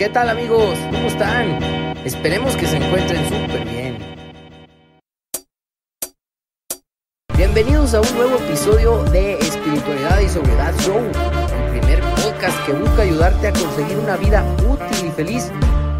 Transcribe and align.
¿Qué 0.00 0.08
tal 0.08 0.30
amigos? 0.30 0.78
¿Cómo 0.90 1.08
están? 1.08 1.62
Esperemos 2.06 2.56
que 2.56 2.64
se 2.64 2.78
encuentren 2.78 3.22
súper 3.24 3.68
bien. 3.68 3.98
Bienvenidos 7.36 7.92
a 7.92 8.00
un 8.00 8.14
nuevo 8.16 8.38
episodio 8.38 9.04
de 9.10 9.34
Espiritualidad 9.34 10.20
y 10.20 10.28
Sobriedad 10.30 10.74
Show, 10.78 10.96
el 10.96 11.78
primer 11.78 12.00
podcast 12.14 12.64
que 12.64 12.72
busca 12.72 13.02
ayudarte 13.02 13.48
a 13.48 13.52
conseguir 13.52 13.98
una 13.98 14.16
vida 14.16 14.42
útil 14.66 15.06
y 15.06 15.10
feliz, 15.10 15.52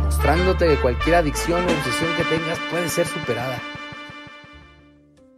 mostrándote 0.03 0.67
que 0.67 0.81
cualquier 0.81 1.17
adicción 1.17 1.63
o 1.63 1.71
obsesión 1.71 2.17
que 2.17 2.25
tengas 2.25 2.59
puede 2.71 2.89
ser 2.89 3.07
superada. 3.07 3.61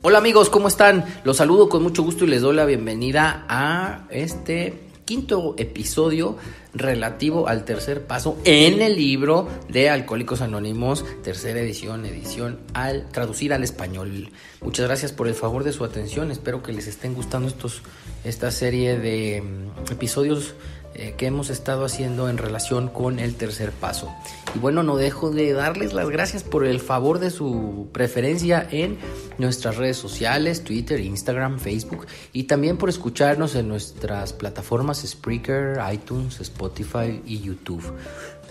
Hola 0.02 0.18
amigos, 0.18 0.50
¿cómo 0.50 0.68
están? 0.68 1.04
Los 1.24 1.38
saludo 1.38 1.68
con 1.68 1.82
mucho 1.82 2.04
gusto 2.04 2.26
y 2.26 2.28
les 2.28 2.42
doy 2.42 2.54
la 2.54 2.64
bienvenida 2.64 3.44
a 3.48 4.04
este 4.08 4.84
quinto 5.04 5.56
episodio 5.58 6.36
relativo 6.74 7.48
al 7.48 7.64
tercer 7.64 8.06
paso 8.06 8.38
en 8.44 8.80
el 8.80 8.96
libro 8.96 9.48
de 9.68 9.90
Alcohólicos 9.90 10.40
Anónimos, 10.40 11.04
tercera 11.22 11.60
edición, 11.60 12.06
edición 12.06 12.60
al 12.74 13.08
traducir 13.10 13.52
al 13.52 13.64
español. 13.64 14.30
Muchas 14.60 14.86
gracias 14.86 15.12
por 15.12 15.28
el 15.28 15.34
favor 15.34 15.64
de 15.64 15.72
su 15.72 15.84
atención. 15.84 16.30
Espero 16.30 16.62
que 16.62 16.72
les 16.72 16.86
estén 16.86 17.14
gustando 17.14 17.48
estos, 17.48 17.82
esta 18.24 18.50
serie 18.50 18.98
de 18.98 19.42
mm, 19.42 19.92
episodios 19.92 20.54
eh, 20.94 21.14
que 21.16 21.26
hemos 21.26 21.48
estado 21.48 21.84
haciendo 21.86 22.28
en 22.28 22.36
relación 22.36 22.88
con 22.88 23.18
el 23.18 23.34
tercer 23.34 23.72
paso. 23.72 24.12
Y 24.54 24.58
bueno, 24.58 24.82
no 24.82 24.96
dejo 24.96 25.30
de 25.30 25.52
darles 25.52 25.94
las 25.94 26.10
gracias 26.10 26.42
por 26.42 26.66
el 26.66 26.80
favor 26.80 27.18
de 27.18 27.30
su 27.30 27.88
preferencia 27.92 28.66
en 28.70 28.98
nuestras 29.38 29.76
redes 29.76 29.96
sociales, 29.96 30.64
Twitter, 30.64 31.00
Instagram, 31.00 31.58
Facebook 31.58 32.06
y 32.32 32.44
también 32.44 32.76
por 32.76 32.90
escucharnos 32.90 33.54
en 33.54 33.68
nuestras 33.68 34.32
plataformas 34.32 35.02
Spreaker, 35.06 35.80
iTunes, 35.92 36.40
Spotify 36.40 37.22
y 37.26 37.40
YouTube. 37.40 37.82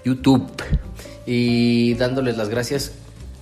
YouTube. 0.03 0.50
Y 1.26 1.94
dándoles 1.94 2.38
las 2.38 2.50
gracias 2.50 2.94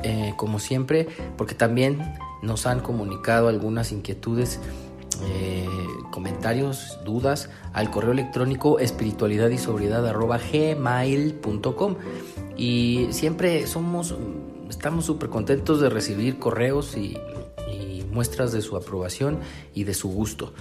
eh, 0.03 0.34
como 0.38 0.59
siempre 0.59 1.08
porque 1.38 1.56
también 1.56 2.13
nos 2.41 2.66
han 2.66 2.80
comunicado 2.80 3.47
algunas 3.47 3.91
inquietudes 3.91 4.59
eh, 5.23 5.67
comentarios, 6.11 6.97
dudas 7.05 7.49
al 7.73 7.91
correo 7.91 8.11
electrónico 8.11 8.79
espiritualidad 8.79 9.49
y 9.49 9.57
sobriedad 9.57 10.03
gmail.com 10.13 11.95
y 12.57 13.07
siempre 13.11 13.67
somos, 13.67 14.16
estamos 14.69 15.05
súper 15.05 15.29
contentos 15.29 15.79
de 15.79 15.89
recibir 15.89 16.39
correos 16.39 16.97
y, 16.97 17.17
y 17.71 18.05
muestras 18.11 18.51
de 18.51 18.61
su 18.61 18.75
aprobación 18.75 19.39
y 19.73 19.83
de 19.83 19.93
su 19.93 20.09
gusto. 20.09 20.53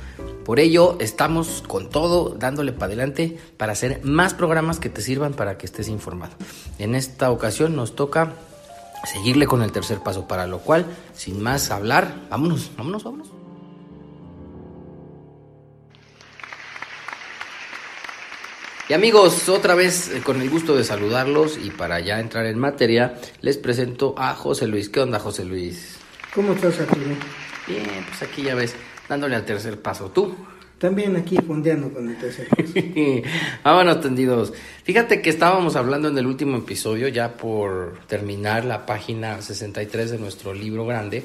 Por 0.44 0.60
ello 0.60 0.96
estamos 1.00 1.62
con 1.66 1.90
todo 1.90 2.30
dándole 2.30 2.72
para 2.72 2.86
adelante 2.86 3.38
para 3.56 3.72
hacer 3.72 4.00
más 4.04 4.34
programas 4.34 4.78
que 4.80 4.88
te 4.88 5.02
sirvan 5.02 5.34
para 5.34 5.58
que 5.58 5.66
estés 5.66 5.88
informado. 5.88 6.34
En 6.78 6.94
esta 6.94 7.30
ocasión 7.30 7.76
nos 7.76 7.94
toca 7.96 8.34
seguirle 9.04 9.46
con 9.46 9.62
el 9.62 9.72
tercer 9.72 10.00
paso, 10.00 10.26
para 10.26 10.46
lo 10.46 10.58
cual, 10.58 10.86
sin 11.14 11.42
más 11.42 11.70
hablar, 11.70 12.26
vámonos, 12.30 12.70
vámonos, 12.76 13.04
vámonos. 13.04 13.37
Y 18.88 18.94
amigos, 18.94 19.50
otra 19.50 19.74
vez 19.74 20.08
eh, 20.08 20.22
con 20.22 20.40
el 20.40 20.48
gusto 20.48 20.74
de 20.74 20.82
saludarlos 20.82 21.58
y 21.62 21.68
para 21.68 22.00
ya 22.00 22.20
entrar 22.20 22.46
en 22.46 22.58
materia, 22.58 23.20
les 23.42 23.58
presento 23.58 24.14
a 24.16 24.34
José 24.34 24.66
Luis. 24.66 24.88
¿Qué 24.88 25.00
onda, 25.00 25.18
José 25.18 25.44
Luis? 25.44 25.98
¿Cómo 26.34 26.54
estás, 26.54 26.80
Arturo? 26.80 27.04
Bien, 27.66 27.84
pues 28.08 28.22
aquí 28.22 28.44
ya 28.44 28.54
ves, 28.54 28.74
dándole 29.06 29.36
al 29.36 29.44
tercer 29.44 29.82
paso. 29.82 30.10
¿Tú? 30.10 30.34
También 30.78 31.16
aquí 31.16 31.36
fondeando 31.36 31.92
con 31.92 32.08
el 32.08 32.16
tercer 32.16 32.48
paso. 32.48 32.72
Vámonos 33.62 34.00
tendidos. 34.00 34.54
Fíjate 34.84 35.20
que 35.20 35.28
estábamos 35.28 35.76
hablando 35.76 36.08
en 36.08 36.16
el 36.16 36.26
último 36.26 36.56
episodio, 36.56 37.08
ya 37.08 37.36
por 37.36 37.98
terminar 38.06 38.64
la 38.64 38.86
página 38.86 39.42
63 39.42 40.12
de 40.12 40.18
nuestro 40.18 40.54
libro 40.54 40.86
grande. 40.86 41.24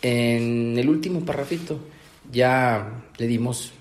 En 0.00 0.78
el 0.78 0.88
último 0.88 1.24
parrafito 1.24 1.80
ya 2.30 3.02
le 3.18 3.26
dimos 3.26 3.72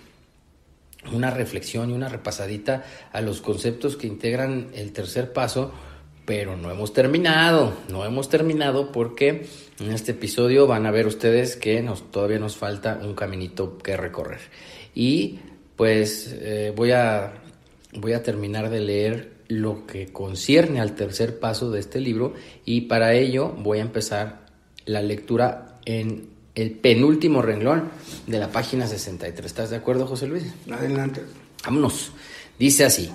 una 1.12 1.32
reflexión 1.32 1.90
y 1.90 1.94
una 1.94 2.10
repasadita 2.10 2.84
a 3.12 3.22
los 3.22 3.42
conceptos 3.42 3.98
que 3.98 4.08
integran 4.08 4.68
el 4.74 4.92
tercer 4.94 5.34
paso, 5.34 5.72
pero 6.26 6.56
no 6.56 6.72
hemos 6.72 6.94
terminado, 6.94 7.74
no 7.90 8.06
hemos 8.06 8.30
terminado 8.30 8.92
porque 8.92 9.48
en 9.80 9.92
este 9.92 10.12
episodio 10.12 10.68
van 10.68 10.86
a 10.86 10.92
ver 10.92 11.08
ustedes 11.08 11.56
que 11.56 11.82
nos, 11.82 12.12
todavía 12.12 12.40
nos 12.40 12.56
falta 12.56 13.00
un 13.04 13.16
caminito 13.16 13.78
que 13.78 13.98
recorrer. 13.98 14.40
Y 14.94 15.40
pues 15.76 16.36
eh, 16.40 16.74
voy, 16.76 16.92
a, 16.92 17.34
voy 17.94 18.14
a 18.14 18.22
terminar 18.22 18.70
de 18.70 18.82
leer 18.82 19.32
lo 19.48 19.86
que 19.86 20.14
concierne 20.14 20.80
al 20.80 20.96
tercer 20.96 21.40
paso 21.40 21.72
de 21.72 21.80
este 21.80 22.00
libro 22.00 22.34
y 22.64 22.82
para 22.82 23.14
ello 23.14 23.50
voy 23.50 23.80
a 23.80 23.82
empezar 23.82 24.46
la 24.86 25.02
lectura 25.02 25.80
en 25.86 26.30
el 26.56 26.72
penúltimo 26.72 27.42
renglón 27.42 27.90
de 28.28 28.40
la 28.40 28.52
página 28.52 28.88
63. 28.88 29.46
¿Estás 29.46 29.70
de 29.70 29.78
acuerdo, 29.78 30.08
José 30.08 30.28
Luis? 30.28 30.44
Adelante. 30.70 31.24
Vámonos. 31.64 32.12
Dice 32.60 32.86
así. 32.86 33.10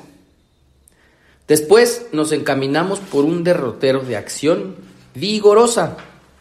Después 1.46 2.06
nos 2.12 2.32
encaminamos 2.32 2.98
por 2.98 3.24
un 3.24 3.44
derrotero 3.44 4.00
de 4.00 4.16
acción 4.16 4.76
vigorosa, 5.14 5.96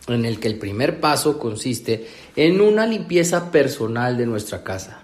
en 0.07 0.25
el 0.25 0.39
que 0.39 0.47
el 0.47 0.57
primer 0.57 0.99
paso 0.99 1.37
consiste 1.37 2.07
en 2.35 2.61
una 2.61 2.87
limpieza 2.87 3.51
personal 3.51 4.17
de 4.17 4.25
nuestra 4.25 4.63
casa, 4.63 5.03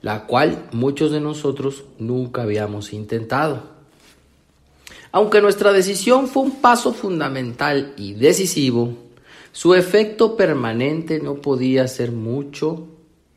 la 0.00 0.26
cual 0.26 0.68
muchos 0.72 1.10
de 1.10 1.20
nosotros 1.20 1.84
nunca 1.98 2.42
habíamos 2.42 2.92
intentado. 2.92 3.74
Aunque 5.10 5.40
nuestra 5.40 5.72
decisión 5.72 6.28
fue 6.28 6.44
un 6.44 6.60
paso 6.60 6.92
fundamental 6.92 7.94
y 7.96 8.14
decisivo, 8.14 9.05
su 9.56 9.72
efecto 9.72 10.36
permanente 10.36 11.18
no 11.18 11.36
podía 11.36 11.88
ser 11.88 12.12
mucho, 12.12 12.88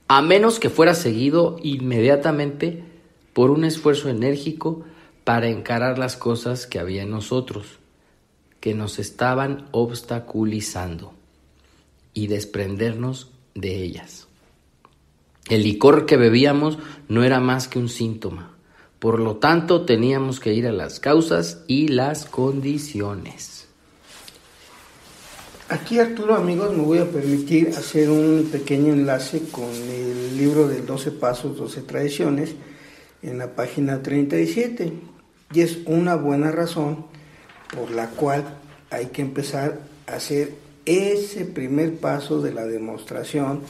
a 0.09 0.21
menos 0.21 0.59
que 0.59 0.69
fuera 0.69 0.93
seguido 0.93 1.55
inmediatamente 1.63 2.83
por 3.31 3.51
un 3.51 3.63
esfuerzo 3.63 4.09
enérgico 4.09 4.83
para 5.23 5.47
encarar 5.47 5.97
las 5.97 6.17
cosas 6.17 6.67
que 6.67 6.77
había 6.77 7.03
en 7.03 7.11
nosotros, 7.11 7.79
que 8.59 8.73
nos 8.73 8.99
estaban 8.99 9.69
obstaculizando, 9.71 11.13
y 12.13 12.27
desprendernos 12.27 13.31
de 13.55 13.81
ellas. 13.81 14.27
El 15.47 15.63
licor 15.63 16.05
que 16.05 16.17
bebíamos 16.17 16.79
no 17.07 17.23
era 17.23 17.39
más 17.39 17.69
que 17.69 17.79
un 17.79 17.87
síntoma, 17.87 18.57
por 18.99 19.21
lo 19.21 19.37
tanto 19.37 19.85
teníamos 19.85 20.41
que 20.41 20.53
ir 20.53 20.67
a 20.67 20.73
las 20.73 20.99
causas 20.99 21.63
y 21.65 21.87
las 21.87 22.25
condiciones. 22.25 23.68
Aquí 25.69 25.99
Arturo, 25.99 26.33
amigos, 26.33 26.75
me 26.75 26.81
voy 26.81 26.97
a 26.97 27.05
permitir 27.05 27.69
hacer 27.77 28.09
un 28.09 28.49
pequeño 28.51 28.91
enlace 28.91 29.43
con 29.51 29.69
el 29.69 30.35
libro 30.35 30.67
del 30.67 30.83
12 30.83 31.11
Pasos, 31.11 31.57
12 31.57 31.83
Tradiciones, 31.83 32.55
en 33.21 33.37
la 33.37 33.53
página 33.53 34.01
37. 34.01 34.91
Y 35.53 35.61
es 35.61 35.77
una 35.85 36.15
buena 36.15 36.49
razón 36.49 37.05
por 37.71 37.91
la 37.91 38.09
cual 38.09 38.45
hay 38.89 39.07
que 39.07 39.21
empezar 39.21 39.77
a 40.07 40.13
hacer 40.15 40.55
ese 40.87 41.45
primer 41.45 41.97
paso 41.97 42.41
de 42.41 42.51
la 42.51 42.65
demostración 42.65 43.61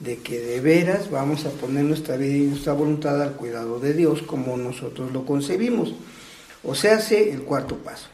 de 0.00 0.16
que 0.16 0.40
de 0.40 0.58
veras 0.62 1.10
vamos 1.10 1.44
a 1.44 1.50
poner 1.50 1.84
nuestra 1.84 2.16
vida 2.16 2.34
y 2.34 2.46
nuestra 2.46 2.72
voluntad 2.72 3.20
al 3.20 3.32
cuidado 3.32 3.78
de 3.78 3.92
Dios 3.92 4.22
como 4.22 4.56
nosotros 4.56 5.12
lo 5.12 5.26
concebimos. 5.26 5.92
O 6.64 6.74
sea, 6.74 6.96
hace 6.96 7.30
el 7.30 7.42
cuarto 7.42 7.76
paso. 7.76 8.08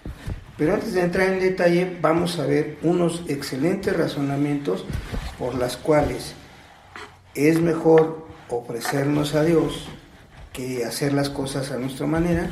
Pero 0.58 0.74
antes 0.74 0.92
de 0.92 1.02
entrar 1.02 1.28
en 1.28 1.38
detalle, 1.38 1.96
vamos 2.02 2.41
a 2.41 2.46
ver 2.46 2.78
unos 2.82 3.22
excelentes 3.28 3.96
razonamientos 3.96 4.84
por 5.38 5.54
las 5.54 5.76
cuales 5.76 6.34
es 7.36 7.60
mejor 7.60 8.26
ofrecernos 8.48 9.36
a 9.36 9.44
Dios 9.44 9.88
que 10.52 10.84
hacer 10.84 11.12
las 11.12 11.30
cosas 11.30 11.70
a 11.70 11.78
nuestra 11.78 12.08
manera 12.08 12.50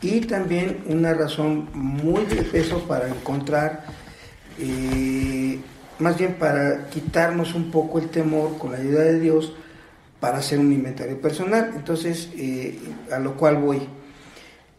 y 0.00 0.22
también 0.22 0.82
una 0.86 1.12
razón 1.12 1.68
muy 1.74 2.24
de 2.24 2.42
peso 2.42 2.80
para 2.88 3.08
encontrar, 3.08 3.84
eh, 4.58 5.58
más 5.98 6.16
bien 6.16 6.34
para 6.34 6.88
quitarnos 6.88 7.54
un 7.54 7.70
poco 7.70 7.98
el 7.98 8.08
temor 8.08 8.56
con 8.56 8.72
la 8.72 8.78
ayuda 8.78 9.02
de 9.02 9.20
Dios 9.20 9.52
para 10.20 10.38
hacer 10.38 10.58
un 10.58 10.72
inventario 10.72 11.20
personal. 11.20 11.72
Entonces, 11.76 12.30
eh, 12.38 12.78
a 13.12 13.18
lo 13.18 13.36
cual 13.36 13.58
voy. 13.58 13.86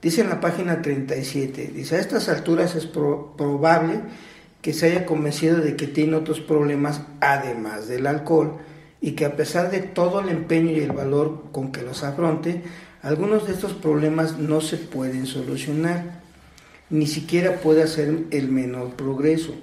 Dice 0.01 0.21
en 0.21 0.29
la 0.29 0.39
página 0.39 0.81
37, 0.81 1.71
dice, 1.73 1.95
a 1.95 1.99
estas 1.99 2.29
alturas 2.29 2.75
es 2.75 2.85
probable 2.85 4.01
que 4.61 4.73
se 4.73 4.87
haya 4.87 5.05
convencido 5.05 5.57
de 5.57 5.75
que 5.75 5.87
tiene 5.87 6.15
otros 6.15 6.39
problemas 6.39 7.01
además 7.19 7.87
del 7.87 8.05
alcohol 8.05 8.57
y 9.01 9.11
que 9.11 9.25
a 9.25 9.35
pesar 9.35 9.71
de 9.71 9.79
todo 9.79 10.19
el 10.19 10.29
empeño 10.29 10.71
y 10.71 10.79
el 10.79 10.91
valor 10.91 11.45
con 11.51 11.71
que 11.71 11.81
los 11.81 12.03
afronte, 12.03 12.63
algunos 13.01 13.47
de 13.47 13.53
estos 13.53 13.73
problemas 13.73 14.37
no 14.37 14.61
se 14.61 14.77
pueden 14.77 15.25
solucionar, 15.25 16.21
ni 16.89 17.07
siquiera 17.07 17.57
puede 17.57 17.83
hacer 17.83 18.25
el 18.31 18.49
menor 18.49 18.95
progreso. 18.95 19.55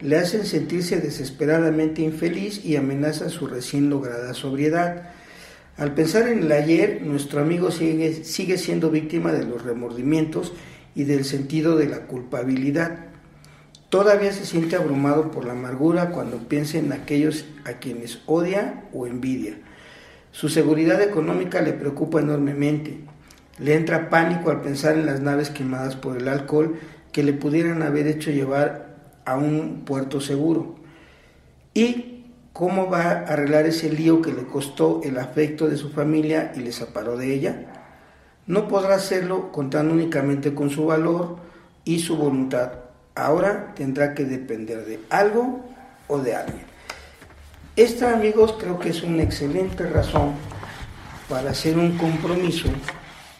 Le 0.00 0.16
hacen 0.16 0.46
sentirse 0.46 1.00
desesperadamente 1.00 2.02
infeliz 2.02 2.64
y 2.64 2.76
amenazan 2.76 3.30
su 3.30 3.46
recién 3.46 3.90
lograda 3.90 4.34
sobriedad. 4.34 5.10
Al 5.80 5.94
pensar 5.94 6.28
en 6.28 6.42
el 6.42 6.52
ayer, 6.52 7.00
nuestro 7.00 7.40
amigo 7.40 7.70
sigue, 7.70 8.22
sigue 8.22 8.58
siendo 8.58 8.90
víctima 8.90 9.32
de 9.32 9.46
los 9.46 9.64
remordimientos 9.64 10.52
y 10.94 11.04
del 11.04 11.24
sentido 11.24 11.74
de 11.74 11.88
la 11.88 12.00
culpabilidad. 12.00 13.06
Todavía 13.88 14.30
se 14.30 14.44
siente 14.44 14.76
abrumado 14.76 15.30
por 15.30 15.46
la 15.46 15.52
amargura 15.52 16.10
cuando 16.10 16.36
piensa 16.36 16.76
en 16.76 16.92
aquellos 16.92 17.46
a 17.64 17.78
quienes 17.78 18.20
odia 18.26 18.84
o 18.92 19.06
envidia. 19.06 19.54
Su 20.32 20.50
seguridad 20.50 21.00
económica 21.00 21.62
le 21.62 21.72
preocupa 21.72 22.20
enormemente. 22.20 23.00
Le 23.58 23.74
entra 23.74 24.10
pánico 24.10 24.50
al 24.50 24.60
pensar 24.60 24.98
en 24.98 25.06
las 25.06 25.22
naves 25.22 25.48
quemadas 25.48 25.96
por 25.96 26.18
el 26.18 26.28
alcohol 26.28 26.78
que 27.10 27.22
le 27.22 27.32
pudieran 27.32 27.82
haber 27.82 28.06
hecho 28.06 28.30
llevar 28.30 28.96
a 29.24 29.38
un 29.38 29.86
puerto 29.86 30.20
seguro. 30.20 30.76
¿Y 31.72 32.19
cómo 32.52 32.90
va 32.90 33.02
a 33.02 33.18
arreglar 33.20 33.66
ese 33.66 33.90
lío 33.90 34.22
que 34.22 34.32
le 34.32 34.44
costó 34.44 35.00
el 35.02 35.18
afecto 35.18 35.68
de 35.68 35.76
su 35.76 35.90
familia 35.90 36.52
y 36.56 36.60
le 36.60 36.72
separó 36.72 37.16
de 37.16 37.34
ella? 37.34 37.66
No 38.46 38.68
podrá 38.68 38.96
hacerlo 38.96 39.52
contando 39.52 39.94
únicamente 39.94 40.54
con 40.54 40.70
su 40.70 40.86
valor 40.86 41.36
y 41.84 42.00
su 42.00 42.16
voluntad. 42.16 42.72
Ahora 43.14 43.74
tendrá 43.74 44.14
que 44.14 44.24
depender 44.24 44.84
de 44.84 45.00
algo 45.10 45.60
o 46.08 46.18
de 46.18 46.34
alguien. 46.34 46.64
Esta, 47.76 48.12
amigos, 48.12 48.56
creo 48.58 48.78
que 48.78 48.90
es 48.90 49.02
una 49.02 49.22
excelente 49.22 49.84
razón 49.84 50.32
para 51.28 51.50
hacer 51.50 51.78
un 51.78 51.96
compromiso 51.96 52.68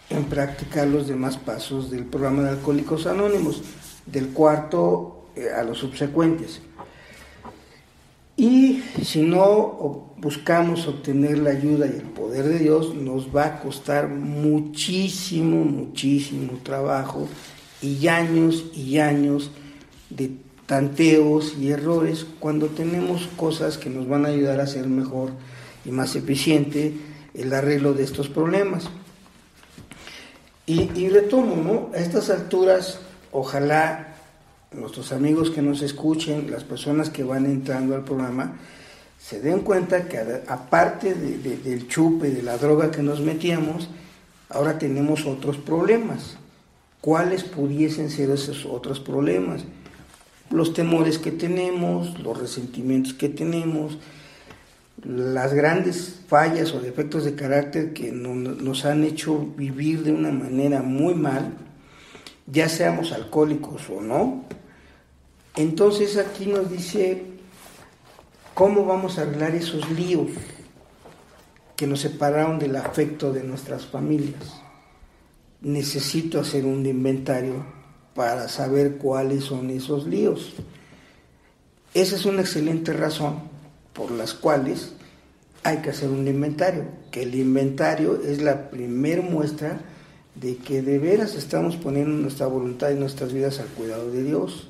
en 0.09 0.25
practicar 0.25 0.87
los 0.87 1.09
demás 1.09 1.37
pasos 1.37 1.91
del 1.91 2.05
programa 2.05 2.43
de 2.43 2.51
Alcohólicos 2.51 3.07
Anónimos, 3.07 3.63
del 4.07 4.29
cuarto 4.29 5.27
eh, 5.35 5.49
a 5.51 5.63
los 5.63 5.79
subsecuentes. 5.79 6.61
Y 8.41 8.83
si 9.05 9.21
no 9.21 10.15
buscamos 10.17 10.89
obtener 10.89 11.37
la 11.41 11.51
ayuda 11.51 11.87
y 11.87 11.99
el 11.99 12.05
poder 12.05 12.49
de 12.49 12.59
Dios, 12.59 12.95
nos 12.95 13.37
va 13.37 13.45
a 13.45 13.61
costar 13.61 14.09
muchísimo, 14.09 15.63
muchísimo 15.67 16.59
trabajo 16.63 17.29
y 17.83 18.09
años 18.09 18.65
y 18.75 18.97
años 18.97 19.51
de 20.09 20.31
tanteos 20.65 21.55
y 21.61 21.69
errores 21.69 22.25
cuando 22.39 22.69
tenemos 22.69 23.29
cosas 23.37 23.77
que 23.77 23.91
nos 23.91 24.09
van 24.09 24.25
a 24.25 24.31
ayudar 24.31 24.59
a 24.63 24.67
ser 24.67 24.87
mejor 24.87 25.33
y 25.85 25.91
más 25.91 26.17
eficiente 26.17 26.95
el 27.35 27.53
arreglo 27.53 27.93
de 27.93 28.05
estos 28.05 28.31
problemas. 28.31 28.89
Y, 30.65 31.11
retomo, 31.11 31.57
¿no? 31.57 31.91
A 31.95 32.01
estas 32.01 32.31
alturas, 32.31 33.01
ojalá 33.33 34.10
nuestros 34.73 35.13
amigos 35.13 35.51
que 35.51 35.63
nos 35.63 35.83
escuchen, 35.83 36.51
las 36.51 36.65
personas 36.65 37.11
que 37.11 37.25
van 37.25 37.47
entrando 37.47 37.95
al 37.95 38.05
programa, 38.05 38.57
se 39.19 39.41
den 39.41 39.61
cuenta 39.61 40.09
que 40.09 40.19
aparte 40.47 41.15
del 41.15 41.89
chupe, 41.89 42.31
de 42.31 42.43
la 42.43 42.57
droga 42.57 42.91
que 42.91 43.03
nos 43.03 43.21
metíamos, 43.21 43.89
ahora 44.49 44.79
tenemos 44.79 45.27
otros 45.27 45.59
problemas. 45.59 46.37
¿Cuáles 47.01 47.45
pudiesen 47.45 48.11
ser 48.11 48.31
esos 48.31 48.65
otros 48.65 49.01
problemas? 49.01 49.65
Los 50.51 50.73
temores 50.73 51.19
que 51.19 51.33
tenemos, 51.33 52.19
los 52.21 52.39
resentimientos 52.39 53.15
que 53.15 53.29
tenemos, 53.29 53.99
las 55.05 55.55
grandes 55.55 56.21
fallas 56.29 56.73
o 56.75 56.81
defectos 56.81 57.25
de 57.25 57.35
carácter 57.35 57.93
que 57.93 58.13
nos 58.13 58.85
han 58.85 59.05
hecho 59.05 59.47
vivir 59.57 60.03
de 60.03 60.13
una 60.13 60.31
manera 60.31 60.83
muy 60.83 61.15
mal, 61.15 61.53
ya 62.53 62.69
seamos 62.69 63.13
alcohólicos 63.13 63.89
o 63.91 64.01
no. 64.01 64.45
Entonces 65.57 66.17
aquí 66.17 66.47
nos 66.47 66.71
dice 66.71 67.25
cómo 68.55 68.85
vamos 68.85 69.19
a 69.19 69.23
arreglar 69.23 69.55
esos 69.55 69.91
líos 69.91 70.29
que 71.77 71.87
nos 71.87 72.01
separaron 72.01 72.59
del 72.59 72.77
afecto 72.77 73.33
de 73.33 73.43
nuestras 73.43 73.87
familias. 73.87 74.61
Necesito 75.61 76.41
hacer 76.41 76.65
un 76.65 76.85
inventario 76.87 77.65
para 78.15 78.49
saber 78.49 78.97
cuáles 78.97 79.45
son 79.45 79.71
esos 79.71 80.07
líos. 80.07 80.53
Esa 81.95 82.17
es 82.17 82.25
una 82.25 82.43
excelente 82.43 82.93
razón 82.93 83.41
por 83.93 84.11
las 84.11 84.35
cuales 84.35 84.93
hay 85.63 85.79
que 85.79 85.91
hacer 85.91 86.09
un 86.09 86.27
inventario, 86.27 86.85
que 87.11 87.23
el 87.23 87.35
inventario 87.35 88.21
es 88.23 88.41
la 88.41 88.71
primer 88.71 89.23
muestra 89.23 89.81
de 90.35 90.57
que 90.57 90.83
de 90.83 90.99
veras 90.99 91.35
estamos 91.35 91.77
poniendo 91.77 92.13
nuestra 92.13 92.47
voluntad 92.47 92.91
y 92.91 92.95
nuestras 92.95 93.33
vidas 93.33 93.59
al 93.59 93.67
cuidado 93.67 94.11
de 94.11 94.23
Dios. 94.23 94.69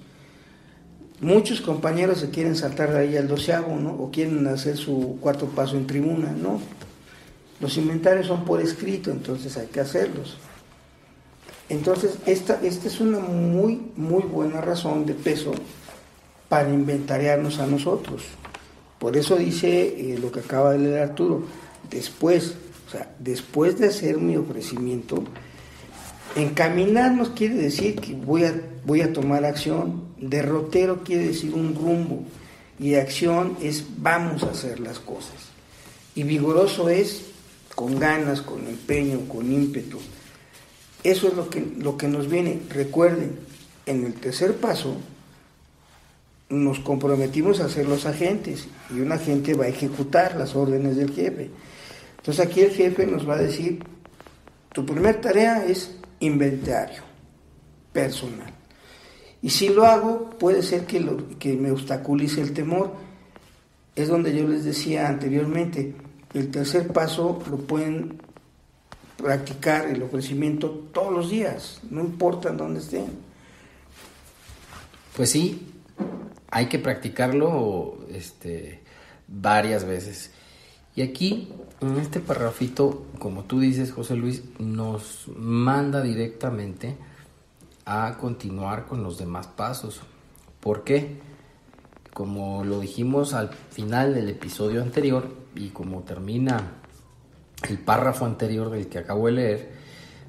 Muchos 1.20 1.60
compañeros 1.60 2.18
se 2.18 2.30
quieren 2.30 2.56
saltar 2.56 2.92
de 2.92 3.00
ahí 3.00 3.16
al 3.16 3.28
doceavo, 3.28 3.76
¿no? 3.76 3.90
O 3.90 4.10
quieren 4.10 4.46
hacer 4.46 4.76
su 4.76 5.18
cuarto 5.20 5.46
paso 5.46 5.76
en 5.76 5.86
tribuna, 5.86 6.32
¿no? 6.32 6.60
Los 7.60 7.76
inventarios 7.76 8.26
son 8.26 8.44
por 8.44 8.60
escrito, 8.60 9.10
entonces 9.10 9.56
hay 9.58 9.66
que 9.66 9.80
hacerlos. 9.80 10.38
Entonces, 11.68 12.16
esta, 12.26 12.60
esta 12.62 12.88
es 12.88 13.00
una 13.00 13.18
muy, 13.18 13.80
muy 13.96 14.22
buena 14.22 14.60
razón 14.60 15.04
de 15.04 15.14
peso 15.14 15.52
para 16.48 16.70
inventariarnos 16.70 17.60
a 17.60 17.66
nosotros. 17.66 18.22
Por 18.98 19.16
eso 19.16 19.36
dice 19.36 20.12
eh, 20.14 20.18
lo 20.18 20.32
que 20.32 20.40
acaba 20.40 20.72
de 20.72 20.78
leer 20.78 21.02
Arturo, 21.02 21.44
después, 21.88 22.56
o 22.88 22.90
sea, 22.90 23.14
después 23.18 23.78
de 23.78 23.86
hacer 23.86 24.18
mi 24.18 24.36
ofrecimiento, 24.36 25.22
encaminarnos 26.36 27.30
quiere 27.30 27.54
decir 27.54 27.96
que 27.96 28.14
voy 28.14 28.44
a, 28.44 28.54
voy 28.84 29.00
a 29.00 29.12
tomar 29.12 29.44
acción, 29.44 30.04
derrotero 30.18 31.02
quiere 31.04 31.28
decir 31.28 31.54
un 31.54 31.74
rumbo, 31.74 32.24
y 32.78 32.94
acción 32.94 33.56
es 33.60 33.84
vamos 33.98 34.42
a 34.42 34.50
hacer 34.50 34.80
las 34.80 34.98
cosas. 34.98 35.34
Y 36.14 36.22
vigoroso 36.22 36.88
es 36.88 37.26
con 37.74 37.98
ganas, 37.98 38.40
con 38.40 38.66
empeño, 38.66 39.20
con 39.28 39.52
ímpetu. 39.52 39.98
Eso 41.04 41.28
es 41.28 41.34
lo 41.34 41.48
que, 41.48 41.64
lo 41.78 41.96
que 41.96 42.08
nos 42.08 42.28
viene. 42.28 42.60
Recuerden, 42.70 43.38
en 43.86 44.04
el 44.04 44.14
tercer 44.14 44.56
paso, 44.56 44.96
nos 46.48 46.80
comprometimos 46.80 47.60
a 47.60 47.68
ser 47.68 47.86
los 47.86 48.06
agentes 48.06 48.66
y 48.90 49.00
un 49.00 49.12
agente 49.12 49.54
va 49.54 49.66
a 49.66 49.68
ejecutar 49.68 50.36
las 50.36 50.56
órdenes 50.56 50.96
del 50.96 51.12
jefe. 51.12 51.50
Entonces 52.18 52.44
aquí 52.44 52.60
el 52.60 52.72
jefe 52.72 53.06
nos 53.06 53.28
va 53.28 53.34
a 53.34 53.38
decir, 53.38 53.82
tu 54.72 54.84
primera 54.84 55.20
tarea 55.20 55.64
es 55.64 55.96
inventario 56.20 57.02
personal. 57.92 58.52
Y 59.42 59.50
si 59.50 59.70
lo 59.70 59.84
hago, 59.86 60.30
puede 60.30 60.62
ser 60.62 60.86
que, 60.86 61.00
lo, 61.00 61.38
que 61.38 61.54
me 61.54 61.70
obstaculice 61.70 62.40
el 62.40 62.52
temor. 62.52 62.92
Es 63.96 64.08
donde 64.08 64.36
yo 64.36 64.46
les 64.46 64.64
decía 64.64 65.08
anteriormente, 65.08 65.94
el 66.34 66.50
tercer 66.50 66.88
paso 66.88 67.42
lo 67.50 67.56
pueden 67.58 68.20
practicar 69.16 69.86
el 69.86 70.02
ofrecimiento 70.02 70.88
todos 70.92 71.12
los 71.12 71.30
días, 71.30 71.80
no 71.90 72.00
importa 72.00 72.50
dónde 72.50 72.80
estén. 72.80 73.06
Pues 75.16 75.30
sí, 75.30 75.66
hay 76.50 76.66
que 76.66 76.78
practicarlo 76.78 77.98
este, 78.12 78.80
varias 79.26 79.84
veces. 79.84 80.30
Y 80.94 81.02
aquí, 81.02 81.52
en 81.80 81.96
este 81.96 82.20
parrafito, 82.20 83.06
como 83.18 83.44
tú 83.44 83.60
dices, 83.60 83.92
José 83.92 84.16
Luis, 84.16 84.42
nos 84.58 85.28
manda 85.36 86.02
directamente 86.02 86.96
a 87.84 88.16
continuar 88.18 88.86
con 88.86 89.02
los 89.02 89.18
demás 89.18 89.46
pasos. 89.46 90.00
¿Por 90.60 90.84
qué? 90.84 91.20
Como 92.12 92.64
lo 92.64 92.80
dijimos 92.80 93.34
al 93.34 93.50
final 93.70 94.14
del 94.14 94.28
episodio 94.28 94.82
anterior 94.82 95.34
y 95.54 95.68
como 95.68 96.02
termina 96.02 96.74
el 97.68 97.78
párrafo 97.78 98.26
anterior 98.26 98.70
del 98.70 98.88
que 98.88 98.98
acabo 98.98 99.26
de 99.26 99.32
leer, 99.32 99.72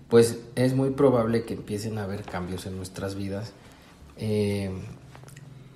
pues 0.10 0.39
es 0.55 0.74
muy 0.74 0.91
probable 0.91 1.43
que 1.43 1.53
empiecen 1.53 1.98
a 1.98 2.03
haber 2.03 2.24
cambios 2.24 2.65
en 2.65 2.77
nuestras 2.77 3.15
vidas. 3.15 3.53
Eh, 4.17 4.70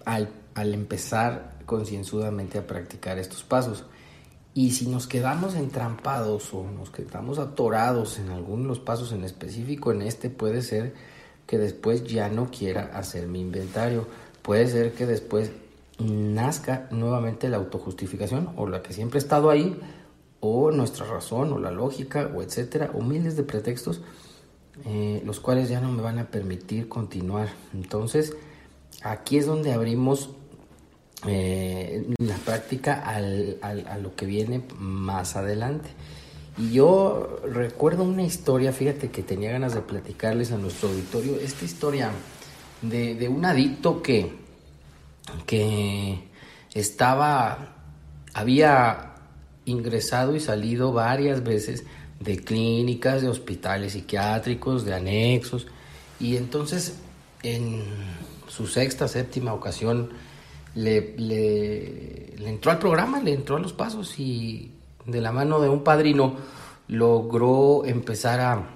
al, 0.05 0.29
empezar 0.55 1.55
concienzudamente 1.65 2.57
a 2.57 2.67
practicar 2.67 3.17
estos 3.17 3.43
pasos. 3.43 3.83
Y 4.57 4.71
si 4.71 4.87
nos 4.87 5.05
quedamos 5.05 5.53
entrampados 5.53 6.53
o 6.53 6.63
nos 6.63 6.89
quedamos 6.89 7.39
atorados 7.39 8.19
en 8.19 8.29
alguno 8.29 8.63
de 8.63 8.69
los 8.69 8.79
pasos 8.79 9.11
en 9.11 9.25
específico, 9.25 9.91
en 9.91 10.01
este 10.01 10.29
puede 10.29 10.61
ser 10.61 10.93
que 11.45 11.57
después 11.57 12.05
ya 12.05 12.29
no 12.29 12.49
quiera 12.49 12.89
hacer 12.93 13.27
mi 13.27 13.41
inventario. 13.41 14.07
Puede 14.41 14.67
ser 14.67 14.93
que 14.93 15.05
después 15.05 15.51
nazca 15.99 16.87
nuevamente 16.89 17.49
la 17.49 17.57
autojustificación 17.57 18.49
o 18.55 18.65
la 18.65 18.81
que 18.81 18.93
siempre 18.93 19.17
ha 19.17 19.23
estado 19.23 19.49
ahí, 19.49 19.77
o 20.39 20.71
nuestra 20.71 21.05
razón, 21.05 21.51
o 21.51 21.59
la 21.59 21.71
lógica, 21.71 22.31
o 22.33 22.41
etcétera, 22.41 22.91
o 22.93 23.01
miles 23.01 23.35
de 23.35 23.43
pretextos, 23.43 24.03
eh, 24.85 25.21
los 25.25 25.41
cuales 25.41 25.67
ya 25.67 25.81
no 25.81 25.91
me 25.91 26.01
van 26.01 26.17
a 26.17 26.31
permitir 26.31 26.87
continuar. 26.87 27.49
Entonces, 27.73 28.37
aquí 29.03 29.37
es 29.37 29.47
donde 29.47 29.73
abrimos 29.73 30.29
eh, 31.27 32.05
la 32.19 32.35
práctica 32.35 33.03
a 33.03 33.97
lo 33.97 34.15
que 34.15 34.25
viene 34.25 34.61
más 34.77 35.35
adelante. 35.35 35.89
Y 36.57 36.71
yo 36.71 37.41
recuerdo 37.45 38.03
una 38.03 38.23
historia, 38.23 38.71
fíjate 38.71 39.09
que 39.09 39.23
tenía 39.23 39.51
ganas 39.51 39.73
de 39.73 39.81
platicarles 39.81 40.51
a 40.51 40.57
nuestro 40.57 40.89
auditorio, 40.89 41.35
esta 41.35 41.65
historia 41.65 42.11
de, 42.81 43.27
un 43.27 43.43
adicto 43.43 44.01
que, 44.01 44.31
que 45.45 46.19
estaba, 46.73 47.75
había 48.33 49.15
ingresado 49.65 50.35
y 50.35 50.39
salido 50.39 50.93
varias 50.93 51.43
veces 51.43 51.83
de 52.21 52.37
clínicas, 52.37 53.21
de 53.21 53.27
hospitales 53.27 53.93
psiquiátricos, 53.93 54.85
de 54.85 54.93
anexos, 54.93 55.67
y 56.19 56.37
entonces 56.37 56.95
en 57.43 57.83
su 58.47 58.67
sexta, 58.67 59.07
séptima 59.09 59.53
ocasión 59.53 60.09
le, 60.75 61.15
le, 61.17 62.47
entró 62.47 62.71
al 62.71 62.79
programa, 62.79 63.19
le 63.19 63.33
entró 63.33 63.55
a 63.55 63.59
los 63.59 63.73
pasos 63.73 64.19
y 64.19 64.71
de 65.05 65.21
la 65.21 65.31
mano 65.31 65.59
de 65.59 65.69
un 65.69 65.83
padrino 65.83 66.35
logró 66.87 67.85
empezar 67.85 68.39
a, 68.39 68.71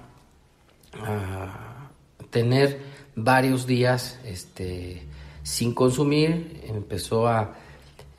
tener 2.30 2.80
varios 3.14 3.66
días 3.66 4.18
este, 4.24 5.02
sin 5.42 5.74
consumir, 5.74 6.62
empezó 6.66 7.28
a 7.28 7.54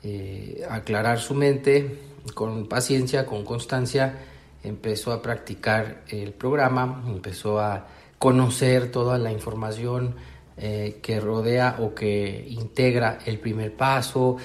eh, 0.02 0.62
aclarar 0.68 1.18
su 1.18 1.34
mente 1.34 1.98
con 2.34 2.66
paciencia, 2.66 3.26
con 3.26 3.44
constancia, 3.44 4.18
empezó 4.62 5.12
a 5.12 5.22
practicar 5.22 6.02
el 6.08 6.32
programa, 6.32 7.02
empezó 7.06 7.60
a 7.60 7.88
conocer 8.18 8.90
toda 8.90 9.18
la 9.18 9.32
información 9.32 10.14
eh, 10.56 10.98
que 11.02 11.20
rodea 11.20 11.76
o 11.80 11.94
que 11.94 12.46
integra 12.48 13.18
el 13.24 13.38
primer 13.38 13.74
paso, 13.76 14.36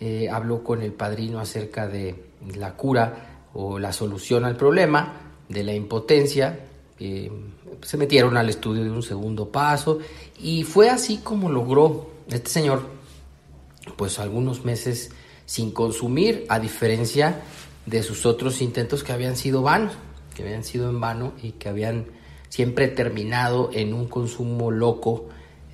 eh, 0.00 0.28
habló 0.30 0.62
con 0.62 0.82
el 0.82 0.92
padrino 0.92 1.40
acerca 1.40 1.88
de 1.88 2.14
la 2.56 2.74
cura 2.74 3.44
o 3.54 3.78
la 3.78 3.92
solución 3.92 4.44
al 4.44 4.56
problema 4.56 5.32
de 5.48 5.64
la 5.64 5.72
impotencia, 5.72 6.60
se 6.98 7.96
metieron 7.98 8.36
al 8.38 8.48
estudio 8.48 8.82
de 8.82 8.90
un 8.90 9.02
segundo 9.02 9.50
paso 9.50 9.98
y 10.38 10.62
fue 10.62 10.88
así 10.88 11.18
como 11.18 11.50
logró 11.50 12.10
este 12.28 12.48
señor, 12.48 12.82
pues 13.96 14.18
algunos 14.18 14.64
meses 14.64 15.10
sin 15.46 15.70
consumir, 15.70 16.44
a 16.48 16.58
diferencia 16.58 17.42
de 17.86 18.02
sus 18.02 18.26
otros 18.26 18.60
intentos 18.60 19.04
que 19.04 19.12
habían 19.12 19.36
sido 19.36 19.62
vanos, 19.62 19.92
que 20.34 20.42
habían 20.42 20.64
sido 20.64 20.90
en 20.90 21.00
vano 21.00 21.32
y 21.40 21.52
que 21.52 21.68
habían 21.68 22.06
siempre 22.48 22.88
terminado 22.88 23.70
en 23.72 23.94
un 23.94 24.08
consumo 24.08 24.70
loco, 24.70 25.28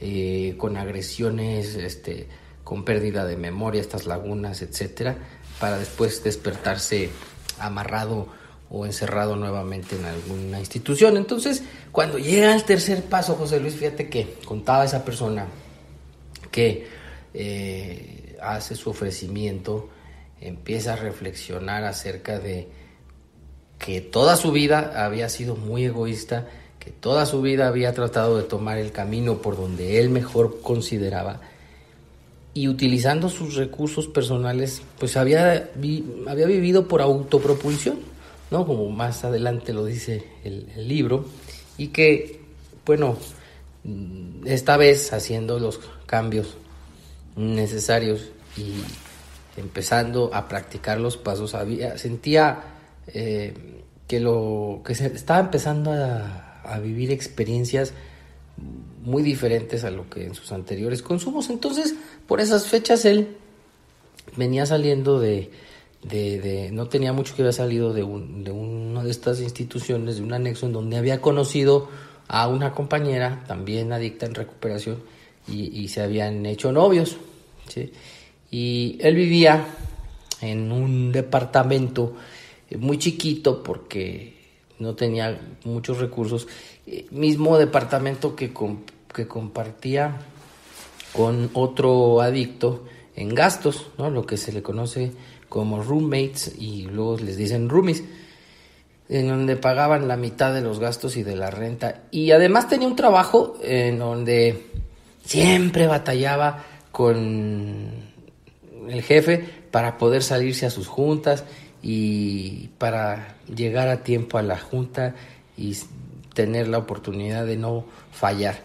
eh, 0.05 0.57
con 0.59 0.77
agresiones, 0.77 1.77
este, 1.77 2.27
con 2.65 2.85
pérdida 2.85 3.25
de 3.25 3.37
memoria, 3.37 3.81
estas 3.81 4.05
lagunas, 4.05 4.61
etcétera, 4.61 5.17
para 5.61 5.79
después 5.79 6.25
despertarse 6.25 7.11
amarrado 7.61 8.27
o 8.69 8.85
encerrado 8.85 9.37
nuevamente 9.37 9.95
en 9.95 10.05
alguna 10.05 10.59
institución. 10.59 11.17
Entonces, 11.17 11.63
cuando 11.93 12.19
llega 12.19 12.53
al 12.53 12.65
tercer 12.65 13.05
paso, 13.05 13.37
José 13.37 13.61
Luis, 13.61 13.77
fíjate 13.77 14.09
que 14.09 14.39
contaba 14.45 14.85
esa 14.85 15.05
persona 15.05 15.47
que 16.51 16.89
eh, 17.33 18.37
hace 18.43 18.75
su 18.75 18.91
ofrecimiento, 18.91 19.89
empieza 20.41 20.95
a 20.95 20.97
reflexionar 20.97 21.85
acerca 21.85 22.41
de 22.41 22.67
que 23.79 24.01
toda 24.01 24.35
su 24.35 24.51
vida 24.51 25.05
había 25.05 25.29
sido 25.29 25.55
muy 25.55 25.85
egoísta, 25.85 26.49
que 26.83 26.91
toda 26.91 27.27
su 27.27 27.43
vida 27.43 27.69
había 27.69 27.93
tratado 27.93 28.39
de 28.39 28.45
tomar 28.45 28.79
el 28.79 28.91
camino 28.91 29.39
por 29.39 29.57
donde 29.57 30.01
él 30.01 30.11
mejor 30.11 30.61
consideraba 30.63 31.41
y 32.55 32.69
utilizando 32.69 33.29
sus 33.29 33.55
recursos 33.55 34.09
personales, 34.09 34.83
pues 34.99 35.17
había, 35.17 35.71
había 36.27 36.47
vivido 36.47 36.89
por 36.89 37.01
autopropulsión 37.01 38.13
¿no? 38.53 38.67
Como 38.67 38.91
más 38.91 39.25
adelante 39.25 39.73
lo 39.73 39.87
dice 39.87 40.23
el, 40.45 40.87
libro, 40.87 41.25
y 41.79 41.89
que, 41.89 42.39
bueno, 42.85 43.17
esta 44.45 44.77
vez 44.77 45.13
haciendo 45.15 45.59
los 45.59 45.81
cambios 46.05 46.59
necesarios 47.35 48.29
y 48.59 48.75
empezando 49.57 50.31
a 50.35 50.49
practicar 50.49 51.01
los 51.01 51.17
pasos, 51.17 51.55
había, 51.55 51.97
sentía 51.97 52.63
eh, 53.07 53.55
que, 54.07 54.21
lo, 54.21 54.83
que 54.85 54.95
se 54.95 55.07
estaba 55.07 55.41
empezando 55.41 55.91
a, 55.91 56.52
a 56.65 56.79
vivir 56.79 57.11
experiencias 57.11 57.93
muy 59.03 59.23
diferentes 59.23 59.85
a 59.85 59.91
lo 59.91 60.09
que 60.09 60.27
en 60.27 60.35
sus 60.35 60.53
anteriores 60.53 61.03
consumos. 61.03 61.51
Entonces, 61.51 61.95
por 62.27 62.41
esas 62.41 62.67
fechas 62.67 63.05
él 63.05 63.37
venía 64.37 64.67
saliendo 64.67 65.19
de, 65.19 65.51
de, 66.03 66.71
no 66.73 66.89
tenía 66.89 67.13
mucho 67.13 67.35
que 67.35 67.43
había 67.43 67.53
salido 67.53 67.93
de, 67.93 68.03
de 68.03 68.51
una 68.51 69.03
de 69.03 69.11
estas 69.11 69.41
instituciones, 69.41 70.17
de 70.17 70.23
un 70.23 70.33
anexo 70.33 70.67
en 70.67 70.73
donde 70.73 70.97
había 70.97 71.21
conocido 71.21 71.89
a 72.29 72.49
una 72.49 72.73
compañera, 72.73 73.45
también 73.47 73.93
adicta 73.93 74.27
en 74.27 74.35
recuperación, 74.35 75.03
y, 75.49 75.89
se 75.89 76.03
habían 76.03 76.47
hecho 76.47 76.71
novios. 76.73 77.17
Y 78.51 78.97
él 79.01 79.15
vivía 79.17 79.67
en 80.41 80.71
un 80.71 81.11
departamento 81.11 82.15
muy 82.79 82.99
chiquito 82.99 83.63
porque 83.63 84.42
no 84.79 84.95
tenía 84.95 85.41
muchos 85.65 85.99
recursos, 85.99 86.49
eh, 86.87 87.07
mismo 87.11 87.59
departamento 87.59 88.35
que, 88.37 88.53
que 89.15 89.29
compartía 89.29 90.19
con 91.13 91.51
otro 91.53 92.21
adicto 92.21 92.85
en 93.15 93.35
gastos, 93.35 93.89
¿no? 93.99 94.11
lo 94.11 94.27
que 94.27 94.37
se 94.37 94.53
le 94.53 94.63
conoce 94.63 95.13
como 95.49 95.83
roommates 95.83 96.55
y 96.59 96.87
luego 96.87 97.19
les 97.19 97.37
dicen 97.37 97.69
roomies, 97.69 98.03
en 99.09 99.29
donde 99.29 99.57
pagaban 99.57 100.09
la 100.09 100.17
mitad 100.17 100.55
de 100.55 100.63
los 100.63 100.79
gastos 100.79 101.17
y 101.17 101.23
de 101.23 101.37
la 101.37 101.51
renta. 101.51 102.05
Y 102.11 102.31
además 102.31 102.69
tenía 102.69 102.89
un 102.89 102.97
trabajo 102.97 103.59
en 103.63 103.99
donde 103.99 104.67
siempre 105.25 105.87
batallaba 105.87 106.65
con 106.91 107.91
el 108.89 109.03
jefe 109.03 109.45
para 109.71 109.99
poder 109.99 110.23
salirse 110.23 110.67
a 110.67 110.71
sus 110.71 110.89
juntas 110.89 111.45
y 111.83 112.69
para 112.79 113.37
llegar 113.55 113.89
a 113.89 114.05
tiempo 114.05 114.39
a 114.39 114.43
la 114.43 114.57
junta 114.57 115.15
y 115.57 115.77
tener 116.33 116.69
la 116.69 116.79
oportunidad 116.79 117.45
de 117.45 117.57
no 117.57 117.85
fallar. 118.13 118.61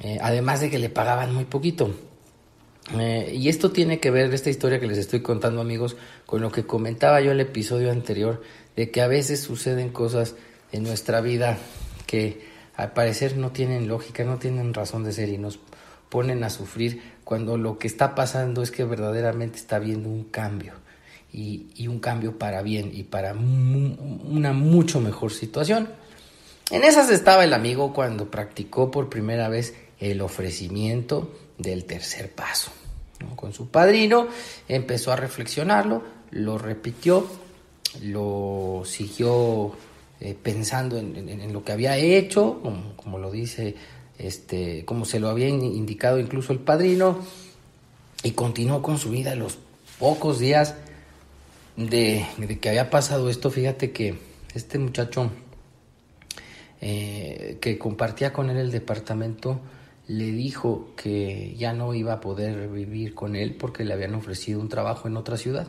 Eh, 0.00 0.18
además 0.22 0.60
de 0.60 0.70
que 0.70 0.78
le 0.78 0.88
pagaban 0.88 1.34
muy 1.34 1.44
poquito. 1.44 1.90
Eh, 2.98 3.32
y 3.34 3.48
esto 3.48 3.70
tiene 3.70 4.00
que 4.00 4.10
ver, 4.10 4.32
esta 4.32 4.50
historia 4.50 4.80
que 4.80 4.86
les 4.86 4.98
estoy 4.98 5.20
contando 5.20 5.60
amigos, 5.60 5.96
con 6.24 6.40
lo 6.40 6.50
que 6.50 6.64
comentaba 6.64 7.20
yo 7.20 7.32
el 7.32 7.40
episodio 7.40 7.90
anterior, 7.90 8.42
de 8.76 8.90
que 8.90 9.02
a 9.02 9.08
veces 9.08 9.40
suceden 9.40 9.90
cosas 9.90 10.36
en 10.70 10.84
nuestra 10.84 11.20
vida 11.20 11.58
que 12.06 12.40
al 12.76 12.92
parecer 12.92 13.36
no 13.36 13.50
tienen 13.50 13.88
lógica, 13.88 14.24
no 14.24 14.38
tienen 14.38 14.72
razón 14.72 15.04
de 15.04 15.12
ser 15.12 15.28
y 15.28 15.38
nos 15.38 15.58
ponen 16.08 16.42
a 16.44 16.50
sufrir 16.50 17.02
cuando 17.24 17.56
lo 17.56 17.78
que 17.78 17.86
está 17.86 18.14
pasando 18.14 18.62
es 18.62 18.70
que 18.70 18.84
verdaderamente 18.84 19.58
está 19.58 19.76
habiendo 19.76 20.08
un 20.08 20.24
cambio 20.24 20.81
y, 21.32 21.66
y 21.74 21.88
un 21.88 21.98
cambio 21.98 22.38
para 22.38 22.62
bien 22.62 22.90
y 22.92 23.04
para 23.04 23.32
una 23.32 24.52
mucho 24.52 25.00
mejor 25.00 25.32
situación. 25.32 25.88
En 26.70 26.84
esas 26.84 27.10
estaba 27.10 27.44
el 27.44 27.52
amigo 27.52 27.92
cuando 27.92 28.30
practicó 28.30 28.90
por 28.90 29.08
primera 29.08 29.48
vez 29.48 29.74
el 30.00 30.20
ofrecimiento 30.20 31.32
del 31.58 31.84
tercer 31.84 32.30
paso. 32.30 32.72
Con 33.36 33.52
su 33.52 33.68
padrino 33.68 34.26
empezó 34.68 35.12
a 35.12 35.16
reflexionarlo, 35.16 36.02
lo 36.30 36.58
repitió, 36.58 37.26
lo 38.02 38.82
siguió 38.84 39.72
eh, 40.20 40.36
pensando 40.40 40.98
en, 40.98 41.52
lo 41.52 41.64
que 41.64 41.72
había 41.72 41.96
hecho, 41.96 42.60
como, 42.96 43.18
lo 43.18 43.30
dice, 43.30 43.76
este, 44.18 44.84
como 44.84 45.04
se 45.04 45.20
lo 45.20 45.28
había 45.28 45.48
indicado 45.48 46.18
incluso 46.18 46.52
el 46.52 46.58
padrino, 46.58 47.18
y 48.22 48.32
continuó 48.32 48.82
con 48.82 48.98
su 48.98 49.10
vida 49.10 49.34
los 49.34 49.58
pocos 49.98 50.38
días 50.38 50.74
de, 51.76 52.26
que 52.60 52.68
había 52.68 52.90
pasado 52.90 53.30
esto. 53.30 53.50
Fíjate 53.50 53.92
que 53.92 54.14
este 54.54 54.78
muchacho 54.78 55.30
eh, 56.80 57.58
que 57.60 57.78
compartía 57.78 58.32
con 58.32 58.50
él 58.50 58.56
el 58.56 58.70
departamento, 58.72 59.60
le 60.08 60.32
dijo 60.32 60.90
que 60.96 61.54
ya 61.56 61.72
no 61.72 61.94
iba 61.94 62.14
a 62.14 62.20
poder 62.20 62.68
vivir 62.68 63.14
con 63.14 63.36
él 63.36 63.54
porque 63.54 63.84
le 63.84 63.94
habían 63.94 64.14
ofrecido 64.14 64.60
un 64.60 64.68
trabajo 64.68 65.06
en 65.06 65.16
otra 65.16 65.36
ciudad 65.36 65.68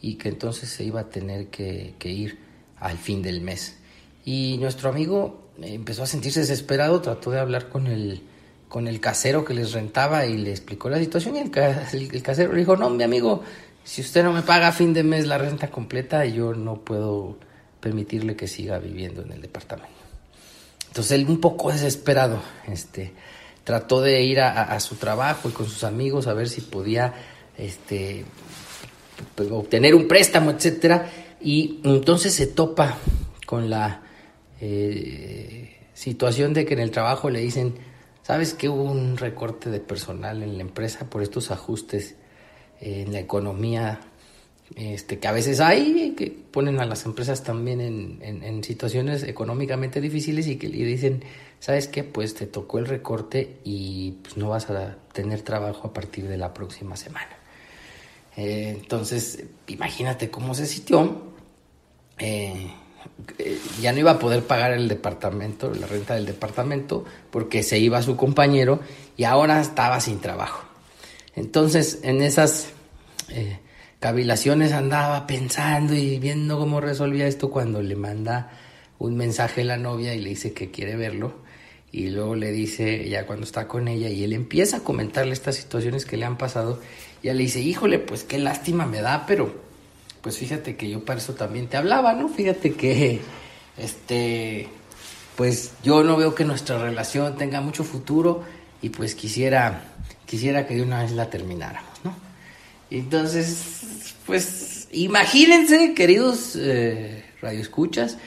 y 0.00 0.14
que 0.16 0.28
entonces 0.28 0.68
se 0.68 0.84
iba 0.84 1.00
a 1.00 1.08
tener 1.10 1.46
que, 1.46 1.94
ir 2.02 2.38
al 2.80 2.98
fin 2.98 3.22
del 3.22 3.40
mes. 3.40 3.76
Y 4.24 4.56
nuestro 4.58 4.90
amigo 4.90 5.50
empezó 5.62 6.02
a 6.02 6.06
sentirse 6.06 6.40
desesperado, 6.40 7.00
trató 7.00 7.30
de 7.30 7.38
hablar 7.38 7.68
con 7.68 7.86
el, 7.86 8.22
con 8.68 8.88
el 8.88 9.00
casero 9.00 9.44
que 9.44 9.54
les 9.54 9.72
rentaba 9.72 10.26
y 10.26 10.36
le 10.36 10.50
explicó 10.50 10.90
la 10.90 10.98
situación 10.98 11.36
y 11.36 11.40
el, 11.40 12.22
casero 12.22 12.52
le 12.52 12.58
dijo, 12.58 12.76
no, 12.76 12.90
mi 12.90 13.04
amigo, 13.04 13.42
si 13.88 14.02
usted 14.02 14.22
no 14.22 14.34
me 14.34 14.42
paga 14.42 14.68
a 14.68 14.72
fin 14.72 14.92
de 14.92 15.02
mes 15.02 15.26
la 15.26 15.38
renta 15.38 15.70
completa, 15.70 16.26
yo 16.26 16.52
no 16.52 16.84
puedo 16.84 17.38
permitirle 17.80 18.36
que 18.36 18.46
siga 18.46 18.78
viviendo 18.78 19.22
en 19.22 19.32
el 19.32 19.40
departamento. 19.40 19.88
Entonces 20.88 21.12
él 21.12 21.24
un 21.26 21.40
poco 21.40 21.72
desesperado, 21.72 22.38
este, 22.66 23.14
trató 23.64 24.02
de 24.02 24.22
ir 24.22 24.40
a, 24.40 24.78
su 24.80 24.96
trabajo 24.96 25.48
y 25.48 25.52
con 25.52 25.64
sus 25.66 25.84
amigos 25.84 26.26
a 26.26 26.34
ver 26.34 26.50
si 26.50 26.60
podía 26.60 27.14
este, 27.56 28.26
pues, 29.34 29.50
obtener 29.50 29.94
un 29.94 30.06
préstamo, 30.06 30.50
etcétera, 30.50 31.10
y 31.40 31.80
entonces 31.82 32.34
se 32.34 32.46
topa 32.46 32.98
con 33.46 33.70
la 33.70 34.02
eh, 34.60 35.78
situación 35.94 36.52
de 36.52 36.66
que 36.66 36.74
en 36.74 36.80
el 36.80 36.90
trabajo 36.90 37.30
le 37.30 37.40
dicen, 37.40 37.76
sabes 38.22 38.52
que 38.52 38.68
hubo 38.68 38.82
un 38.82 39.16
recorte 39.16 39.70
de 39.70 39.80
personal 39.80 40.42
en 40.42 40.58
la 40.58 40.62
empresa 40.62 41.08
por 41.08 41.22
estos 41.22 41.50
ajustes 41.50 42.16
en 42.80 43.12
la 43.12 43.20
economía 43.20 44.00
este, 44.76 45.18
que 45.18 45.28
a 45.28 45.32
veces 45.32 45.60
hay, 45.60 46.14
que 46.16 46.30
ponen 46.30 46.78
a 46.78 46.84
las 46.84 47.06
empresas 47.06 47.42
también 47.42 47.80
en, 47.80 48.20
en, 48.22 48.62
situaciones 48.62 49.22
económicamente 49.22 50.00
difíciles 50.00 50.46
y 50.46 50.56
que 50.56 50.68
le 50.68 50.84
dicen, 50.84 51.24
¿sabes 51.58 51.88
qué? 51.88 52.04
Pues 52.04 52.34
te 52.34 52.46
tocó 52.46 52.78
el 52.78 52.86
recorte 52.86 53.56
y 53.64 54.12
pues 54.22 54.36
no 54.36 54.50
vas 54.50 54.68
a 54.68 54.96
tener 55.12 55.40
trabajo 55.40 55.88
a 55.88 55.92
partir 55.92 56.28
de 56.28 56.36
la 56.36 56.52
próxima 56.52 56.96
semana. 56.96 57.30
Eh, 58.36 58.76
entonces, 58.78 59.44
imagínate 59.66 60.30
cómo 60.30 60.54
se 60.54 60.66
sintió. 60.66 61.22
Eh, 62.18 62.70
eh, 63.38 63.58
ya 63.80 63.92
no 63.92 64.00
iba 64.00 64.12
a 64.12 64.18
poder 64.18 64.44
pagar 64.44 64.72
el 64.72 64.86
departamento, 64.86 65.72
la 65.74 65.86
renta 65.86 66.14
del 66.14 66.26
departamento, 66.26 67.04
porque 67.30 67.62
se 67.62 67.78
iba 67.78 68.02
su 68.02 68.16
compañero 68.16 68.80
y 69.16 69.24
ahora 69.24 69.60
estaba 69.60 69.98
sin 70.00 70.20
trabajo. 70.20 70.67
Entonces, 71.34 72.00
en 72.02 72.22
esas 72.22 72.68
cavilaciones 74.00 74.72
andaba 74.72 75.26
pensando 75.26 75.94
y 75.94 76.18
viendo 76.18 76.58
cómo 76.58 76.80
resolvía 76.80 77.26
esto 77.26 77.50
cuando 77.50 77.82
le 77.82 77.96
manda 77.96 78.50
un 78.98 79.16
mensaje 79.16 79.62
a 79.62 79.64
la 79.64 79.76
novia 79.76 80.14
y 80.14 80.20
le 80.20 80.30
dice 80.30 80.52
que 80.52 80.70
quiere 80.70 80.96
verlo. 80.96 81.46
Y 81.90 82.10
luego 82.10 82.34
le 82.34 82.52
dice, 82.52 83.08
ya 83.08 83.26
cuando 83.26 83.46
está 83.46 83.66
con 83.66 83.88
ella, 83.88 84.10
y 84.10 84.22
él 84.22 84.34
empieza 84.34 84.78
a 84.78 84.80
comentarle 84.80 85.32
estas 85.32 85.56
situaciones 85.56 86.04
que 86.04 86.18
le 86.18 86.26
han 86.26 86.36
pasado, 86.36 86.80
y 87.22 87.28
ella 87.28 87.34
le 87.34 87.44
dice, 87.44 87.60
híjole, 87.60 87.98
pues 87.98 88.24
qué 88.24 88.38
lástima 88.38 88.84
me 88.84 89.00
da, 89.00 89.24
pero 89.26 89.68
pues 90.20 90.36
fíjate 90.36 90.76
que 90.76 90.90
yo 90.90 91.04
para 91.04 91.18
eso 91.18 91.34
también 91.34 91.68
te 91.68 91.78
hablaba, 91.78 92.12
¿no? 92.12 92.28
Fíjate 92.28 92.74
que, 92.74 93.20
este, 93.78 94.68
pues 95.36 95.72
yo 95.82 96.02
no 96.02 96.16
veo 96.16 96.34
que 96.34 96.44
nuestra 96.44 96.78
relación 96.78 97.36
tenga 97.36 97.62
mucho 97.62 97.84
futuro 97.84 98.44
y 98.82 98.90
pues 98.90 99.14
quisiera, 99.14 99.94
quisiera 100.28 100.66
que 100.66 100.76
de 100.76 100.82
una 100.82 101.02
vez 101.02 101.12
la 101.12 101.30
termináramos, 101.30 101.90
¿no? 102.04 102.14
Entonces, 102.90 104.14
pues 104.26 104.88
imagínense, 104.92 105.94
queridos 105.94 106.54
eh, 106.56 107.24
radioescuchas, 107.40 108.18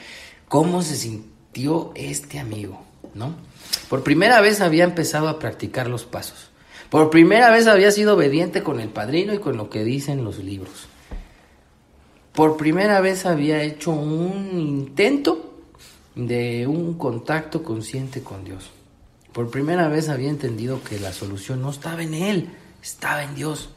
cómo 0.48 0.82
se 0.82 0.96
sintió 0.96 1.92
este 1.94 2.40
amigo, 2.40 2.82
¿no? 3.14 3.36
Por 3.88 4.02
primera 4.02 4.40
vez 4.40 4.60
había 4.60 4.84
empezado 4.84 5.28
a 5.28 5.38
practicar 5.38 5.88
los 5.88 6.04
pasos. 6.04 6.50
Por 6.90 7.08
primera 7.08 7.50
vez 7.50 7.68
había 7.68 7.90
sido 7.90 8.14
obediente 8.14 8.62
con 8.62 8.80
el 8.80 8.88
padrino 8.88 9.32
y 9.32 9.38
con 9.38 9.56
lo 9.56 9.70
que 9.70 9.84
dicen 9.84 10.24
los 10.24 10.38
libros. 10.38 10.88
Por 12.34 12.56
primera 12.56 13.00
vez 13.00 13.26
había 13.26 13.62
hecho 13.62 13.92
un 13.92 14.58
intento 14.58 15.60
de 16.14 16.66
un 16.66 16.98
contacto 16.98 17.62
consciente 17.62 18.22
con 18.22 18.44
Dios. 18.44 18.70
Por 19.32 19.50
primera 19.50 19.88
vez 19.88 20.08
había 20.08 20.28
entendido 20.28 20.82
que 20.82 21.00
la 21.00 21.12
solución 21.12 21.62
no 21.62 21.70
estaba 21.70 22.02
en 22.02 22.14
él, 22.14 22.50
estaba 22.82 23.24
en 23.24 23.34
Dios 23.34 23.70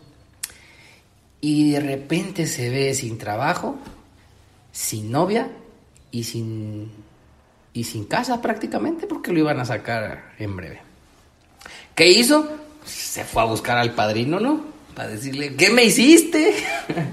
y 1.39 1.71
de 1.71 1.79
repente 1.79 2.47
se 2.47 2.69
ve 2.69 2.93
sin 2.93 3.17
trabajo, 3.17 3.77
sin 4.71 5.12
novia 5.12 5.50
y 6.12 6.24
sin, 6.24 6.91
y 7.74 7.83
sin 7.83 8.05
casa 8.05 8.41
prácticamente 8.41 9.07
porque 9.07 9.31
lo 9.31 9.39
iban 9.39 9.59
a 9.59 9.65
sacar 9.65 10.33
en 10.39 10.55
breve. 10.55 10.81
¿Qué 11.93 12.12
hizo? 12.12 12.50
Se 12.85 13.24
fue 13.24 13.41
a 13.41 13.45
buscar 13.45 13.77
al 13.77 13.93
padrino, 13.93 14.39
¿no? 14.39 14.65
Para 14.93 15.09
decirle, 15.09 15.55
¿qué 15.55 15.69
me 15.69 15.85
hiciste? 15.85 16.53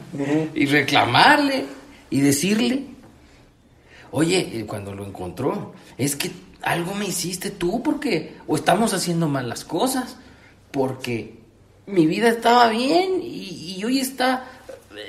y 0.54 0.66
reclamarle 0.66 1.66
y 2.10 2.20
decirle, 2.20 2.84
oye, 4.10 4.64
cuando 4.66 4.94
lo 4.94 5.06
encontró, 5.06 5.74
es 5.96 6.16
que 6.16 6.30
algo 6.62 6.94
me 6.94 7.06
hiciste 7.06 7.50
tú 7.50 7.82
porque 7.82 8.36
o 8.46 8.56
estamos 8.56 8.94
haciendo 8.94 9.28
mal 9.28 9.48
las 9.48 9.64
cosas, 9.64 10.16
porque 10.70 11.38
mi 11.86 12.06
vida 12.06 12.28
estaba 12.28 12.68
bien 12.68 13.20
y, 13.22 13.82
hoy 13.84 13.98
está 13.98 14.44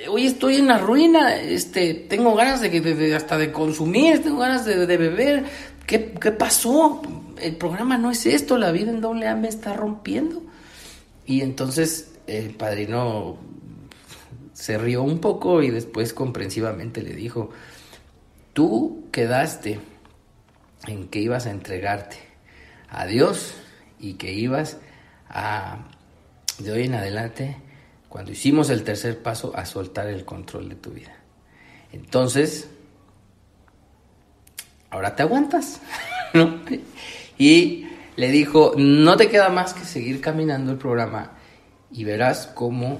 hoy 0.09 0.25
estoy 0.25 0.55
en 0.55 0.67
la 0.67 0.79
ruina, 0.79 1.35
este, 1.35 1.93
tengo 1.93 2.33
ganas 2.35 2.61
de, 2.61 3.15
hasta 3.15 3.37
de 3.37 3.51
consumir, 3.51 4.23
tengo 4.23 4.39
ganas 4.39 4.65
de, 4.65 4.85
beber. 4.85 5.43
¿Qué, 5.85 5.99
pasó? 5.99 7.01
El 7.39 7.55
programa 7.57 7.97
no 7.97 8.09
es 8.09 8.25
esto, 8.25 8.57
la 8.57 8.71
vida 8.71 8.89
en 8.89 9.01
doble 9.01 9.27
A 9.27 9.35
me 9.35 9.49
está 9.49 9.73
rompiendo. 9.73 10.41
Y 11.25 11.41
entonces 11.41 12.13
el 12.27 12.55
padrino 12.55 13.37
se 14.53 14.77
rió 14.77 15.03
un 15.03 15.19
poco 15.19 15.61
y 15.61 15.69
después 15.69 16.13
comprensivamente 16.13 17.01
le 17.01 17.13
dijo, 17.13 17.51
tú 18.53 19.03
quedaste 19.11 19.79
en 20.87 21.07
que 21.07 21.19
ibas 21.19 21.45
a 21.45 21.51
entregarte 21.51 22.17
a 22.89 23.05
Dios 23.05 23.55
y 23.99 24.13
que 24.15 24.33
ibas 24.33 24.77
a 25.29 25.85
de 26.59 26.71
hoy 26.71 26.83
en 26.83 26.95
adelante, 26.95 27.57
cuando 28.09 28.31
hicimos 28.31 28.69
el 28.69 28.83
tercer 28.83 29.21
paso, 29.21 29.53
a 29.55 29.65
soltar 29.65 30.07
el 30.07 30.23
control 30.25 30.69
de 30.69 30.75
tu 30.75 30.91
vida. 30.91 31.15
Entonces, 31.91 32.69
ahora 34.89 35.15
te 35.15 35.23
aguantas. 35.23 35.81
Y 37.35 37.87
le 38.15 38.29
dijo, 38.29 38.73
no 38.77 39.17
te 39.17 39.27
queda 39.27 39.49
más 39.49 39.73
que 39.73 39.85
seguir 39.85 40.21
caminando 40.21 40.71
el 40.71 40.77
programa 40.77 41.31
y 41.91 42.03
verás 42.03 42.45
cómo 42.53 42.99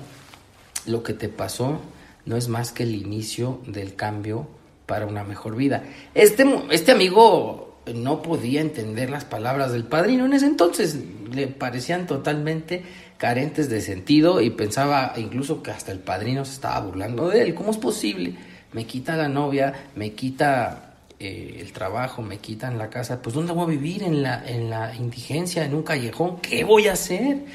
lo 0.88 1.04
que 1.04 1.14
te 1.14 1.30
pasó 1.30 1.80
no 2.26 2.36
es 2.36 2.48
más 2.48 2.72
que 2.72 2.82
el 2.82 2.96
inicio 2.96 3.62
del 3.68 3.96
cambio 3.96 4.48
para 4.88 5.06
una 5.06 5.24
mejor 5.24 5.56
vida. 5.56 5.84
Este, 6.16 6.46
este 6.72 6.92
amigo 6.92 7.73
no 7.94 8.22
podía 8.22 8.62
entender 8.62 9.10
las 9.10 9.26
palabras 9.26 9.72
del 9.72 9.84
padrino 9.84 10.26
en 10.26 10.34
ese 10.34 10.46
entonces, 10.46 10.98
le 11.32 11.48
parecían 11.48 12.08
totalmente 12.08 12.84
carentes 13.18 13.70
de 13.70 13.82
sentido 13.82 14.42
y 14.42 14.50
pensaba 14.50 15.14
incluso 15.18 15.62
que 15.64 15.72
hasta 15.72 15.92
el 15.92 16.00
padrino 16.00 16.46
se 16.46 16.54
estaba 16.54 16.80
burlando 16.80 17.30
de 17.30 17.42
él. 17.42 17.54
¿Cómo 17.54 17.72
es 17.72 17.78
posible? 17.78 18.36
Me 18.72 18.86
quita 18.86 19.16
la 19.16 19.28
novia, 19.28 19.74
me 19.96 20.14
quita 20.14 20.96
eh, 21.20 21.58
el 21.60 21.72
trabajo, 21.74 22.22
me 22.22 22.38
quitan 22.38 22.78
la 22.78 22.90
casa. 22.90 23.22
Pues 23.22 23.36
¿dónde 23.36 23.54
voy 23.54 23.64
a 23.64 23.68
vivir? 23.68 24.04
En 24.04 24.24
la, 24.24 24.44
en 24.48 24.70
la 24.70 24.96
indigencia, 24.96 25.66
en 25.66 25.74
un 25.74 25.84
callejón. 25.84 26.42
¿Qué 26.42 26.64
voy 26.64 26.88
a 26.88 26.94
hacer? 26.94 27.46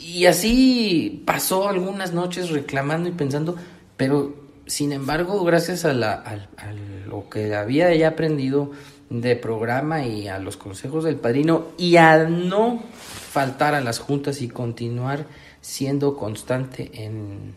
Y 0.00 0.26
así 0.26 1.22
pasó 1.26 1.68
algunas 1.68 2.12
noches 2.12 2.50
reclamando 2.50 3.08
y 3.08 3.12
pensando, 3.12 3.56
pero 3.96 4.34
sin 4.66 4.92
embargo, 4.92 5.42
gracias 5.44 5.84
a, 5.84 5.92
la, 5.92 6.12
a 6.12 6.72
lo 7.06 7.28
que 7.28 7.54
había 7.54 7.94
ya 7.94 8.08
aprendido 8.08 8.72
de 9.10 9.36
programa 9.36 10.04
y 10.04 10.28
a 10.28 10.38
los 10.38 10.56
consejos 10.56 11.04
del 11.04 11.16
padrino 11.16 11.68
y 11.78 11.96
a 11.96 12.24
no 12.24 12.82
faltar 12.92 13.74
a 13.74 13.80
las 13.80 13.98
juntas 13.98 14.42
y 14.42 14.48
continuar 14.48 15.26
siendo 15.60 16.16
constante 16.16 16.90
en, 16.92 17.54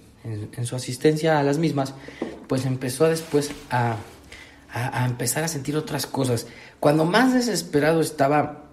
su 0.64 0.76
asistencia 0.76 1.40
a 1.40 1.44
las 1.44 1.58
mismas, 1.58 1.94
pues 2.48 2.66
empezó 2.66 3.06
después 3.08 3.52
a, 3.70 3.98
a, 4.72 5.06
empezar 5.06 5.44
a 5.44 5.48
sentir 5.48 5.76
otras 5.76 6.06
cosas. 6.06 6.48
Cuando 6.80 7.06
más 7.06 7.34
desesperado 7.34 8.02
estaba, 8.02 8.66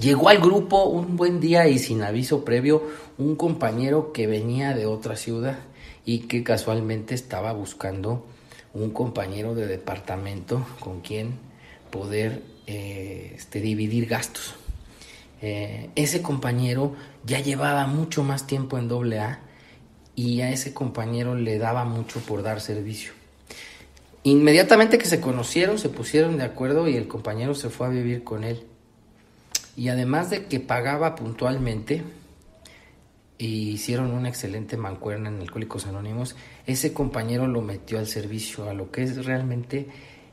llegó 0.00 0.30
al 0.30 0.38
grupo 0.38 0.84
un 0.84 1.16
buen 1.16 1.40
día 1.40 1.68
y 1.68 1.78
sin 1.78 2.02
aviso 2.02 2.44
previo 2.44 2.82
un 3.18 3.36
compañero 3.36 4.12
que 4.12 4.26
venía 4.26 4.74
de 4.74 4.86
otra 4.86 5.16
ciudad 5.16 5.58
y 6.06 6.20
que 6.20 6.42
casualmente 6.42 7.14
estaba 7.14 7.52
buscando 7.52 8.26
un 8.72 8.90
compañero 8.90 9.54
de 9.54 9.66
departamento 9.66 10.66
con 10.80 11.00
quien 11.00 11.34
poder 11.94 12.42
eh, 12.66 13.34
este, 13.36 13.60
dividir 13.60 14.06
gastos. 14.06 14.56
Eh, 15.40 15.90
ese 15.94 16.22
compañero 16.22 16.96
ya 17.24 17.38
llevaba 17.38 17.86
mucho 17.86 18.24
más 18.24 18.48
tiempo 18.48 18.78
en 18.78 18.88
doble 18.88 19.20
A 19.20 19.38
y 20.16 20.40
a 20.40 20.50
ese 20.50 20.74
compañero 20.74 21.36
le 21.36 21.58
daba 21.58 21.84
mucho 21.84 22.18
por 22.18 22.42
dar 22.42 22.60
servicio. 22.60 23.12
Inmediatamente 24.24 24.98
que 24.98 25.04
se 25.04 25.20
conocieron, 25.20 25.78
se 25.78 25.88
pusieron 25.88 26.36
de 26.36 26.42
acuerdo 26.42 26.88
y 26.88 26.96
el 26.96 27.06
compañero 27.06 27.54
se 27.54 27.70
fue 27.70 27.86
a 27.86 27.90
vivir 27.90 28.24
con 28.24 28.42
él. 28.42 28.64
Y 29.76 29.88
además 29.88 30.30
de 30.30 30.46
que 30.46 30.58
pagaba 30.58 31.14
puntualmente, 31.14 32.02
y 33.38 33.70
hicieron 33.70 34.10
una 34.10 34.28
excelente 34.28 34.76
mancuerna 34.76 35.28
en 35.28 35.40
Alcohólicos 35.40 35.86
Anónimos, 35.86 36.34
ese 36.66 36.92
compañero 36.92 37.46
lo 37.46 37.60
metió 37.60 38.00
al 38.00 38.08
servicio, 38.08 38.68
a 38.68 38.74
lo 38.74 38.90
que 38.90 39.04
es 39.04 39.24
realmente 39.24 39.86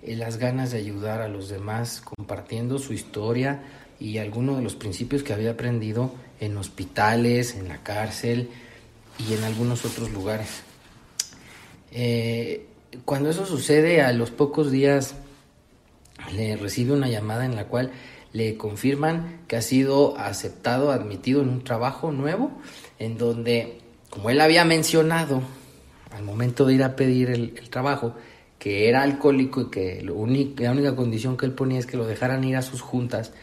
las 0.06 0.38
ganas 0.38 0.72
de 0.72 0.80
ayudar 0.80 1.22
a 1.22 1.28
los 1.28 1.50
demás, 1.50 2.02
compartiendo 2.02 2.80
su 2.80 2.94
historia 2.94 3.64
y 4.00 4.18
algunos 4.18 4.58
de 4.58 4.64
los 4.64 4.76
principios 4.76 5.22
que 5.24 5.34
había 5.34 5.52
aprendido 5.52 6.12
en 6.40 6.58
hospitales, 6.58 7.56
en 7.56 7.68
la 7.68 7.84
cárcel 7.84 8.50
y 9.20 9.34
en 9.34 9.44
algunos 9.44 9.86
otros 9.86 10.12
lugares. 10.12 10.64
Eh, 11.92 12.66
cuando 13.06 13.30
eso 13.30 13.46
sucede, 13.46 14.02
a 14.02 14.12
los 14.12 14.32
pocos 14.32 14.72
días 14.72 15.14
le 16.34 16.56
recibe 16.56 16.94
una 16.94 17.08
llamada 17.08 17.46
en 17.46 17.56
la 17.56 17.66
cual 17.66 17.92
le 18.34 18.58
confirman 18.58 19.42
que 19.48 19.58
ha 19.58 19.62
sido 19.62 20.18
aceptado, 20.18 20.92
admitido 20.92 21.42
en 21.42 21.50
un 21.50 21.64
trabajo 21.64 22.12
nuevo, 22.12 22.52
en 22.98 23.18
donde, 23.18 23.82
como 24.10 24.30
él 24.32 24.42
había 24.42 24.66
mencionado 24.66 25.44
al 26.12 26.24
momento 26.24 26.66
de 26.66 26.74
ir 26.74 26.84
a 26.84 26.96
pedir 26.96 27.30
el 27.30 27.70
trabajo, 27.70 28.16
que 28.62 28.88
era 28.88 29.02
alcohólico 29.02 29.62
y 29.62 29.70
que 29.72 30.04
la 30.04 30.12
única 30.14 30.96
condición 30.96 31.36
que 31.36 31.48
él 31.48 31.54
ponía 31.54 31.80
es 31.80 31.88
que 31.88 31.98
lo 31.98 32.06
dejaran 32.06 32.44
ir 32.44 32.58
a 32.58 32.62
sus 32.62 32.80
juntas 32.80 33.34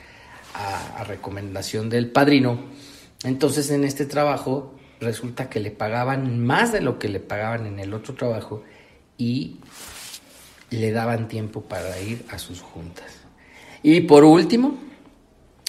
a, 0.54 1.02
recomendación 1.02 1.90
del 1.90 2.12
padrino. 2.12 2.61
Entonces 3.24 3.68
en 3.70 3.83
este 3.83 4.07
trabajo 4.07 4.76
resulta 5.00 5.50
que 5.50 5.59
le 5.59 5.72
pagaban 5.72 6.46
más 6.46 6.70
de 6.70 6.83
lo 6.83 7.00
que 7.00 7.09
le 7.09 7.18
pagaban 7.18 7.66
en 7.66 7.81
el 7.81 7.94
otro 7.94 8.14
trabajo 8.14 8.62
y 9.16 9.57
le 10.70 10.92
daban 10.92 11.26
tiempo 11.26 11.62
para 11.62 12.00
ir 12.00 12.24
a 12.31 12.38
sus 12.38 12.61
juntas. 12.61 13.11
Y 13.83 14.02
por 14.02 14.22
último, 14.22 14.78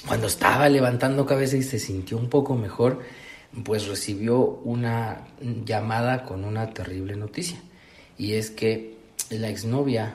cuando 0.08 0.28
estaba 0.28 0.70
levantando 0.70 1.26
cabeza 1.26 1.58
y 1.58 1.64
se 1.64 1.80
sintió 1.80 2.20
un 2.20 2.30
poco 2.30 2.56
mejor, 2.56 3.00
pues 3.64 3.88
recibió 3.88 4.42
una 4.64 5.26
llamada 5.66 6.24
con 6.24 6.46
una 6.46 6.70
terrible 6.72 7.16
noticia. 7.16 7.60
Y 8.16 8.34
es 8.34 8.52
que 8.52 8.99
la 9.30 9.50
exnovia, 9.50 10.14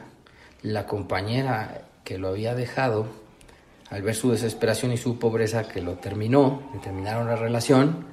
la 0.62 0.86
compañera 0.86 1.82
que 2.04 2.18
lo 2.18 2.28
había 2.28 2.54
dejado, 2.54 3.06
al 3.90 4.02
ver 4.02 4.14
su 4.14 4.30
desesperación 4.30 4.92
y 4.92 4.96
su 4.96 5.18
pobreza 5.18 5.68
que 5.68 5.80
lo 5.80 5.94
terminó, 5.94 6.62
terminaron 6.82 7.26
la 7.26 7.36
relación, 7.36 8.06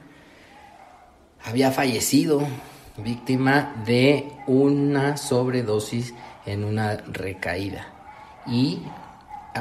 había 1.43 1.71
fallecido 1.71 2.47
víctima 2.97 3.83
de 3.85 4.31
una 4.47 5.17
sobredosis 5.17 6.13
en 6.45 6.63
una 6.63 6.97
recaída 6.97 7.87
y 8.45 8.83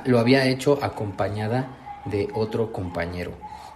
lo 0.04 0.18
había 0.18 0.46
hecho 0.46 0.78
acompañada 0.82 2.02
de 2.04 2.28
otro 2.34 2.72
compañero 2.72 3.32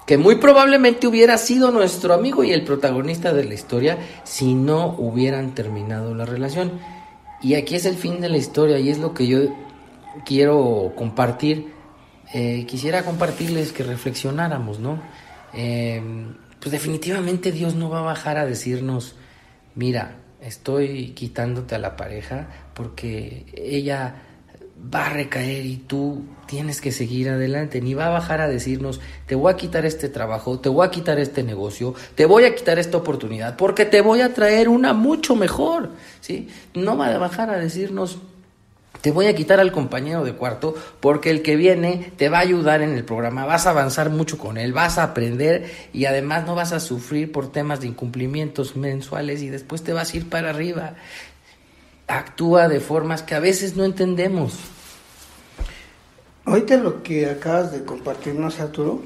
que 0.06 0.18
muy 0.18 0.36
probablemente 0.36 1.06
hubiera 1.06 1.38
sido 1.38 1.70
nuestro 1.70 2.14
amigo 2.14 2.44
y 2.44 2.52
el 2.52 2.64
protagonista 2.64 3.32
de 3.32 3.44
la 3.44 3.54
historia 3.54 3.98
si 4.24 4.54
no 4.54 4.94
hubieran 4.98 5.54
terminado 5.54 6.14
la 6.14 6.26
relación. 6.26 6.72
Y 7.42 7.54
aquí 7.54 7.74
es 7.74 7.84
el 7.84 7.96
fin 7.96 8.20
de 8.20 8.28
la 8.28 8.36
historia 8.36 8.78
y 8.78 8.90
es 8.90 8.98
lo 8.98 9.14
que 9.14 9.26
yo 9.26 9.40
quiero 10.24 10.92
compartir. 10.96 11.72
Eh, 12.32 12.64
quisiera 12.66 13.04
compartirles 13.04 13.72
que 13.72 13.82
reflexionáramos, 13.82 14.78
¿no? 14.78 15.02
Eh, 15.52 16.02
pues 16.60 16.72
definitivamente 16.72 17.52
Dios 17.52 17.74
no 17.74 17.90
va 17.90 18.00
a 18.00 18.02
bajar 18.02 18.38
a 18.38 18.46
decirnos, 18.46 19.16
mira, 19.74 20.16
estoy 20.40 21.10
quitándote 21.10 21.74
a 21.74 21.78
la 21.78 21.96
pareja 21.96 22.48
porque 22.74 23.46
ella 23.54 24.16
va 24.92 25.06
a 25.06 25.10
recaer 25.10 25.64
y 25.66 25.76
tú 25.76 26.22
tienes 26.46 26.80
que 26.80 26.92
seguir 26.92 27.28
adelante, 27.28 27.80
ni 27.80 27.94
va 27.94 28.06
a 28.06 28.10
bajar 28.10 28.40
a 28.40 28.48
decirnos, 28.48 29.00
te 29.26 29.34
voy 29.34 29.52
a 29.52 29.56
quitar 29.56 29.86
este 29.86 30.08
trabajo, 30.08 30.58
te 30.60 30.68
voy 30.68 30.86
a 30.86 30.90
quitar 30.90 31.18
este 31.18 31.42
negocio, 31.42 31.94
te 32.14 32.26
voy 32.26 32.44
a 32.44 32.54
quitar 32.54 32.78
esta 32.78 32.96
oportunidad, 32.96 33.56
porque 33.56 33.84
te 33.84 34.00
voy 34.00 34.20
a 34.20 34.34
traer 34.34 34.68
una 34.68 34.92
mucho 34.92 35.36
mejor, 35.36 35.90
¿sí? 36.20 36.48
No 36.74 36.96
va 36.96 37.08
a 37.08 37.18
bajar 37.18 37.50
a 37.50 37.58
decirnos, 37.58 38.18
te 39.00 39.10
voy 39.10 39.26
a 39.26 39.34
quitar 39.34 39.60
al 39.60 39.70
compañero 39.70 40.24
de 40.24 40.32
cuarto 40.32 40.74
porque 41.00 41.28
el 41.28 41.42
que 41.42 41.56
viene 41.56 42.12
te 42.16 42.30
va 42.30 42.38
a 42.38 42.40
ayudar 42.40 42.80
en 42.80 42.94
el 42.94 43.04
programa, 43.04 43.44
vas 43.44 43.66
a 43.66 43.70
avanzar 43.70 44.08
mucho 44.08 44.38
con 44.38 44.56
él, 44.56 44.72
vas 44.72 44.96
a 44.96 45.02
aprender 45.02 45.70
y 45.92 46.06
además 46.06 46.46
no 46.46 46.54
vas 46.54 46.72
a 46.72 46.80
sufrir 46.80 47.30
por 47.30 47.52
temas 47.52 47.80
de 47.80 47.88
incumplimientos 47.88 48.76
mensuales 48.76 49.42
y 49.42 49.50
después 49.50 49.82
te 49.82 49.92
vas 49.92 50.14
a 50.14 50.16
ir 50.16 50.30
para 50.30 50.48
arriba. 50.48 50.94
Actúa 52.06 52.68
de 52.68 52.80
formas 52.80 53.22
que 53.22 53.34
a 53.34 53.40
veces 53.40 53.76
no 53.76 53.84
entendemos. 53.84 54.54
Ahorita 56.46 56.76
lo 56.76 57.02
que 57.02 57.26
acabas 57.26 57.72
de 57.72 57.84
compartirnos, 57.84 58.60
Arturo, 58.60 59.02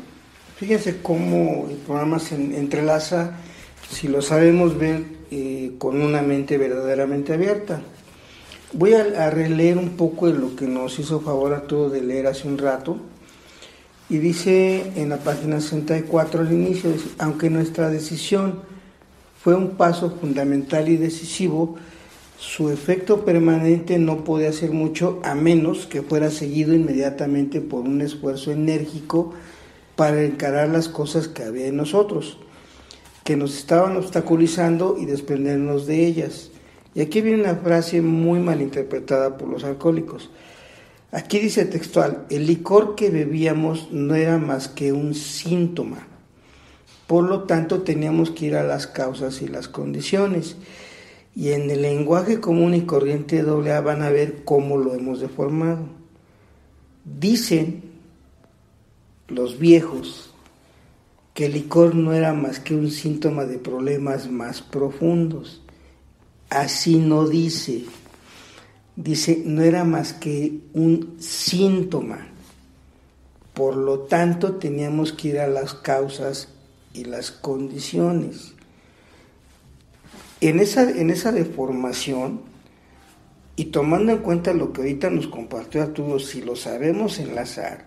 fíjense 0.57 1.01
cómo 1.01 1.69
el 1.71 1.77
programa 1.77 2.19
se 2.19 2.35
entrelaza, 2.35 3.37
si 3.89 4.09
lo 4.09 4.23
sabemos 4.23 4.77
ver, 4.77 5.05
eh, 5.31 5.73
con 5.79 6.01
una 6.01 6.21
mente 6.21 6.59
verdaderamente 6.59 7.33
abierta. 7.33 7.81
Voy 8.73 8.93
a, 8.93 9.31
releer 9.31 9.79
un 9.79 9.91
poco 9.91 10.27
de 10.27 10.39
lo 10.39 10.57
que 10.57 10.67
nos 10.67 10.99
hizo 10.99 11.21
favor 11.21 11.55
a 11.55 11.63
todos 11.63 11.93
de 11.93 12.03
leer 12.03 12.27
hace 12.27 12.49
un 12.49 12.59
rato. 12.59 12.99
Y 14.11 14.19
dice 14.19 14.93
en 14.97 15.11
la 15.11 15.19
página 15.19 15.61
64 15.61 16.41
al 16.41 16.53
inicio, 16.53 16.91
aunque 17.19 17.51
nuestra 17.51 17.89
decisión 17.89 18.61
fue 19.43 19.55
un 19.55 19.77
paso 19.77 20.11
fundamental 20.21 20.89
y 20.89 20.97
decisivo, 20.97 21.77
su 22.39 22.71
efecto 22.71 23.25
permanente 23.25 23.99
no 23.99 24.23
podía 24.23 24.51
hacer 24.51 24.71
mucho 24.71 25.21
a 25.25 25.35
menos 25.35 25.87
que 25.87 26.03
fuera 26.03 26.31
seguido 26.31 26.73
inmediatamente 26.73 27.61
por 27.61 27.81
un 27.81 28.01
esfuerzo 28.01 28.53
enérgico 28.53 29.35
para 29.97 30.23
encarar 30.23 30.69
las 30.69 30.89
cosas 30.89 31.27
que 31.27 31.43
había 31.43 31.67
en 31.67 31.77
nosotros, 31.77 32.39
que 33.25 33.37
nos 33.37 33.59
estaban 33.59 33.97
obstaculizando 33.97 34.97
y 35.01 35.07
desprendernos 35.07 35.89
de 35.89 36.07
ellas. 36.07 36.53
Y 36.95 37.01
aquí 37.01 37.23
viene 37.23 37.43
una 37.43 37.57
frase 37.57 38.03
muy 38.03 38.39
mal 38.39 38.63
interpretada 38.63 39.37
por 39.37 39.49
los 39.49 39.65
alcohólicos. 39.65 40.31
Aquí 41.11 41.41
dice 41.41 41.65
textual, 41.65 42.25
el 42.31 42.47
licor 42.47 42.95
que 42.95 43.11
bebíamos 43.11 43.91
no 43.91 44.15
era 44.15 44.39
más 44.39 44.69
que 44.69 44.93
un 44.93 45.15
síntoma. 45.15 46.07
Por 47.09 47.25
lo 47.25 47.45
tanto, 47.45 47.83
teníamos 47.83 48.31
que 48.31 48.47
ir 48.47 48.55
a 48.55 48.63
las 48.63 48.87
causas 48.87 49.43
y 49.43 49.49
las 49.49 49.67
condiciones. 49.67 50.57
Y 51.39 51.53
en 51.53 51.71
el 51.71 51.83
lenguaje 51.83 52.41
común 52.41 52.75
y 52.75 52.83
corriente 52.83 53.41
AA 53.41 53.81
van 53.81 54.03
a 54.03 54.11
ver 54.11 54.43
cómo 54.45 54.77
lo 54.77 54.95
hemos 54.95 55.21
deformado. 55.21 55.87
Dicen 57.05 57.85
los 59.29 59.59
viejos 59.59 60.35
que 61.33 61.47
el 61.47 61.53
licor 61.53 61.95
no 61.95 62.13
era 62.13 62.35
más 62.35 62.59
que 62.59 62.75
un 62.75 62.91
síntoma 62.91 63.45
de 63.45 63.59
problemas 63.59 64.29
más 64.31 64.61
profundos 64.61 65.63
Así 66.51 66.97
no 66.97 67.29
dice. 67.29 67.85
Dice, 68.97 69.43
no 69.45 69.63
era 69.63 69.85
más 69.85 70.13
que 70.15 70.61
un 70.73 71.17
síntoma. 71.21 72.27
Por 73.53 73.77
lo 73.77 74.01
tanto, 74.01 74.55
teníamos 74.55 75.13
que 75.13 75.29
ir 75.29 75.41
a 75.41 75.47
las 75.47 75.75
causas 75.75 76.49
y 76.95 77.05
las 77.05 77.31
condiciones. 77.31 78.55
En 80.41 80.61
esa, 80.61 80.89
en 80.89 81.11
esa 81.11 81.33
deformación, 81.33 82.43
y 83.57 83.67
tomando 83.67 84.13
en 84.13 84.19
cuenta 84.19 84.53
lo 84.53 84.73
que 84.73 84.83
ahorita 84.83 85.11
nos 85.11 85.27
compartió 85.27 85.83
Arturo, 85.83 86.21
si 86.21 86.43
lo 86.43 86.55
sabemos 86.55 87.19
enlazar 87.19 87.87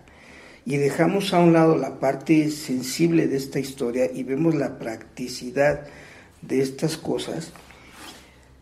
y 0.66 0.76
dejamos 0.76 1.32
a 1.32 1.38
un 1.38 1.54
lado 1.54 1.78
la 1.78 1.98
parte 1.98 2.50
sensible 2.50 3.26
de 3.26 3.38
esta 3.38 3.58
historia 3.58 4.10
y 4.12 4.22
vemos 4.22 4.54
la 4.54 4.78
practicidad 4.78 5.86
de 6.42 6.60
estas 6.60 6.98
cosas, 6.98 7.52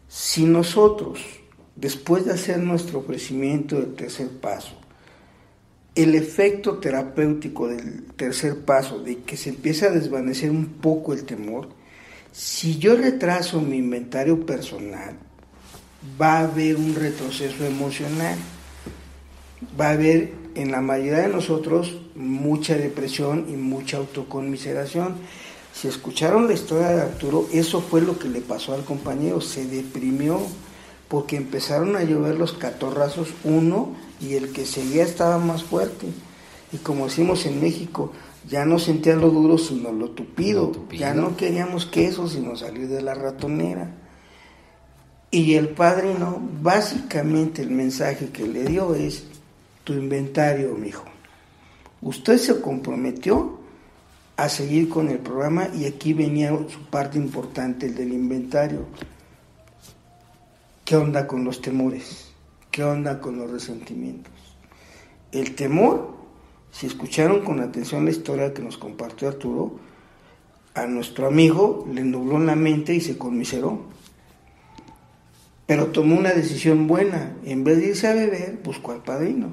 si 0.06 0.44
nosotros, 0.44 1.20
después 1.74 2.26
de 2.26 2.32
hacer 2.32 2.58
nuestro 2.58 3.00
ofrecimiento 3.00 3.80
del 3.80 3.94
tercer 3.94 4.28
paso, 4.28 4.78
el 5.96 6.14
efecto 6.14 6.78
terapéutico 6.78 7.66
del 7.66 8.04
tercer 8.12 8.64
paso, 8.64 9.00
de 9.00 9.18
que 9.18 9.36
se 9.36 9.50
empieza 9.50 9.86
a 9.86 9.90
desvanecer 9.90 10.50
un 10.50 10.66
poco 10.66 11.12
el 11.12 11.24
temor, 11.24 11.70
si 12.32 12.78
yo 12.78 12.96
retraso 12.96 13.60
mi 13.60 13.78
inventario 13.78 14.44
personal, 14.46 15.16
va 16.20 16.38
a 16.38 16.44
haber 16.44 16.76
un 16.76 16.94
retroceso 16.94 17.64
emocional, 17.64 18.36
va 19.78 19.88
a 19.88 19.92
haber 19.92 20.32
en 20.54 20.70
la 20.70 20.80
mayoría 20.80 21.20
de 21.20 21.28
nosotros 21.28 21.98
mucha 22.14 22.76
depresión 22.76 23.46
y 23.48 23.52
mucha 23.52 23.98
autoconmiseración. 23.98 25.16
Si 25.72 25.88
escucharon 25.88 26.46
la 26.46 26.54
historia 26.54 26.88
de 26.88 27.02
Arturo, 27.02 27.46
eso 27.52 27.80
fue 27.80 28.00
lo 28.00 28.18
que 28.18 28.28
le 28.28 28.40
pasó 28.40 28.74
al 28.74 28.84
compañero, 28.84 29.40
se 29.40 29.66
deprimió 29.66 30.40
porque 31.08 31.36
empezaron 31.36 31.96
a 31.96 32.04
llover 32.04 32.36
los 32.36 32.52
catorrazos 32.52 33.28
uno 33.44 33.94
y 34.20 34.34
el 34.34 34.52
que 34.52 34.66
seguía 34.66 35.02
estaba 35.02 35.38
más 35.38 35.64
fuerte. 35.64 36.06
Y 36.72 36.78
como 36.78 37.06
decimos 37.06 37.46
en 37.46 37.60
México, 37.60 38.12
ya 38.48 38.64
no 38.64 38.78
sentía 38.78 39.16
lo 39.16 39.30
duro 39.30 39.58
sino 39.58 39.92
lo 39.92 40.10
tupido, 40.10 40.72
ya 40.92 41.14
no 41.14 41.36
queríamos 41.36 41.86
queso 41.86 42.28
sino 42.28 42.56
salir 42.56 42.88
de 42.88 43.02
la 43.02 43.14
ratonera. 43.14 43.94
Y 45.30 45.54
el 45.54 45.68
padre 45.68 46.14
no, 46.18 46.40
básicamente 46.60 47.62
el 47.62 47.70
mensaje 47.70 48.30
que 48.30 48.46
le 48.48 48.64
dio 48.64 48.94
es 48.94 49.24
tu 49.84 49.92
inventario, 49.92 50.74
mijo. 50.74 51.04
Usted 52.02 52.38
se 52.38 52.60
comprometió 52.60 53.60
a 54.36 54.48
seguir 54.48 54.88
con 54.88 55.08
el 55.08 55.18
programa 55.18 55.68
y 55.74 55.84
aquí 55.84 56.14
venía 56.14 56.50
su 56.68 56.82
parte 56.86 57.18
importante, 57.18 57.86
el 57.86 57.94
del 57.94 58.12
inventario. 58.12 58.86
¿Qué 60.84 60.96
onda 60.96 61.26
con 61.26 61.44
los 61.44 61.60
temores? 61.60 62.32
¿Qué 62.70 62.82
onda 62.82 63.20
con 63.20 63.38
los 63.38 63.50
resentimientos? 63.50 64.32
El 65.30 65.54
temor, 65.54 66.16
si 66.70 66.86
escucharon 66.86 67.44
con 67.44 67.60
atención 67.60 68.04
la 68.04 68.10
historia 68.10 68.54
que 68.54 68.62
nos 68.62 68.78
compartió 68.78 69.28
Arturo, 69.28 69.78
a 70.74 70.86
nuestro 70.86 71.26
amigo 71.26 71.86
le 71.92 72.02
nubló 72.04 72.38
la 72.38 72.54
mente 72.54 72.94
y 72.94 73.00
se 73.00 73.18
conmiseró. 73.18 73.86
Pero 75.66 75.88
tomó 75.88 76.16
una 76.16 76.32
decisión 76.32 76.86
buena. 76.86 77.36
En 77.44 77.64
vez 77.64 77.78
de 77.78 77.88
irse 77.88 78.08
a 78.08 78.14
beber, 78.14 78.60
buscó 78.64 78.92
al 78.92 79.02
padrino. 79.02 79.52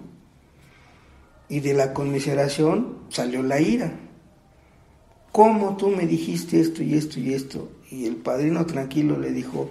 Y 1.50 1.60
de 1.60 1.74
la 1.74 1.94
conmiseración 1.94 3.00
salió 3.10 3.44
la 3.44 3.62
ira 3.62 3.94
¿cómo 5.38 5.78
tú 5.78 5.90
me 5.90 6.08
dijiste 6.08 6.60
esto 6.60 6.82
y 6.82 6.96
esto 6.96 7.20
y 7.20 7.36
esto? 7.36 7.72
Y 7.92 8.08
el 8.08 8.16
padrino 8.16 8.66
tranquilo 8.66 9.20
le 9.20 9.30
dijo, 9.30 9.70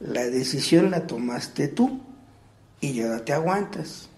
la 0.00 0.26
decisión 0.26 0.90
la 0.90 1.06
tomaste 1.06 1.68
tú 1.68 2.02
y 2.82 2.92
ya 2.92 3.24
te 3.24 3.32
aguantas. 3.32 4.10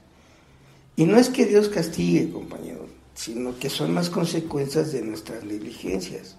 Y 1.01 1.07
no 1.07 1.17
es 1.17 1.31
que 1.31 1.47
Dios 1.47 1.71
castigue, 1.71 2.31
compañero, 2.31 2.85
sino 3.15 3.59
que 3.59 3.71
son 3.71 3.95
las 3.95 4.11
consecuencias 4.11 4.93
de 4.93 5.01
nuestras 5.01 5.43
negligencias. 5.45 6.37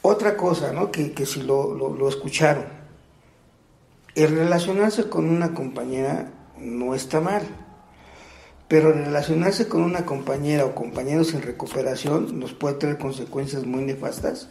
Otra 0.00 0.34
cosa, 0.34 0.72
¿no? 0.72 0.90
Que, 0.90 1.12
si 1.26 1.42
lo, 1.42 1.74
lo 1.74 2.08
escucharon, 2.08 2.64
el 4.14 4.34
relacionarse 4.34 5.10
con 5.10 5.28
una 5.28 5.52
compañera 5.52 6.32
no 6.58 6.94
está 6.94 7.20
mal, 7.20 7.42
pero 8.66 8.92
relacionarse 8.92 9.68
con 9.68 9.82
una 9.82 10.06
compañera 10.06 10.64
o 10.64 10.74
compañeros 10.74 11.34
en 11.34 11.42
recuperación 11.42 12.40
nos 12.40 12.54
puede 12.54 12.76
traer 12.76 12.96
consecuencias 12.96 13.66
muy 13.66 13.82
nefastas. 13.84 14.48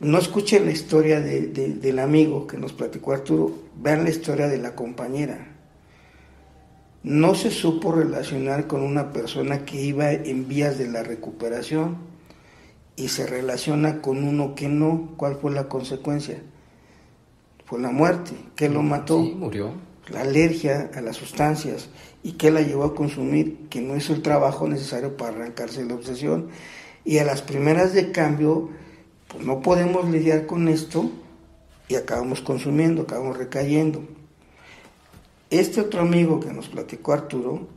No 0.00 0.16
escuchen 0.16 0.64
la 0.64 0.72
historia 0.72 1.20
del 1.20 1.98
amigo 1.98 2.46
que 2.46 2.56
nos 2.56 2.72
platicó 2.72 3.12
Arturo, 3.12 3.52
vean 3.76 4.04
la 4.04 4.08
historia 4.08 4.48
de 4.48 4.56
la 4.56 4.74
compañera. 4.74 5.55
No 7.06 7.36
se 7.36 7.52
supo 7.52 7.92
relacionar 7.92 8.66
con 8.66 8.82
una 8.82 9.12
persona 9.12 9.64
que 9.64 9.80
iba 9.80 10.10
en 10.10 10.48
vías 10.48 10.76
de 10.76 10.88
la 10.88 11.04
recuperación 11.04 11.98
y 12.96 13.10
se 13.10 13.28
relaciona 13.28 14.02
con 14.02 14.24
uno 14.24 14.56
que 14.56 14.66
no. 14.66 15.12
¿Cuál 15.16 15.36
fue 15.36 15.52
la 15.52 15.68
consecuencia? 15.68 16.42
Fue 17.64 17.78
la 17.78 17.92
muerte. 17.92 18.32
¿Qué 18.56 18.68
lo 18.68 18.82
mató? 18.82 19.22
Sí, 19.22 19.36
murió. 19.38 19.70
La 20.08 20.22
alergia 20.22 20.90
a 20.96 21.00
las 21.00 21.14
sustancias 21.14 21.90
y 22.24 22.32
que 22.32 22.50
la 22.50 22.62
llevó 22.62 22.82
a 22.82 22.94
consumir, 22.96 23.68
que 23.70 23.80
no 23.80 23.96
hizo 23.96 24.12
el 24.12 24.22
trabajo 24.22 24.66
necesario 24.66 25.16
para 25.16 25.30
arrancarse 25.36 25.84
la 25.84 25.94
obsesión. 25.94 26.48
Y 27.04 27.18
a 27.18 27.24
las 27.24 27.40
primeras 27.40 27.92
de 27.92 28.10
cambio, 28.10 28.70
pues 29.28 29.46
no 29.46 29.62
podemos 29.62 30.10
lidiar 30.10 30.46
con 30.46 30.66
esto 30.66 31.08
y 31.86 31.94
acabamos 31.94 32.40
consumiendo, 32.40 33.02
acabamos 33.02 33.38
recayendo. 33.38 34.02
Este 35.50 35.80
otro 35.80 36.00
amigo 36.00 36.40
que 36.40 36.52
nos 36.52 36.68
platicó 36.68 37.12
Arturo, 37.12 37.68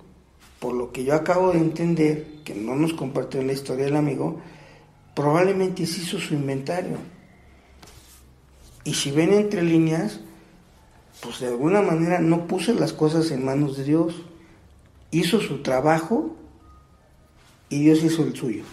por 0.59 0.73
lo 0.73 0.91
que 0.91 1.03
yo 1.03 1.13
acabo 1.13 1.51
de 1.51 1.59
entender, 1.59 2.41
que 2.43 2.55
no 2.55 2.75
nos 2.75 2.93
compartió 2.93 3.41
la 3.43 3.53
historia 3.53 3.85
del 3.85 3.95
amigo, 3.95 4.41
probablemente 5.15 5.85
se 5.85 6.01
hizo 6.01 6.19
su 6.19 6.33
inventario. 6.33 6.97
Y 8.83 8.95
si 8.95 9.11
ven 9.11 9.33
entre 9.33 9.61
líneas, 9.61 10.19
pues 11.21 11.41
de 11.41 11.47
alguna 11.47 11.81
manera 11.81 12.19
no 12.19 12.47
puso 12.47 12.73
las 12.73 12.93
cosas 12.93 13.29
en 13.31 13.45
manos 13.45 13.77
de 13.77 13.83
Dios. 13.83 14.15
Hizo 15.11 15.39
su 15.41 15.61
trabajo 15.61 16.35
y 17.69 17.83
Dios 17.83 18.03
hizo 18.03 18.23
el 18.23 18.35
suyo. 18.35 18.63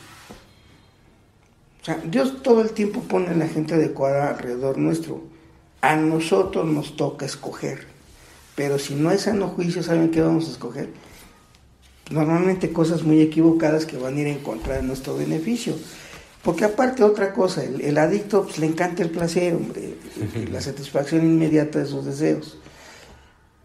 O 1.82 1.84
sea, 1.84 1.96
Dios 1.96 2.42
todo 2.42 2.62
el 2.62 2.70
tiempo 2.70 3.00
pone 3.02 3.28
a 3.28 3.34
la 3.34 3.48
gente 3.48 3.74
adecuada 3.74 4.30
alrededor 4.30 4.78
nuestro. 4.78 5.22
A 5.82 5.96
nosotros 5.96 6.64
nos 6.66 6.96
toca 6.96 7.26
escoger. 7.26 7.95
Pero 8.56 8.78
si 8.78 8.94
no 8.94 9.12
es 9.12 9.22
sano 9.22 9.48
juicio, 9.48 9.82
¿saben 9.82 10.10
qué 10.10 10.22
vamos 10.22 10.48
a 10.48 10.52
escoger? 10.52 10.88
Normalmente 12.10 12.72
cosas 12.72 13.02
muy 13.02 13.20
equivocadas 13.20 13.84
que 13.84 13.98
van 13.98 14.16
a 14.16 14.20
ir 14.20 14.26
en 14.26 14.38
contra 14.38 14.76
de 14.76 14.82
nuestro 14.82 15.16
beneficio. 15.16 15.74
Porque 16.42 16.64
aparte 16.64 17.02
otra 17.04 17.32
cosa, 17.32 17.62
el, 17.64 17.98
adicto 17.98 18.44
pues, 18.44 18.58
le 18.58 18.66
encanta 18.66 19.02
el 19.02 19.10
placer, 19.10 19.54
hombre, 19.54 19.96
la 20.50 20.60
satisfacción 20.60 21.24
inmediata 21.24 21.80
de 21.80 21.86
sus 21.86 22.04
deseos. 22.04 22.58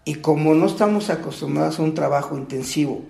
Y 0.04 0.16
como 0.16 0.56
no 0.56 0.66
estamos 0.66 1.10
acostumbrados 1.10 1.80
a 1.80 1.84
un 1.84 1.94
trabajo 1.94 2.36
intensivo 2.36 3.04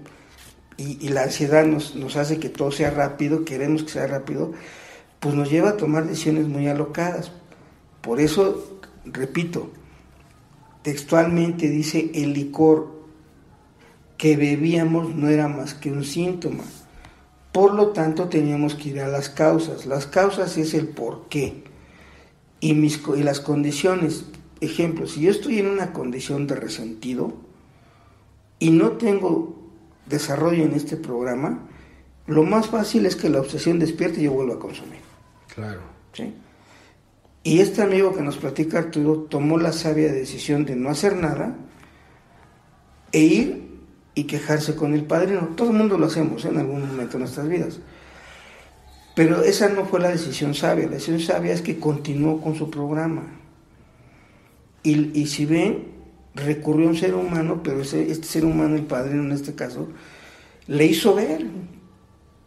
y, 0.75 1.07
la 1.09 1.23
ansiedad 1.23 1.65
nos, 1.65 1.95
nos, 1.95 2.17
hace 2.17 2.37
que 2.37 2.49
todo 2.49 2.71
sea 2.71 2.91
rápido, 2.91 3.45
queremos 3.45 3.83
que 3.83 3.91
sea 3.91 4.07
rápido, 4.07 4.51
pues 5.21 5.35
nos 5.35 5.49
lleva 5.49 5.69
a 5.69 5.77
tomar 5.77 6.05
decisiones 6.05 6.47
muy 6.47 6.67
alocadas. 6.67 7.31
Por 8.01 8.19
eso, 8.19 8.81
repito, 9.05 9.71
textualmente 10.81 11.69
dice, 11.69 12.11
el 12.13 12.33
licor 12.33 13.01
que 14.17 14.37
bebíamos 14.37 15.15
no 15.15 15.29
era 15.29 15.47
más 15.47 15.73
que 15.73 15.91
un 15.91 16.03
síntoma 16.03 16.63
por 17.51 17.73
lo 17.73 17.89
tanto, 17.89 18.29
teníamos 18.29 18.75
que 18.75 18.89
ir 18.89 19.01
a 19.01 19.07
las 19.07 19.29
causas. 19.29 19.85
Las 19.85 20.07
causas 20.07 20.57
es 20.57 20.73
el 20.73 20.87
por 20.87 21.27
qué. 21.27 21.63
Y, 22.61 22.73
mis, 22.73 23.01
y 23.17 23.23
las 23.23 23.41
condiciones. 23.41 24.25
Ejemplo, 24.61 25.07
si 25.07 25.21
yo 25.21 25.31
estoy 25.31 25.59
en 25.59 25.67
una 25.67 25.91
condición 25.91 26.47
de 26.47 26.55
resentido 26.55 27.33
y 28.59 28.69
no 28.69 28.91
tengo 28.91 29.59
desarrollo 30.05 30.63
en 30.63 30.73
este 30.73 30.95
programa, 30.95 31.67
lo 32.27 32.43
más 32.43 32.67
fácil 32.67 33.05
es 33.05 33.15
que 33.15 33.29
la 33.29 33.41
obsesión 33.41 33.79
despierte 33.79 34.21
y 34.21 34.25
yo 34.25 34.33
vuelva 34.33 34.55
a 34.55 34.59
consumir. 34.59 34.99
Claro. 35.53 35.81
¿Sí? 36.13 36.33
Y 37.43 37.59
este 37.59 37.81
amigo 37.81 38.13
que 38.13 38.21
nos 38.21 38.37
platica 38.37 38.79
Arturo 38.79 39.21
tomó 39.29 39.57
la 39.57 39.71
sabia 39.71 40.11
decisión 40.11 40.65
de 40.65 40.75
no 40.75 40.89
hacer 40.89 41.15
nada 41.15 41.55
e 43.11 43.19
ir 43.19 43.71
y 44.13 44.25
quejarse 44.25 44.75
con 44.75 44.93
el 44.93 45.05
padrino. 45.05 45.49
Todo 45.55 45.71
el 45.71 45.77
mundo 45.77 45.97
lo 45.97 46.05
hacemos 46.05 46.45
en 46.45 46.57
algún 46.57 46.87
momento 46.87 47.13
de 47.13 47.19
nuestras 47.19 47.47
vidas. 47.47 47.79
Pero 49.15 49.43
esa 49.43 49.69
no 49.69 49.85
fue 49.85 49.99
la 49.99 50.09
decisión 50.09 50.53
sabia. 50.53 50.85
La 50.85 50.93
decisión 50.93 51.19
sabia 51.19 51.53
es 51.53 51.61
que 51.61 51.79
continuó 51.79 52.39
con 52.41 52.55
su 52.55 52.69
programa. 52.69 53.23
Y, 54.83 55.19
y 55.19 55.25
si 55.27 55.45
ven, 55.45 55.87
recurrió 56.35 56.87
a 56.87 56.91
un 56.91 56.97
ser 56.97 57.15
humano, 57.15 57.61
pero 57.63 57.81
ese, 57.81 58.09
este 58.11 58.27
ser 58.27 58.45
humano, 58.45 58.75
el 58.75 58.83
padrino 58.83 59.23
en 59.23 59.31
este 59.31 59.55
caso, 59.55 59.89
le 60.67 60.85
hizo 60.85 61.15
ver 61.15 61.45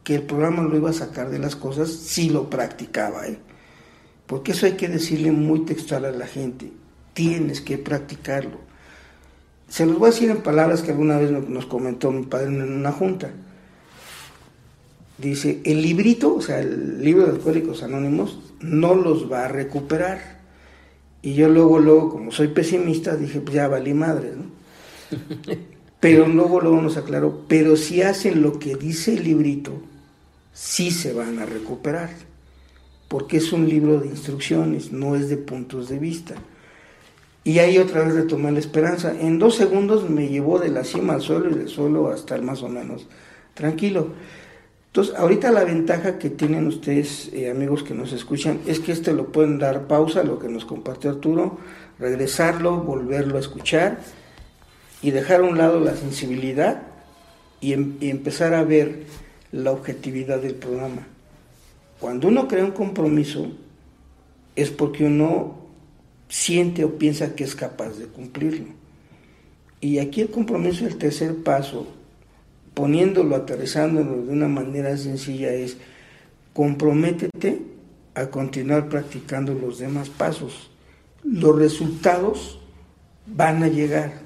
que 0.02 0.16
el 0.16 0.22
programa 0.22 0.62
lo 0.62 0.76
iba 0.76 0.90
a 0.90 0.94
sacar 0.94 1.30
de 1.30 1.38
las 1.38 1.56
cosas 1.56 1.90
si 1.90 2.30
lo 2.30 2.48
practicaba. 2.48 3.26
¿eh? 3.26 3.38
Porque 4.26 4.52
eso 4.52 4.66
hay 4.66 4.72
que 4.72 4.88
decirle 4.88 5.32
muy 5.32 5.60
textual 5.64 6.04
a 6.04 6.10
la 6.10 6.26
gente. 6.26 6.72
Tienes 7.12 7.60
que 7.60 7.78
practicarlo 7.78 8.64
se 9.68 9.86
los 9.86 9.98
voy 9.98 10.08
a 10.08 10.12
decir 10.12 10.30
en 10.30 10.42
palabras 10.42 10.82
que 10.82 10.92
alguna 10.92 11.18
vez 11.18 11.30
nos 11.30 11.66
comentó 11.66 12.12
mi 12.12 12.24
padre 12.24 12.46
en 12.46 12.62
una 12.62 12.92
junta. 12.92 13.32
Dice, 15.18 15.62
el 15.64 15.82
librito, 15.82 16.36
o 16.36 16.40
sea, 16.40 16.60
el 16.60 17.02
libro 17.02 17.26
de 17.26 17.32
Alcohólicos 17.32 17.82
Anónimos, 17.82 18.38
no 18.60 18.94
los 18.94 19.30
va 19.30 19.46
a 19.46 19.48
recuperar. 19.48 20.42
Y 21.22 21.34
yo 21.34 21.48
luego, 21.48 21.78
luego, 21.78 22.10
como 22.10 22.30
soy 22.30 22.48
pesimista, 22.48 23.16
dije, 23.16 23.40
pues 23.40 23.54
ya 23.54 23.66
valí 23.66 23.94
madre, 23.94 24.34
¿no? 24.36 24.44
Pero 26.00 26.28
luego, 26.28 26.60
luego 26.60 26.82
nos 26.82 26.98
aclaró, 26.98 27.46
pero 27.48 27.76
si 27.76 28.02
hacen 28.02 28.42
lo 28.42 28.58
que 28.58 28.76
dice 28.76 29.14
el 29.14 29.24
librito, 29.24 29.72
sí 30.52 30.90
se 30.90 31.14
van 31.14 31.38
a 31.38 31.46
recuperar. 31.46 32.10
Porque 33.08 33.36
es 33.36 33.52
un 33.52 33.68
libro 33.68 34.00
de 34.00 34.08
instrucciones, 34.08 34.92
no 34.92 35.14
es 35.16 35.28
de 35.28 35.36
puntos 35.36 35.88
de 35.88 35.98
vista. 35.98 36.34
Y 37.44 37.58
ahí 37.58 37.76
otra 37.76 38.02
vez 38.02 38.14
retomé 38.14 38.50
la 38.50 38.58
esperanza. 38.58 39.12
En 39.20 39.38
dos 39.38 39.54
segundos 39.54 40.08
me 40.08 40.28
llevó 40.28 40.58
de 40.58 40.70
la 40.70 40.82
cima 40.82 41.14
al 41.14 41.20
suelo 41.20 41.50
y 41.50 41.54
del 41.54 41.68
suelo 41.68 42.10
a 42.10 42.14
estar 42.14 42.40
más 42.40 42.62
o 42.62 42.68
menos 42.68 43.06
tranquilo. 43.52 44.08
Entonces, 44.86 45.14
ahorita 45.16 45.50
la 45.50 45.64
ventaja 45.64 46.18
que 46.18 46.30
tienen 46.30 46.66
ustedes, 46.66 47.30
eh, 47.32 47.50
amigos 47.50 47.82
que 47.82 47.94
nos 47.94 48.12
escuchan, 48.12 48.60
es 48.66 48.80
que 48.80 48.92
este 48.92 49.12
lo 49.12 49.26
pueden 49.26 49.58
dar 49.58 49.88
pausa, 49.88 50.22
lo 50.22 50.38
que 50.38 50.48
nos 50.48 50.64
compartió 50.64 51.10
Arturo, 51.10 51.58
regresarlo, 51.98 52.76
volverlo 52.78 53.36
a 53.36 53.40
escuchar 53.40 53.98
y 55.02 55.10
dejar 55.10 55.40
a 55.40 55.44
un 55.44 55.58
lado 55.58 55.80
la 55.80 55.96
sensibilidad 55.96 56.82
y, 57.60 57.72
em, 57.72 57.96
y 58.00 58.08
empezar 58.08 58.54
a 58.54 58.62
ver 58.62 59.02
la 59.52 59.72
objetividad 59.72 60.40
del 60.40 60.54
programa. 60.54 61.08
Cuando 62.00 62.28
uno 62.28 62.48
crea 62.48 62.64
un 62.64 62.72
compromiso, 62.72 63.50
es 64.56 64.70
porque 64.70 65.04
uno 65.04 65.56
siente 66.28 66.84
o 66.84 66.98
piensa 66.98 67.34
que 67.34 67.44
es 67.44 67.54
capaz 67.54 67.98
de 67.98 68.06
cumplirlo. 68.06 68.66
Y 69.80 69.98
aquí 69.98 70.22
el 70.22 70.30
compromiso 70.30 70.84
del 70.84 70.96
tercer 70.96 71.42
paso, 71.42 71.86
poniéndolo, 72.72 73.36
aterrizándolo 73.36 74.24
de 74.24 74.32
una 74.32 74.48
manera 74.48 74.96
sencilla, 74.96 75.52
es 75.52 75.76
comprométete 76.52 77.62
a 78.14 78.26
continuar 78.26 78.88
practicando 78.88 79.54
los 79.54 79.78
demás 79.78 80.08
pasos. 80.08 80.70
Los 81.22 81.58
resultados 81.58 82.60
van 83.26 83.62
a 83.62 83.68
llegar. 83.68 84.22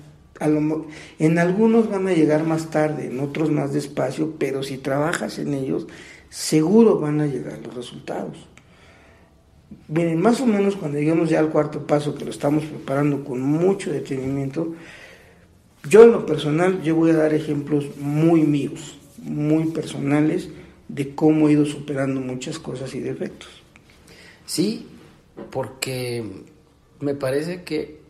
en 1.18 1.38
algunos 1.38 1.90
van 1.90 2.07
a 2.07 2.12
llegar 2.12 2.44
más 2.44 2.70
tarde, 2.70 3.07
en 3.07 3.18
otros 3.18 3.50
más 3.50 3.72
despacio, 3.72 4.37
pero 4.38 4.62
si 4.62 4.78
trabajas 4.78 5.38
en 5.40 5.54
ellos, 5.54 5.88
seguro 6.30 6.98
van 6.98 7.20
a 7.20 7.26
llegar 7.26 7.58
los 7.64 7.74
resultados. 7.74 8.36
Miren, 9.88 10.20
más 10.20 10.40
o 10.40 10.46
menos 10.46 10.76
cuando 10.76 10.98
lleguemos 10.98 11.28
ya 11.28 11.40
al 11.40 11.50
cuarto 11.50 11.86
paso, 11.86 12.14
que 12.14 12.24
lo 12.24 12.30
estamos 12.30 12.64
preparando 12.64 13.24
con 13.24 13.40
mucho 13.40 13.92
detenimiento, 13.92 14.74
yo 15.88 16.02
en 16.02 16.12
lo 16.12 16.26
personal, 16.26 16.82
yo 16.82 16.96
voy 16.96 17.10
a 17.10 17.16
dar 17.16 17.34
ejemplos 17.34 17.96
muy 17.98 18.42
míos, 18.42 18.98
muy 19.18 19.66
personales, 19.66 20.48
de 20.88 21.14
cómo 21.14 21.48
he 21.48 21.52
ido 21.52 21.66
superando 21.66 22.20
muchas 22.20 22.58
cosas 22.58 22.94
y 22.94 23.00
defectos. 23.00 23.50
Sí, 24.46 24.86
porque 25.50 26.24
me 27.00 27.14
parece 27.14 27.62
que 27.62 28.00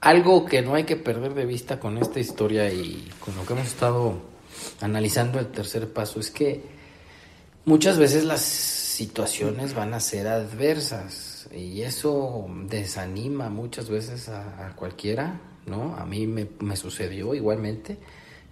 algo 0.00 0.44
que 0.46 0.62
no 0.62 0.74
hay 0.74 0.84
que 0.84 0.96
perder 0.96 1.34
de 1.34 1.44
vista 1.44 1.80
con 1.80 1.98
esta 1.98 2.20
historia 2.20 2.72
y 2.72 3.08
con 3.18 3.34
lo 3.36 3.44
que 3.44 3.52
hemos 3.52 3.66
estado 3.66 4.14
analizando 4.80 5.40
el 5.40 5.48
tercer 5.48 5.92
paso 5.92 6.20
es 6.20 6.30
que 6.30 6.77
muchas 7.68 7.98
veces 7.98 8.24
las 8.24 8.40
situaciones 8.40 9.74
van 9.74 9.92
a 9.92 10.00
ser 10.00 10.26
adversas 10.26 11.46
y 11.54 11.82
eso 11.82 12.46
desanima 12.64 13.50
muchas 13.50 13.90
veces 13.90 14.30
a, 14.30 14.72
cualquiera, 14.74 15.38
¿no? 15.66 15.94
A 15.96 16.06
mí 16.06 16.26
me, 16.26 16.76
sucedió 16.76 17.34
igualmente. 17.34 17.98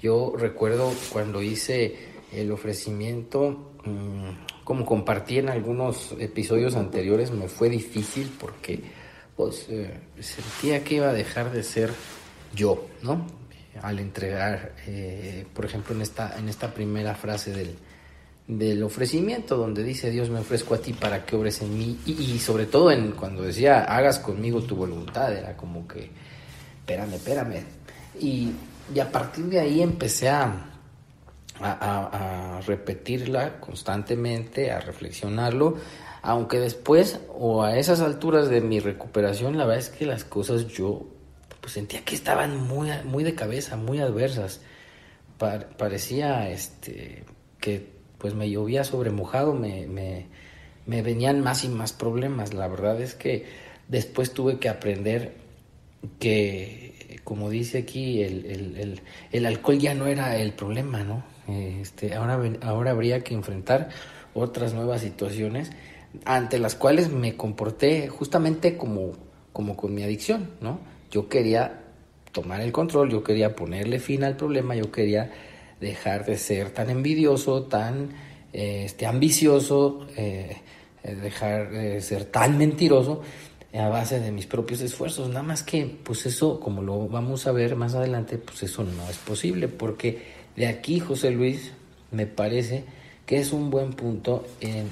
Yo 0.02 0.34
recuerdo 0.36 0.92
cuando 1.10 1.42
hice 1.42 1.96
el 2.30 2.52
ofrecimiento, 2.52 3.72
mm, 3.86 4.64
como 4.64 4.84
compartí 4.84 5.38
en 5.38 5.48
algunos 5.48 6.14
episodios 6.18 6.76
anteriores, 6.76 7.30
me 7.30 7.48
fue 7.48 7.70
difícil 7.70 8.30
porque 8.38 8.82
pues 9.34 9.66
eh, 9.70 9.98
sentía 10.20 10.84
que 10.84 10.96
iba 10.96 11.08
a 11.08 11.14
dejar 11.14 11.52
de 11.52 11.62
ser 11.62 11.90
yo, 12.54 12.86
¿no? 13.02 13.26
Al 13.80 13.98
entregar, 13.98 14.74
eh, 14.86 15.46
por 15.54 15.64
ejemplo, 15.64 15.94
en 15.94 16.02
esta, 16.02 16.38
en 16.38 16.50
esta 16.50 16.74
primera 16.74 17.14
frase 17.14 17.52
del, 17.52 17.76
del 18.48 18.82
ofrecimiento, 18.84 19.56
donde 19.56 19.82
dice 19.82 20.10
Dios 20.10 20.30
me 20.30 20.38
ofrezco 20.38 20.74
a 20.74 20.78
ti 20.78 20.92
para 20.92 21.24
que 21.24 21.34
obres 21.34 21.62
en 21.62 21.76
mí, 21.76 21.98
y, 22.06 22.38
sobre 22.38 22.66
todo 22.66 22.90
en 22.92 23.12
cuando 23.12 23.42
decía 23.42 23.84
hagas 23.84 24.18
conmigo 24.18 24.62
tu 24.62 24.76
voluntad, 24.76 25.32
era 25.32 25.56
como 25.56 25.86
que, 25.88 26.10
espérame, 26.80 27.14
espérame. 27.14 27.64
Y, 28.20 28.52
y 28.94 29.00
a 29.00 29.10
partir 29.10 29.46
de 29.46 29.60
ahí 29.60 29.82
empecé 29.82 30.28
a, 30.28 30.76
a, 31.60 32.60
repetirla 32.66 33.60
constantemente, 33.60 34.70
a 34.70 34.80
reflexionarlo, 34.80 35.76
aunque 36.22 36.58
después 36.58 37.20
o 37.28 37.62
a 37.62 37.76
esas 37.78 38.00
alturas 38.00 38.48
de 38.48 38.60
mi 38.60 38.80
recuperación, 38.80 39.56
la 39.56 39.64
verdad 39.64 39.84
es 39.84 39.90
que 39.90 40.06
las 40.06 40.24
cosas 40.24 40.66
yo 40.68 41.06
pues 41.60 41.72
sentía 41.72 42.04
que 42.04 42.14
estaban 42.14 42.56
muy, 42.68 42.90
muy 43.04 43.24
de 43.24 43.34
cabeza, 43.34 43.76
muy 43.76 43.98
adversas. 44.00 44.60
parecía 45.38 46.48
este, 46.48 47.24
que 47.58 47.95
pues 48.18 48.34
me 48.34 48.50
llovía 48.50 48.84
sobre 48.84 49.10
mojado, 49.10 49.54
me, 49.54 49.86
me, 49.86 50.26
me 50.86 51.02
venían 51.02 51.40
más 51.40 51.64
y 51.64 51.68
más 51.68 51.92
problemas. 51.92 52.54
La 52.54 52.68
verdad 52.68 53.00
es 53.00 53.14
que 53.14 53.44
después 53.88 54.32
tuve 54.32 54.58
que 54.58 54.68
aprender 54.68 55.34
que, 56.18 57.20
como 57.24 57.50
dice 57.50 57.78
aquí, 57.78 58.22
el, 58.22 58.46
el, 58.46 59.00
el, 59.32 59.46
alcohol 59.46 59.78
ya 59.78 59.94
no 59.94 60.06
era 60.06 60.36
el 60.36 60.52
problema, 60.52 61.02
¿no? 61.02 61.24
Este, 61.48 62.14
ahora, 62.14 62.40
ahora 62.62 62.90
habría 62.90 63.22
que 63.22 63.34
enfrentar 63.34 63.90
otras 64.34 64.74
nuevas 64.74 65.00
situaciones 65.00 65.70
ante 66.24 66.58
las 66.58 66.74
cuales 66.74 67.10
me 67.10 67.36
comporté 67.36 68.08
justamente 68.08 68.76
como, 68.76 69.12
como 69.52 69.76
con 69.76 69.94
mi 69.94 70.02
adicción, 70.02 70.50
¿no? 70.60 70.80
Yo 71.10 71.28
quería 71.28 71.82
tomar 72.32 72.60
el 72.60 72.72
control, 72.72 73.10
yo 73.10 73.22
quería 73.22 73.54
ponerle 73.54 73.98
fin 73.98 74.24
al 74.24 74.36
problema, 74.36 74.74
yo 74.74 74.90
quería 74.90 75.30
dejar 75.80 76.24
de 76.24 76.38
ser 76.38 76.70
tan 76.70 76.90
envidioso, 76.90 77.64
tan 77.64 78.10
este, 78.52 79.06
ambicioso, 79.06 80.06
eh, 80.16 80.56
eh, 81.02 81.14
dejar 81.14 81.70
de 81.70 82.00
ser 82.00 82.24
tan 82.24 82.56
mentiroso 82.58 83.22
a 83.74 83.88
base 83.88 84.20
de 84.20 84.32
mis 84.32 84.46
propios 84.46 84.80
esfuerzos. 84.80 85.28
Nada 85.28 85.42
más 85.42 85.62
que, 85.62 85.84
pues 86.02 86.24
eso, 86.24 86.58
como 86.60 86.82
lo 86.82 87.08
vamos 87.08 87.46
a 87.46 87.52
ver 87.52 87.76
más 87.76 87.94
adelante, 87.94 88.38
pues 88.38 88.62
eso 88.62 88.84
no 88.84 89.08
es 89.10 89.18
posible, 89.18 89.68
porque 89.68 90.22
de 90.56 90.66
aquí, 90.66 91.00
José 91.00 91.30
Luis, 91.30 91.72
me 92.10 92.26
parece 92.26 92.84
que 93.26 93.38
es 93.38 93.52
un 93.52 93.70
buen 93.70 93.92
punto 93.92 94.46
en 94.60 94.88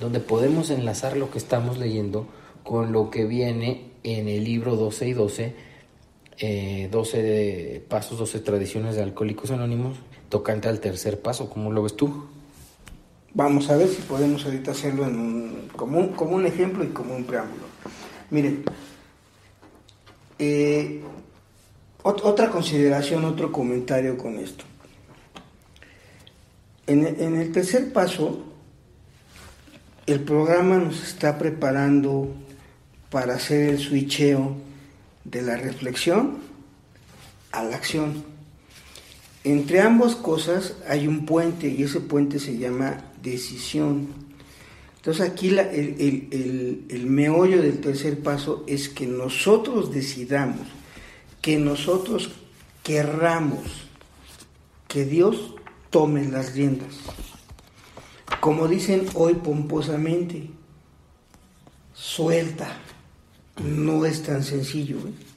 donde 0.00 0.20
podemos 0.20 0.68
enlazar 0.68 1.16
lo 1.16 1.30
que 1.30 1.38
estamos 1.38 1.78
leyendo 1.78 2.26
con 2.62 2.92
lo 2.92 3.08
que 3.10 3.24
viene 3.24 3.92
en 4.02 4.28
el 4.28 4.44
libro 4.44 4.76
12 4.76 5.08
y 5.08 5.12
12, 5.14 6.88
12 6.90 7.22
de 7.22 7.84
pasos, 7.88 8.18
12 8.18 8.40
tradiciones 8.40 8.96
de 8.96 9.02
Alcohólicos 9.02 9.50
Anónimos, 9.50 9.96
tocante 10.28 10.68
al 10.68 10.80
tercer 10.80 11.20
paso. 11.20 11.48
¿Cómo 11.48 11.72
lo 11.72 11.82
ves 11.82 11.96
tú? 11.96 12.26
Vamos 13.34 13.68
a 13.70 13.76
ver 13.76 13.88
si 13.88 14.02
podemos 14.02 14.44
ahorita 14.44 14.70
hacerlo 14.70 15.04
en 15.06 15.18
un, 15.18 15.70
como, 15.76 15.98
un, 15.98 16.08
como 16.08 16.36
un 16.36 16.46
ejemplo 16.46 16.84
y 16.84 16.88
como 16.88 17.14
un 17.14 17.24
preámbulo. 17.24 17.64
Miren, 18.30 18.64
eh, 20.38 21.02
otra 22.02 22.50
consideración, 22.50 23.24
otro 23.24 23.52
comentario 23.52 24.16
con 24.16 24.38
esto. 24.38 24.64
En, 26.86 27.06
en 27.06 27.36
el 27.36 27.52
tercer 27.52 27.92
paso, 27.92 28.44
el 30.06 30.20
programa 30.20 30.78
nos 30.78 31.02
está 31.02 31.36
preparando 31.36 32.34
para 33.10 33.34
hacer 33.34 33.70
el 33.70 33.78
switcheo 33.78 34.56
de 35.24 35.42
la 35.42 35.56
reflexión 35.56 36.38
a 37.52 37.62
la 37.62 37.76
acción. 37.76 38.37
Entre 39.48 39.80
ambas 39.80 40.14
cosas 40.14 40.74
hay 40.86 41.08
un 41.08 41.24
puente 41.24 41.68
y 41.68 41.82
ese 41.82 42.00
puente 42.00 42.38
se 42.38 42.58
llama 42.58 43.02
decisión. 43.22 44.08
Entonces 44.96 45.26
aquí 45.26 45.48
el, 45.48 47.06
meollo 47.06 47.62
del 47.62 47.80
tercer 47.80 48.18
paso 48.18 48.62
es 48.66 48.90
que 48.90 49.06
nosotros 49.06 49.90
decidamos, 49.90 50.66
que 51.40 51.56
nosotros 51.56 52.30
querramos 52.82 53.60
que 54.86 55.06
Dios 55.06 55.54
tome 55.88 56.28
las 56.28 56.52
riendas. 56.52 56.96
Como 58.40 58.68
dicen 58.68 59.06
hoy 59.14 59.32
pomposamente, 59.32 60.50
suelta. 61.94 62.76
No 63.64 64.04
es 64.04 64.22
tan 64.22 64.44
sencillo. 64.44 64.98
¿eh? 64.98 65.27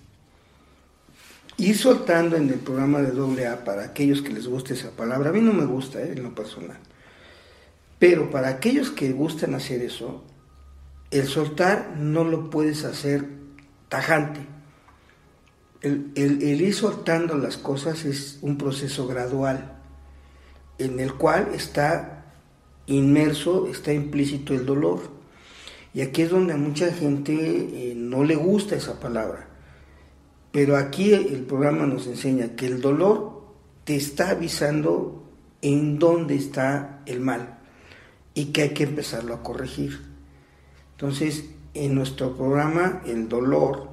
Ir 1.62 1.78
soltando 1.78 2.38
en 2.38 2.50
el 2.50 2.58
programa 2.58 3.04
de 3.04 3.48
A 3.48 3.64
para 3.64 3.84
aquellos 3.84 4.24
que 4.24 4.34
les 4.34 4.48
guste 4.48 4.74
esa 4.74 4.90
palabra, 4.90 5.30
a 5.30 5.32
mí 5.32 5.42
no 5.42 5.54
me 5.54 5.66
gusta 5.66 6.02
¿eh? 6.02 6.14
en 6.14 6.24
lo 6.24 6.34
personal. 6.34 6.80
Pero 8.00 8.32
para 8.32 8.48
aquellos 8.48 8.90
que 8.90 9.12
gustan 9.12 9.54
hacer 9.54 9.84
eso, 9.84 10.24
el 11.12 11.28
soltar 11.28 11.98
no 12.00 12.24
lo 12.24 12.50
puedes 12.50 12.84
hacer 12.84 13.28
tajante. 13.90 14.40
El, 15.84 16.12
ir 16.16 16.74
soltando 16.74 17.38
las 17.38 17.58
cosas 17.58 18.06
es 18.06 18.40
un 18.42 18.58
proceso 18.58 19.06
gradual 19.06 19.78
en 20.80 21.00
el 21.00 21.14
cual 21.14 21.50
está 21.54 22.26
inmerso, 22.88 23.68
está 23.68 23.94
implícito 23.94 24.56
el 24.56 24.66
dolor. 24.66 25.12
Y 25.94 26.02
aquí 26.02 26.24
es 26.24 26.32
donde 26.32 26.54
a 26.54 26.58
mucha 26.58 26.92
gente 26.92 27.34
eh, 27.36 27.94
no 27.96 28.24
le 28.24 28.36
gusta 28.36 28.76
esa 28.76 29.00
palabra. 29.00 29.51
Pero 30.52 30.76
aquí 30.76 31.14
el 31.14 31.44
programa 31.44 31.86
nos 31.86 32.08
enseña 32.08 32.56
que 32.56 32.68
el 32.68 32.82
dolor 32.82 33.42
te 33.84 33.96
está 33.96 34.32
avisando 34.32 35.24
en 35.62 36.00
dónde 36.00 36.36
está 36.36 37.02
el 37.06 37.22
mal 37.22 37.60
y 38.34 38.46
que 38.46 38.64
hay 38.64 38.70
que 38.70 38.84
empezarlo 38.84 39.34
a 39.34 39.44
corregir. 39.44 40.02
Entonces, 40.94 41.46
en 41.74 41.96
nuestro 41.96 42.36
programa, 42.36 43.02
el 43.06 43.30
dolor 43.30 43.90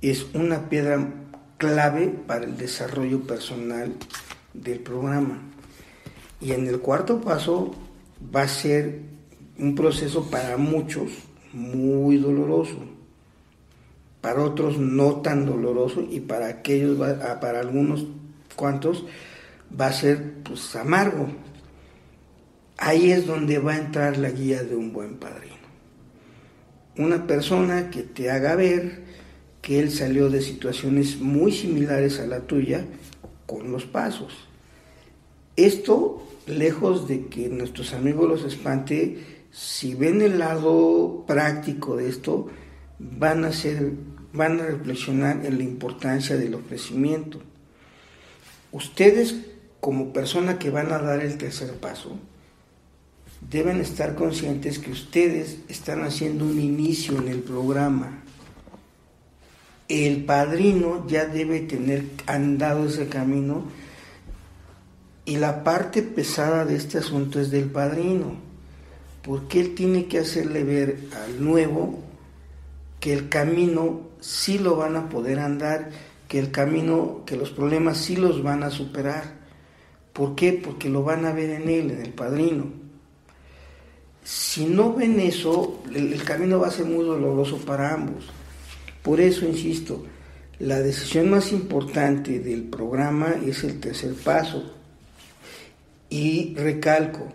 es 0.00 0.26
una 0.34 0.68
piedra 0.68 1.12
clave 1.58 2.08
para 2.08 2.44
el 2.44 2.56
desarrollo 2.56 3.20
personal 3.20 3.92
del 4.54 4.78
programa. 4.80 5.42
Y 6.40 6.52
en 6.52 6.66
el 6.66 6.80
cuarto 6.80 7.20
paso 7.20 7.74
va 8.34 8.42
a 8.42 8.48
ser 8.48 9.00
un 9.58 9.74
proceso 9.74 10.30
para 10.30 10.56
muchos 10.56 11.12
muy 11.52 12.16
doloroso, 12.16 12.78
para 14.20 14.42
otros 14.42 14.78
no 14.78 15.16
tan 15.16 15.46
doloroso 15.46 16.06
y 16.08 16.20
para 16.20 16.48
aquellos, 16.48 16.98
para 17.40 17.60
algunos 17.60 18.06
cuantos 18.56 19.04
va 19.78 19.86
a 19.86 19.92
ser 19.92 20.34
pues 20.42 20.74
amargo, 20.76 21.28
ahí 22.76 23.12
es 23.12 23.26
donde 23.26 23.58
va 23.58 23.72
a 23.72 23.78
entrar 23.78 24.18
la 24.18 24.30
guía 24.30 24.62
de 24.62 24.76
un 24.76 24.92
buen 24.92 25.16
padrino. 25.16 25.56
Una 26.96 27.26
persona 27.26 27.90
que 27.90 28.02
te 28.02 28.30
haga 28.30 28.56
ver 28.56 29.04
que 29.62 29.78
él 29.78 29.90
salió 29.90 30.28
de 30.28 30.40
situaciones 30.42 31.20
muy 31.20 31.52
similares 31.52 32.18
a 32.18 32.26
la 32.26 32.40
tuya 32.40 32.84
con 33.46 33.72
los 33.72 33.84
pasos. 33.84 34.48
Esto, 35.56 36.26
lejos 36.46 37.06
de 37.08 37.26
que 37.26 37.48
nuestros 37.48 37.92
amigos 37.92 38.28
los 38.28 38.44
espante, 38.44 39.18
si 39.50 39.94
ven 39.94 40.22
el 40.22 40.38
lado 40.38 41.24
práctico 41.26 41.96
de 41.96 42.08
esto, 42.08 42.48
van 42.98 43.44
a, 43.44 43.52
ser, 43.52 43.92
van 44.32 44.60
a 44.60 44.66
reflexionar 44.66 45.44
en 45.44 45.58
la 45.58 45.64
importancia 45.64 46.36
del 46.36 46.54
ofrecimiento. 46.54 47.40
Ustedes, 48.72 49.34
como 49.80 50.12
persona 50.12 50.58
que 50.58 50.70
van 50.70 50.92
a 50.92 50.98
dar 50.98 51.20
el 51.20 51.36
tercer 51.38 51.72
paso, 51.74 52.16
deben 53.48 53.80
estar 53.80 54.14
conscientes 54.14 54.78
que 54.78 54.92
ustedes 54.92 55.58
están 55.68 56.02
haciendo 56.04 56.44
un 56.44 56.60
inicio 56.60 57.18
en 57.18 57.28
el 57.28 57.40
programa. 57.40 58.22
El 59.88 60.24
padrino 60.24 61.06
ya 61.08 61.26
debe 61.26 61.60
tener 61.60 62.04
andado 62.26 62.86
ese 62.86 63.08
camino 63.08 63.64
y 65.24 65.36
la 65.36 65.64
parte 65.64 66.02
pesada 66.02 66.64
de 66.64 66.76
este 66.76 66.98
asunto 66.98 67.40
es 67.40 67.50
del 67.50 67.70
padrino, 67.70 68.34
porque 69.22 69.60
él 69.60 69.74
tiene 69.74 70.06
que 70.06 70.18
hacerle 70.18 70.62
ver 70.62 70.98
al 71.24 71.42
nuevo 71.44 71.98
que 73.00 73.12
el 73.12 73.28
camino 73.28 74.09
sí 74.20 74.58
lo 74.58 74.76
van 74.76 74.96
a 74.96 75.08
poder 75.08 75.38
andar, 75.38 75.90
que 76.28 76.38
el 76.38 76.50
camino, 76.50 77.22
que 77.26 77.36
los 77.36 77.50
problemas 77.50 77.98
sí 77.98 78.16
los 78.16 78.42
van 78.42 78.62
a 78.62 78.70
superar. 78.70 79.40
¿Por 80.12 80.34
qué? 80.34 80.52
Porque 80.52 80.88
lo 80.88 81.02
van 81.02 81.24
a 81.26 81.32
ver 81.32 81.50
en 81.50 81.68
él, 81.68 81.90
en 81.90 82.02
el 82.02 82.12
padrino. 82.12 82.66
Si 84.22 84.66
no 84.66 84.94
ven 84.94 85.18
eso, 85.18 85.82
el, 85.94 86.22
camino 86.22 86.60
va 86.60 86.68
a 86.68 86.72
ser 86.72 86.86
muy 86.86 87.04
doloroso 87.04 87.58
para 87.58 87.94
ambos. 87.94 88.26
Por 89.02 89.20
eso, 89.20 89.46
insisto, 89.46 90.04
la 90.58 90.78
decisión 90.80 91.30
más 91.30 91.52
importante 91.52 92.38
del 92.38 92.64
programa 92.64 93.34
es 93.44 93.64
el 93.64 93.80
tercer 93.80 94.14
paso. 94.14 94.74
Y 96.10 96.54
recalco, 96.54 97.28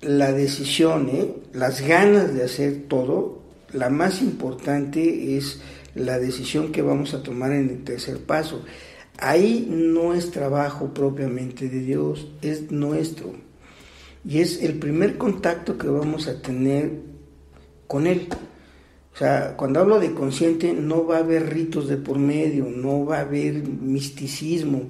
la 0.00 0.32
decisión, 0.32 1.08
¿eh? 1.10 1.34
las 1.52 1.82
ganas 1.82 2.32
de 2.32 2.44
hacer 2.44 2.84
todo, 2.88 3.39
la 3.72 3.90
más 3.90 4.22
importante 4.22 5.36
es 5.36 5.60
la 5.94 6.18
decisión 6.18 6.72
que 6.72 6.82
vamos 6.82 7.14
a 7.14 7.22
tomar 7.22 7.52
en 7.52 7.68
el 7.68 7.84
tercer 7.84 8.18
paso. 8.18 8.62
Ahí 9.18 9.66
no 9.70 10.14
es 10.14 10.30
trabajo 10.30 10.94
propiamente 10.94 11.68
de 11.68 11.80
Dios, 11.80 12.28
es 12.42 12.70
nuestro. 12.70 13.32
Y 14.24 14.40
es 14.40 14.62
el 14.62 14.78
primer 14.78 15.18
contacto 15.18 15.76
que 15.76 15.88
vamos 15.88 16.28
a 16.28 16.40
tener 16.40 16.92
con 17.86 18.06
Él. 18.06 18.28
O 19.12 19.16
sea, 19.16 19.56
cuando 19.56 19.80
hablo 19.80 19.98
de 19.98 20.14
consciente, 20.14 20.72
no 20.72 21.06
va 21.06 21.16
a 21.16 21.20
haber 21.20 21.52
ritos 21.52 21.88
de 21.88 21.96
por 21.96 22.18
medio, 22.18 22.66
no 22.66 23.04
va 23.04 23.18
a 23.18 23.22
haber 23.22 23.62
misticismo, 23.64 24.88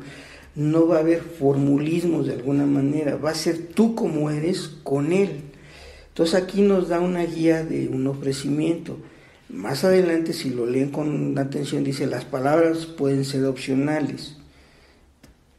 no 0.55 0.87
va 0.87 0.97
a 0.97 1.01
haber 1.01 1.22
formulismos 1.22 2.26
de 2.26 2.35
alguna 2.35 2.66
manera, 2.66 3.16
va 3.16 3.31
a 3.31 3.35
ser 3.35 3.68
tú 3.68 3.95
como 3.95 4.31
eres 4.31 4.68
con 4.83 5.12
Él. 5.12 5.49
Entonces 6.20 6.42
aquí 6.42 6.60
nos 6.60 6.90
da 6.90 7.00
una 7.00 7.24
guía 7.24 7.64
de 7.64 7.88
un 7.88 8.06
ofrecimiento. 8.06 8.98
Más 9.48 9.84
adelante, 9.84 10.34
si 10.34 10.50
lo 10.50 10.66
leen 10.66 10.90
con 10.90 11.38
atención, 11.38 11.82
dice, 11.82 12.06
las 12.06 12.26
palabras 12.26 12.84
pueden 12.84 13.24
ser 13.24 13.46
opcionales, 13.46 14.36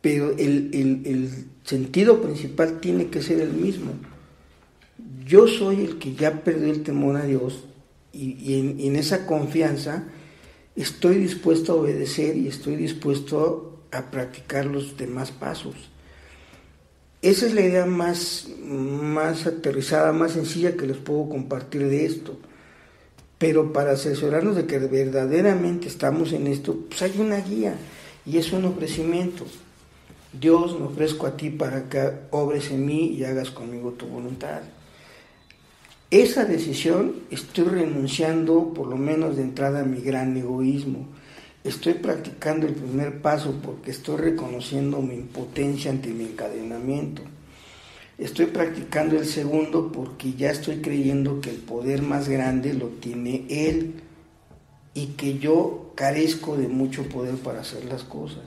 pero 0.02 0.38
el, 0.38 1.48
sentido 1.64 2.22
principal 2.22 2.80
tiene 2.80 3.08
que 3.08 3.24
ser 3.24 3.40
el 3.40 3.54
mismo. 3.54 3.94
Yo 5.26 5.48
soy 5.48 5.84
el 5.84 5.98
que 5.98 6.14
ya 6.14 6.44
perdió 6.44 6.72
el 6.72 6.84
temor 6.84 7.16
a 7.16 7.26
Dios 7.26 7.64
y, 8.14 8.60
en, 8.60 8.96
esa 8.96 9.26
confianza 9.26 10.10
estoy 10.76 11.16
dispuesto 11.16 11.72
a 11.72 11.76
obedecer 11.78 12.38
y 12.38 12.48
estoy 12.48 12.76
dispuesto 12.76 13.82
a 13.92 14.12
practicar 14.12 14.68
los 14.68 14.96
demás 14.96 15.32
pasos. 15.32 15.74
Esa 17.22 17.46
es 17.46 17.54
la 17.54 17.62
idea 17.62 17.86
más, 17.86 18.48
más 18.66 19.46
aterrizada, 19.46 20.12
más 20.12 20.32
sencilla 20.32 20.76
que 20.76 20.88
les 20.88 20.98
puedo 20.98 21.30
compartir 21.30 21.88
de 21.88 22.06
esto. 22.06 22.38
Pero 23.38 23.74
para 23.74 23.92
asesorarnos 23.92 24.56
de 24.56 24.66
que 24.66 24.80
verdaderamente 24.80 25.88
estamos 25.88 26.34
en 26.34 26.48
esto, 26.48 26.76
pues 26.90 27.02
hay 27.04 27.20
una 27.20 27.38
guía 27.38 27.76
y 28.26 28.38
es 28.38 28.52
un 28.52 28.66
ofrecimiento. 28.66 29.46
Dios 30.34 30.80
me 30.80 30.86
ofrezco 30.86 31.28
a 31.28 31.38
ti 31.38 31.50
para 31.50 31.90
que 31.90 32.12
obres 32.32 32.72
en 32.72 32.86
mí 32.86 33.08
y 33.08 33.24
hagas 33.24 33.52
conmigo 33.52 33.92
tu 33.92 34.08
voluntad. 34.08 34.62
Esa 36.10 36.46
decisión 36.46 37.16
estoy 37.30 37.66
renunciando 37.66 38.74
por 38.74 38.88
lo 38.88 38.98
menos 38.98 39.38
de 39.38 39.44
entrada 39.44 39.82
a 39.82 39.86
mi 39.86 40.02
gran 40.02 40.36
egoísmo. 40.36 41.08
Estoy 41.64 41.94
practicando 41.94 42.66
el 42.66 42.74
primer 42.74 43.22
paso 43.22 43.54
porque 43.64 43.92
estoy 43.92 44.18
reconociendo 44.18 45.00
mi 45.02 45.14
impotencia 45.14 45.92
ante 45.92 46.10
mi 46.10 46.24
encadenamiento. 46.24 47.22
Estoy 48.18 48.48
practicando 48.48 49.18
el 49.18 49.26
segundo 49.26 49.92
porque 49.92 50.34
ya 50.34 50.50
estoy 50.50 50.78
creyendo 50.78 51.40
que 51.40 51.52
el 51.52 51.58
poder 51.58 52.02
más 52.02 52.28
grande 52.30 52.74
lo 52.74 52.88
tiene 52.88 53.46
Él 53.50 54.02
y 54.96 55.08
que 55.18 55.38
yo 55.38 55.92
carezco 55.94 56.58
de 56.58 56.68
mucho 56.68 57.08
poder 57.10 57.36
para 57.36 57.62
hacer 57.62 57.86
las 57.86 58.04
cosas. 58.04 58.44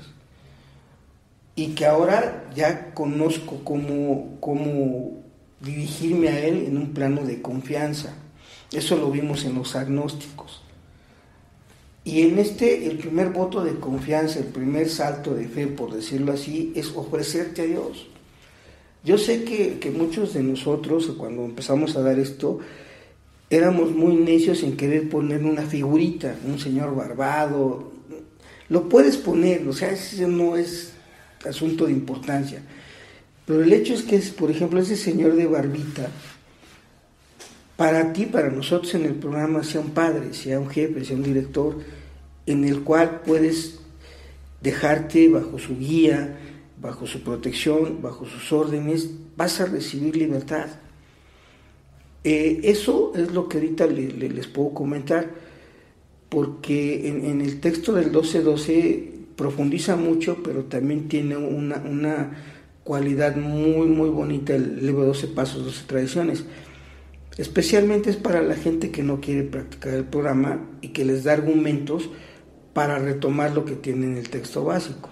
Y 1.54 1.68
que 1.76 1.86
ahora 1.86 2.50
ya 2.56 2.94
conozco 2.94 3.60
cómo, 3.62 4.38
cómo 4.40 5.22
dirigirme 5.60 6.30
a 6.30 6.44
Él 6.44 6.64
en 6.66 6.76
un 6.76 6.94
plano 6.94 7.24
de 7.24 7.40
confianza. 7.40 8.12
Eso 8.72 8.96
lo 8.96 9.12
vimos 9.12 9.44
en 9.44 9.54
los 9.54 9.76
agnósticos. 9.76 10.63
Y 12.05 12.20
en 12.22 12.38
este, 12.38 12.86
el 12.86 12.98
primer 12.98 13.30
voto 13.30 13.64
de 13.64 13.80
confianza, 13.80 14.38
el 14.38 14.46
primer 14.46 14.90
salto 14.90 15.34
de 15.34 15.48
fe, 15.48 15.66
por 15.66 15.94
decirlo 15.94 16.32
así, 16.32 16.70
es 16.76 16.92
ofrecerte 16.94 17.62
a 17.62 17.64
Dios. 17.64 18.07
Yo 19.02 19.16
sé 19.16 19.44
que, 19.44 19.90
muchos 19.90 20.34
de 20.34 20.42
nosotros, 20.42 21.12
cuando 21.18 21.44
empezamos 21.44 21.96
a 21.96 22.02
dar 22.02 22.18
esto, 22.18 22.59
éramos 23.48 23.92
muy 23.92 24.16
necios 24.16 24.62
en 24.62 24.76
querer 24.76 25.09
poner 25.09 25.44
una 25.44 25.62
figurita, 25.62 26.36
un 26.46 26.59
señor 26.59 26.94
barbado. 26.94 27.92
Lo 28.68 28.88
puedes 28.88 29.16
poner, 29.16 29.66
o 29.66 29.72
sea, 29.72 29.90
ese 29.90 30.26
no 30.26 30.57
es 30.57 30.92
asunto 31.46 31.86
de 31.86 31.92
importancia. 31.92 32.62
Pero 33.46 33.62
el 33.62 33.72
hecho 33.72 33.94
es 33.94 34.02
que, 34.02 34.18
por 34.38 34.50
ejemplo, 34.50 34.80
ese 34.80 34.96
señor 34.96 35.36
de 35.36 35.46
barbita, 35.46 36.11
para 37.77 38.12
ti, 38.12 38.27
para 38.27 38.51
nosotros 38.51 38.95
en 38.95 39.05
el 39.05 39.14
programa, 39.14 39.64
sea 39.64 39.81
un 39.81 39.91
padre, 39.91 40.33
sea 40.33 40.61
un 40.61 40.68
jefe, 40.68 41.05
sea 41.05 41.16
un 41.16 41.22
director, 41.22 41.79
en 42.47 42.64
el 42.64 42.83
cual 42.83 43.22
puedes 43.25 43.81
dejarte 44.61 45.29
bajo 45.29 45.59
su 45.59 45.77
guía, 45.77 46.39
bajo 46.81 47.07
su 47.07 47.22
protección, 47.22 48.01
bajo 48.01 48.27
sus 48.27 48.53
órdenes, 48.53 49.11
vas 49.37 49.61
a 49.61 49.66
recibir 49.66 50.16
libertad. 50.16 50.66
Eh, 52.22 52.61
eso 52.64 53.12
es 53.14 53.33
lo 53.33 53.49
que 53.49 53.59
ahorita 53.59 53.87
les 53.87 54.47
puedo 54.47 54.72
comentar, 54.72 55.31
porque 56.29 57.09
en, 57.09 57.41
el 57.41 57.61
texto 57.61 57.93
del 57.93 58.12
12.12 58.12 59.11
profundiza 59.37 59.97
mucho, 59.97 60.39
pero 60.43 60.64
también 60.64 61.09
tiene 61.09 61.37
una, 61.37 61.77
una 61.79 62.33
cualidad 62.85 63.37
muy, 63.37 63.87
muy 63.89 64.09
bonita 64.09 64.55
el 64.55 64.85
libro 64.85 65.05
12 65.05 65.29
Pasos, 65.29 65.64
12 65.64 65.85
Tradiciones. 65.87 66.45
Especialmente 67.37 68.11
es 68.11 68.16
para 68.16 68.43
la 68.43 68.55
gente 68.55 68.91
que 68.91 69.03
no 69.03 69.20
quiere 69.20 69.43
practicar 69.43 69.95
el 69.95 70.05
programa 70.05 70.61
y 70.80 70.89
que 70.89 71.05
les 71.05 71.24
da 71.24 71.32
argumentos 71.32 72.09
para 72.72 72.99
retomar 72.99 73.53
lo 73.53 73.64
que 73.64 73.74
tiene 73.74 74.07
en 74.07 74.16
el 74.16 74.30
texto 74.30 74.64
básico. 74.64 75.09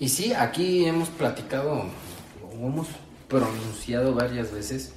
Y 0.00 0.08
sí, 0.08 0.32
aquí 0.32 0.86
hemos 0.86 1.08
platicado 1.08 1.84
o 2.52 2.66
hemos 2.66 2.88
pronunciado 3.28 4.14
varias 4.14 4.52
veces 4.52 4.92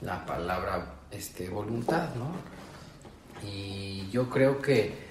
la 0.00 0.24
palabra 0.26 0.94
este, 1.10 1.48
voluntad, 1.48 2.14
¿no? 2.14 2.32
Y 3.48 4.08
yo 4.10 4.28
creo 4.28 4.60
que 4.60 5.10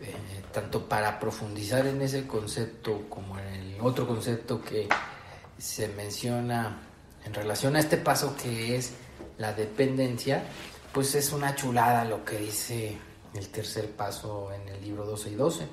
eh, 0.00 0.14
tanto 0.52 0.88
para 0.88 1.20
profundizar 1.20 1.86
en 1.86 2.02
ese 2.02 2.26
concepto 2.26 3.06
como 3.08 3.38
en 3.38 3.46
el 3.46 3.80
otro 3.80 4.06
concepto 4.06 4.62
que 4.62 4.88
se 5.58 5.88
menciona 5.88 6.78
en 7.24 7.34
relación 7.34 7.76
a 7.76 7.80
este 7.80 7.96
paso 7.96 8.34
que 8.36 8.76
es 8.76 8.94
la 9.40 9.52
dependencia, 9.52 10.44
pues 10.92 11.14
es 11.16 11.32
una 11.32 11.56
chulada 11.56 12.04
lo 12.04 12.24
que 12.24 12.36
dice 12.36 12.96
el 13.34 13.48
tercer 13.48 13.90
paso 13.90 14.52
en 14.52 14.68
el 14.68 14.80
libro 14.82 15.04
12 15.04 15.30
y 15.30 15.34
12 15.34 15.66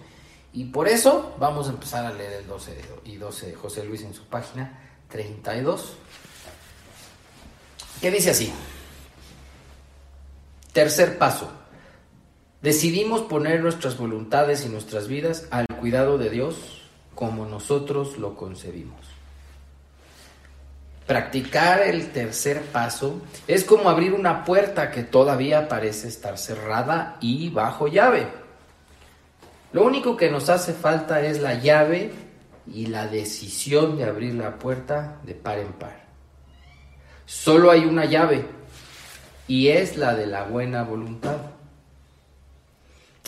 y 0.54 0.64
por 0.66 0.88
eso 0.88 1.36
vamos 1.38 1.68
a 1.68 1.72
empezar 1.72 2.06
a 2.06 2.14
leer 2.14 2.34
el 2.34 2.48
12 2.48 2.82
y 3.06 3.18
12 3.18 3.48
de 3.48 3.56
José 3.56 3.84
Luis 3.84 4.02
en 4.02 4.14
su 4.14 4.24
página 4.24 4.90
32, 5.10 5.94
que 8.02 8.10
dice 8.10 8.32
así. 8.32 8.52
Tercer 10.74 11.18
paso. 11.18 11.52
Decidimos 12.62 13.22
poner 13.22 13.62
nuestras 13.62 13.98
voluntades 13.98 14.66
y 14.66 14.70
nuestras 14.70 15.08
vidas 15.08 15.48
al 15.52 15.68
cuidado 15.80 16.18
de 16.18 16.30
Dios 16.30 16.90
como 17.14 17.46
nosotros 17.46 18.18
lo 18.18 18.36
concebimos. 18.36 19.17
Practicar 21.08 21.84
el 21.84 22.12
tercer 22.12 22.62
paso 22.64 23.22
es 23.48 23.64
como 23.64 23.90
abrir 23.90 24.12
una 24.12 24.44
puerta 24.44 24.92
que 24.92 25.04
todavía 25.04 25.70
parece 25.70 26.10
estar 26.10 26.38
cerrada 26.38 27.16
y 27.22 27.50
bajo 27.50 27.88
llave. 27.88 28.28
Lo 29.72 29.86
único 29.86 30.18
que 30.18 30.30
nos 30.30 30.50
hace 30.50 30.74
falta 30.74 31.22
es 31.22 31.42
la 31.42 31.54
llave 31.54 32.12
y 32.66 32.88
la 32.88 33.08
decisión 33.08 33.98
de 33.98 34.04
abrir 34.04 34.34
la 34.36 34.60
puerta 34.60 35.20
de 35.24 35.34
par 35.34 35.60
en 35.60 35.72
par. 35.72 36.06
Solo 37.26 37.72
hay 37.72 37.86
una 37.86 38.04
llave 38.04 38.46
y 39.48 39.70
es 39.70 39.96
la 39.96 40.14
de 40.14 40.28
la 40.28 40.44
buena 40.44 40.84
voluntad. 40.84 41.38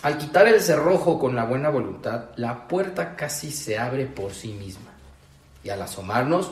Al 0.02 0.18
quitar 0.18 0.50
el 0.50 0.60
cerrojo 0.60 1.18
con 1.18 1.34
la 1.34 1.46
buena 1.46 1.70
voluntad, 1.70 2.32
la 2.36 2.68
puerta 2.68 3.16
casi 3.16 3.52
se 3.52 3.80
abre 3.80 4.06
por 4.06 4.34
sí 4.34 4.50
misma. 4.50 4.92
Y 5.64 5.70
al 5.70 5.82
asomarnos, 5.82 6.52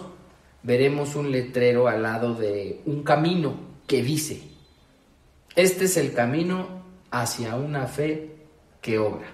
veremos 0.63 1.15
un 1.15 1.31
letrero 1.31 1.87
al 1.87 2.03
lado 2.03 2.33
de 2.33 2.81
un 2.85 3.03
camino 3.03 3.55
que 3.87 4.03
dice, 4.03 4.41
este 5.55 5.85
es 5.85 5.97
el 5.97 6.13
camino 6.13 6.83
hacia 7.09 7.55
una 7.55 7.87
fe 7.87 8.35
que 8.81 8.99
obra. 8.99 9.27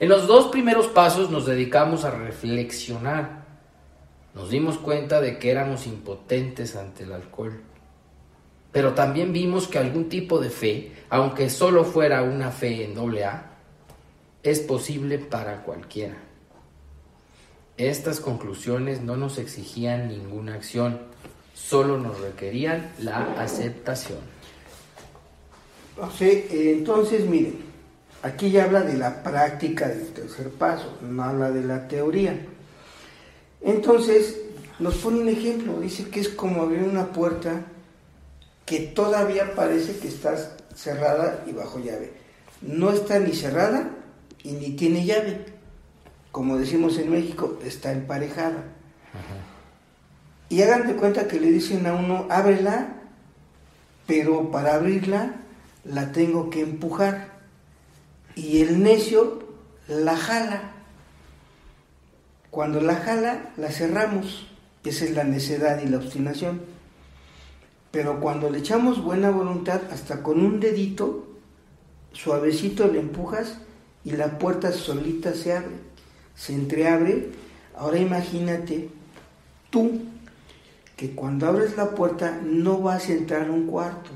En 0.00 0.08
los 0.08 0.26
dos 0.26 0.46
primeros 0.46 0.86
pasos 0.86 1.30
nos 1.30 1.46
dedicamos 1.46 2.04
a 2.04 2.10
reflexionar. 2.10 3.44
Nos 4.34 4.48
dimos 4.48 4.78
cuenta 4.78 5.20
de 5.20 5.38
que 5.38 5.50
éramos 5.50 5.86
impotentes 5.86 6.74
ante 6.74 7.02
el 7.04 7.12
alcohol. 7.12 7.62
Pero 8.72 8.94
también 8.94 9.32
vimos 9.32 9.68
que 9.68 9.78
algún 9.78 10.08
tipo 10.08 10.38
de 10.38 10.48
fe, 10.48 10.92
aunque 11.10 11.50
solo 11.50 11.84
fuera 11.84 12.22
una 12.22 12.50
fe 12.50 12.84
en 12.84 12.94
doble 12.94 13.24
A, 13.24 13.50
es 14.42 14.60
posible 14.60 15.18
para 15.18 15.62
cualquiera. 15.62 16.16
Estas 17.80 18.20
conclusiones 18.20 19.00
no 19.00 19.16
nos 19.16 19.38
exigían 19.38 20.08
ninguna 20.08 20.54
acción, 20.54 21.00
solo 21.54 21.98
nos 21.98 22.20
requerían 22.20 22.92
la 22.98 23.40
aceptación. 23.40 24.18
entonces 26.20 27.26
miren, 27.26 27.70
Aquí 28.22 28.50
ya 28.50 28.64
habla 28.64 28.82
de 28.82 28.98
la 28.98 29.22
práctica 29.22 29.88
del 29.88 30.08
tercer 30.08 30.50
paso, 30.50 30.98
no 31.00 31.22
habla 31.22 31.50
de 31.50 31.62
la 31.62 31.88
teoría. 31.88 32.38
Entonces, 33.62 34.36
nos 34.78 34.96
pone 34.96 35.20
un 35.20 35.28
ejemplo, 35.28 35.80
dice 35.80 36.10
que 36.10 36.20
es 36.20 36.28
como 36.28 36.62
abrir 36.62 36.82
una 36.82 37.06
puerta 37.12 37.64
que 38.66 38.80
todavía 38.80 39.54
parece 39.54 39.98
que 39.98 40.08
está 40.08 40.36
cerrada 40.74 41.44
y 41.46 41.52
bajo 41.52 41.78
llave. 41.78 42.12
No 42.60 42.92
está 42.92 43.18
ni 43.18 43.32
cerrada 43.32 43.90
y 44.42 44.52
ni 44.52 44.72
tiene 44.72 45.06
llave. 45.06 45.46
Como 46.32 46.56
decimos 46.56 46.98
en 46.98 47.10
México, 47.10 47.58
está 47.64 47.92
emparejada. 47.92 48.64
Y 50.48 50.62
hagan 50.62 50.86
de 50.86 50.96
cuenta 50.96 51.28
que 51.28 51.40
le 51.40 51.50
dicen 51.50 51.86
a 51.86 51.94
uno, 51.94 52.26
ábrela, 52.30 52.96
pero 54.06 54.50
para 54.50 54.74
abrirla 54.74 55.36
la 55.84 56.12
tengo 56.12 56.50
que 56.50 56.60
empujar. 56.60 57.40
Y 58.34 58.60
el 58.60 58.82
necio 58.82 59.48
la 59.88 60.16
jala. 60.16 60.72
Cuando 62.50 62.80
la 62.80 62.96
jala, 62.96 63.52
la 63.56 63.70
cerramos. 63.70 64.46
Esa 64.84 65.04
es 65.04 65.12
la 65.12 65.24
necedad 65.24 65.80
y 65.82 65.88
la 65.88 65.98
obstinación. 65.98 66.62
Pero 67.90 68.20
cuando 68.20 68.50
le 68.50 68.58
echamos 68.58 69.02
buena 69.02 69.30
voluntad, 69.30 69.80
hasta 69.92 70.22
con 70.22 70.40
un 70.40 70.60
dedito, 70.60 71.28
suavecito 72.12 72.86
le 72.88 73.00
empujas 73.00 73.58
y 74.04 74.12
la 74.12 74.38
puerta 74.38 74.72
solita 74.72 75.34
se 75.34 75.56
abre, 75.56 75.76
se 76.40 76.54
entreabre. 76.54 77.28
Ahora 77.76 77.98
imagínate 77.98 78.88
tú 79.68 80.00
que 80.96 81.10
cuando 81.10 81.46
abres 81.46 81.76
la 81.76 81.90
puerta 81.90 82.40
no 82.42 82.80
vas 82.80 83.08
a 83.08 83.12
entrar 83.12 83.48
a 83.48 83.52
un 83.52 83.66
cuarto, 83.66 84.10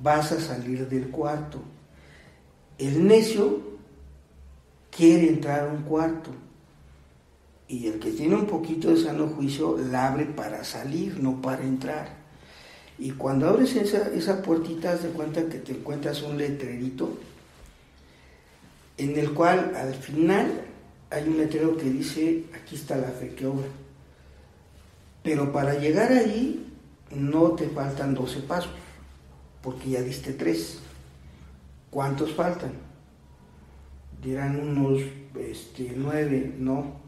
vas 0.00 0.30
a 0.30 0.40
salir 0.40 0.88
del 0.88 1.08
cuarto. 1.08 1.60
El 2.78 3.06
necio 3.06 3.60
quiere 4.90 5.28
entrar 5.28 5.68
a 5.68 5.72
un 5.72 5.82
cuarto 5.82 6.30
y 7.66 7.88
el 7.88 7.98
que 7.98 8.12
tiene 8.12 8.36
un 8.36 8.46
poquito 8.46 8.90
de 8.90 9.02
sano 9.02 9.26
juicio 9.26 9.76
la 9.78 10.06
abre 10.06 10.26
para 10.26 10.62
salir, 10.62 11.18
no 11.20 11.42
para 11.42 11.64
entrar. 11.64 12.10
Y 12.96 13.10
cuando 13.10 13.48
abres 13.48 13.74
esa, 13.74 14.08
esa 14.14 14.40
puertita, 14.40 14.92
haz 14.92 15.02
de 15.02 15.08
cuenta 15.08 15.48
que 15.48 15.58
te 15.58 15.72
encuentras 15.72 16.22
un 16.22 16.38
letrerito 16.38 17.18
en 18.98 19.18
el 19.18 19.32
cual 19.32 19.72
al 19.74 19.94
final 19.94 20.65
hay 21.10 21.28
un 21.28 21.38
letrero 21.38 21.76
que 21.76 21.84
dice, 21.84 22.44
aquí 22.54 22.76
está 22.76 22.96
la 22.96 23.10
fe 23.10 23.34
que 23.34 23.46
obra. 23.46 23.68
Pero 25.22 25.52
para 25.52 25.74
llegar 25.74 26.12
allí 26.12 26.72
no 27.10 27.52
te 27.52 27.68
faltan 27.68 28.14
12 28.14 28.40
pasos, 28.40 28.72
porque 29.62 29.90
ya 29.90 30.00
diste 30.00 30.32
3. 30.32 30.80
¿Cuántos 31.90 32.34
faltan? 32.34 32.72
Dirán 34.22 34.58
unos 34.58 35.02
este, 35.38 35.92
9, 35.96 36.54
no, 36.58 37.00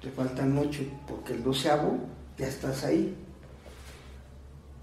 te 0.00 0.10
faltan 0.10 0.56
8, 0.56 0.82
porque 1.06 1.34
el 1.34 1.42
doceavo 1.42 1.98
ya 2.38 2.46
estás 2.46 2.84
ahí. 2.84 3.14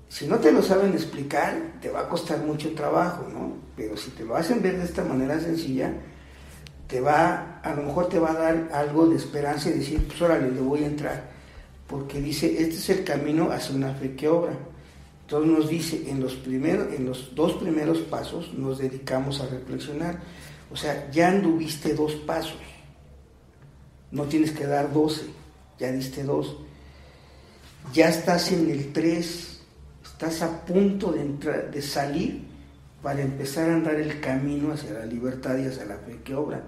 Si 0.10 0.28
no 0.28 0.38
te 0.38 0.52
lo 0.52 0.62
saben 0.62 0.94
explicar, 0.94 1.80
te 1.82 1.90
va 1.90 2.02
a 2.02 2.10
costar 2.10 2.40
mucho 2.40 2.74
trabajo, 2.76 3.28
¿no? 3.34 3.54
Pero 3.76 3.98
si 3.98 4.12
te 4.12 4.24
lo 4.24 4.36
hacen 4.36 4.62
ver 4.62 4.78
de 4.78 4.86
esta 4.86 5.04
manera 5.04 5.40
sencilla, 5.40 5.92
te 6.88 7.02
va, 7.02 7.60
a 7.64 7.74
lo 7.74 7.84
mejor 7.84 8.10
te 8.10 8.20
va 8.20 8.32
a 8.32 8.34
dar 8.34 8.70
algo 8.74 9.08
de 9.08 9.18
esperanza 9.18 9.70
y 9.70 9.74
decir, 9.74 10.06
pues 10.08 10.22
órale, 10.22 10.52
le 10.52 10.62
voy 10.62 10.84
a 10.84 10.88
entrar. 10.88 11.32
Porque 11.88 12.20
dice, 12.22 12.62
este 12.62 12.76
es 12.76 12.90
el 12.90 13.04
camino 13.04 13.52
hacia 13.52 13.76
una 13.76 13.94
fe 13.94 14.16
que 14.16 14.28
obra. 14.28 14.54
Entonces 15.22 15.52
nos 15.52 15.70
dice, 15.70 16.10
en 16.10 16.20
los, 16.20 16.36
primeros, 16.36 16.94
en 16.94 17.06
los 17.06 17.34
dos 17.36 17.54
primeros 17.54 18.00
pasos 18.00 18.54
nos 18.54 18.78
dedicamos 18.78 19.40
a 19.42 19.48
reflexionar. 19.48 20.20
O 20.72 20.76
sea, 20.76 21.10
ya 21.12 21.30
anduviste 21.30 21.94
dos 21.94 22.14
pasos. 22.14 22.60
No 24.12 24.24
tienes 24.24 24.52
que 24.52 24.66
dar 24.66 24.92
doce, 24.94 25.26
ya 25.80 25.92
diste 25.92 26.24
dos. 26.24 26.58
Ya 27.94 28.10
estás 28.10 28.52
en 28.52 28.70
el 28.70 28.94
tres 28.94 29.54
estás 30.24 30.42
a 30.42 30.66
punto 30.66 31.12
de, 31.12 31.22
entrar, 31.22 31.72
de 31.72 31.82
salir 31.82 32.42
para 33.04 33.22
empezar 33.22 33.70
a 33.70 33.76
andar 33.76 33.96
el 33.96 34.20
camino 34.20 34.74
hacia 34.74 34.94
la 34.94 35.06
libertad 35.06 35.58
y 35.58 35.68
hacia 35.68 35.86
la 35.86 35.98
fe 35.98 36.20
que 36.24 36.34
obra. 36.34 36.64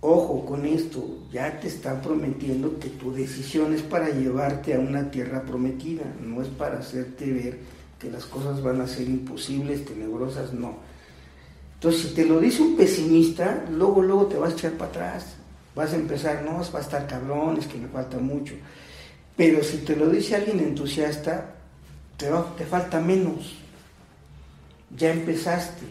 Ojo 0.00 0.44
con 0.44 0.66
esto, 0.66 1.28
ya 1.30 1.60
te 1.60 1.68
están 1.68 2.02
prometiendo 2.02 2.80
que 2.80 2.88
tu 2.88 3.12
decisión 3.12 3.72
es 3.72 3.82
para 3.82 4.08
llevarte 4.08 4.74
a 4.74 4.80
una 4.80 5.10
tierra 5.10 5.42
prometida, 5.42 6.02
no 6.20 6.42
es 6.42 6.48
para 6.48 6.80
hacerte 6.80 7.32
ver 7.32 7.58
que 8.00 8.10
las 8.10 8.24
cosas 8.24 8.60
van 8.60 8.80
a 8.80 8.88
ser 8.88 9.08
imposibles, 9.08 9.84
tenebrosas, 9.84 10.52
no. 10.52 10.78
Entonces, 11.74 12.02
si 12.02 12.14
te 12.14 12.24
lo 12.24 12.40
dice 12.40 12.62
un 12.62 12.76
pesimista, 12.76 13.64
luego, 13.70 14.02
luego 14.02 14.26
te 14.26 14.36
vas 14.36 14.52
a 14.52 14.54
echar 14.54 14.72
para 14.72 14.90
atrás. 14.90 15.36
Vas 15.74 15.92
a 15.92 15.96
empezar, 15.96 16.42
no, 16.42 16.60
va 16.72 16.78
a 16.78 16.82
estar 16.82 17.06
cabrón, 17.06 17.58
es 17.58 17.66
que 17.66 17.78
me 17.78 17.88
falta 17.88 18.18
mucho. 18.18 18.54
Pero 19.36 19.62
si 19.62 19.78
te 19.78 19.96
lo 19.96 20.08
dice 20.08 20.36
alguien 20.36 20.60
entusiasta, 20.60 21.54
te, 22.16 22.64
falta 22.66 23.00
menos. 23.00 23.61
Ya 24.96 25.12
empezaste 25.12 25.84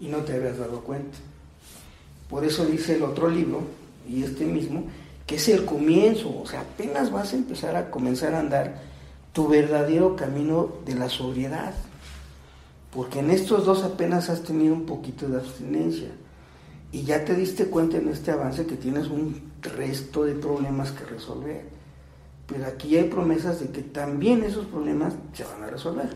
y 0.00 0.08
no 0.08 0.18
te 0.18 0.34
habías 0.34 0.58
dado 0.58 0.80
cuenta. 0.80 1.18
Por 2.28 2.44
eso 2.44 2.64
dice 2.64 2.96
el 2.96 3.02
otro 3.02 3.28
libro, 3.28 3.62
y 4.08 4.22
este 4.22 4.44
mismo, 4.44 4.84
que 5.26 5.36
es 5.36 5.48
el 5.48 5.64
comienzo, 5.64 6.40
o 6.40 6.46
sea, 6.46 6.60
apenas 6.60 7.10
vas 7.10 7.32
a 7.32 7.36
empezar 7.36 7.76
a 7.76 7.90
comenzar 7.90 8.34
a 8.34 8.40
andar 8.40 8.80
tu 9.32 9.48
verdadero 9.48 10.16
camino 10.16 10.72
de 10.84 10.94
la 10.94 11.08
sobriedad. 11.08 11.74
Porque 12.92 13.20
en 13.20 13.30
estos 13.30 13.64
dos 13.64 13.82
apenas 13.84 14.28
has 14.28 14.42
tenido 14.42 14.74
un 14.74 14.84
poquito 14.84 15.28
de 15.28 15.38
abstinencia. 15.38 16.10
Y 16.90 17.04
ya 17.04 17.24
te 17.24 17.34
diste 17.34 17.66
cuenta 17.66 17.96
en 17.96 18.08
este 18.08 18.30
avance 18.30 18.66
que 18.66 18.76
tienes 18.76 19.06
un 19.06 19.52
resto 19.62 20.24
de 20.24 20.34
problemas 20.34 20.90
que 20.90 21.04
resolver. 21.04 21.64
Pero 22.46 22.66
aquí 22.66 22.96
hay 22.96 23.04
promesas 23.04 23.60
de 23.60 23.68
que 23.68 23.82
también 23.82 24.42
esos 24.42 24.66
problemas 24.66 25.14
se 25.32 25.44
van 25.44 25.62
a 25.62 25.68
resolver. 25.68 26.10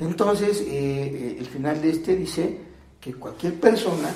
Entonces, 0.00 0.60
eh, 0.60 0.66
eh, 0.68 1.36
el 1.38 1.46
final 1.46 1.80
de 1.80 1.90
este 1.90 2.16
dice 2.16 2.58
que 3.00 3.14
cualquier 3.14 3.54
persona 3.60 4.12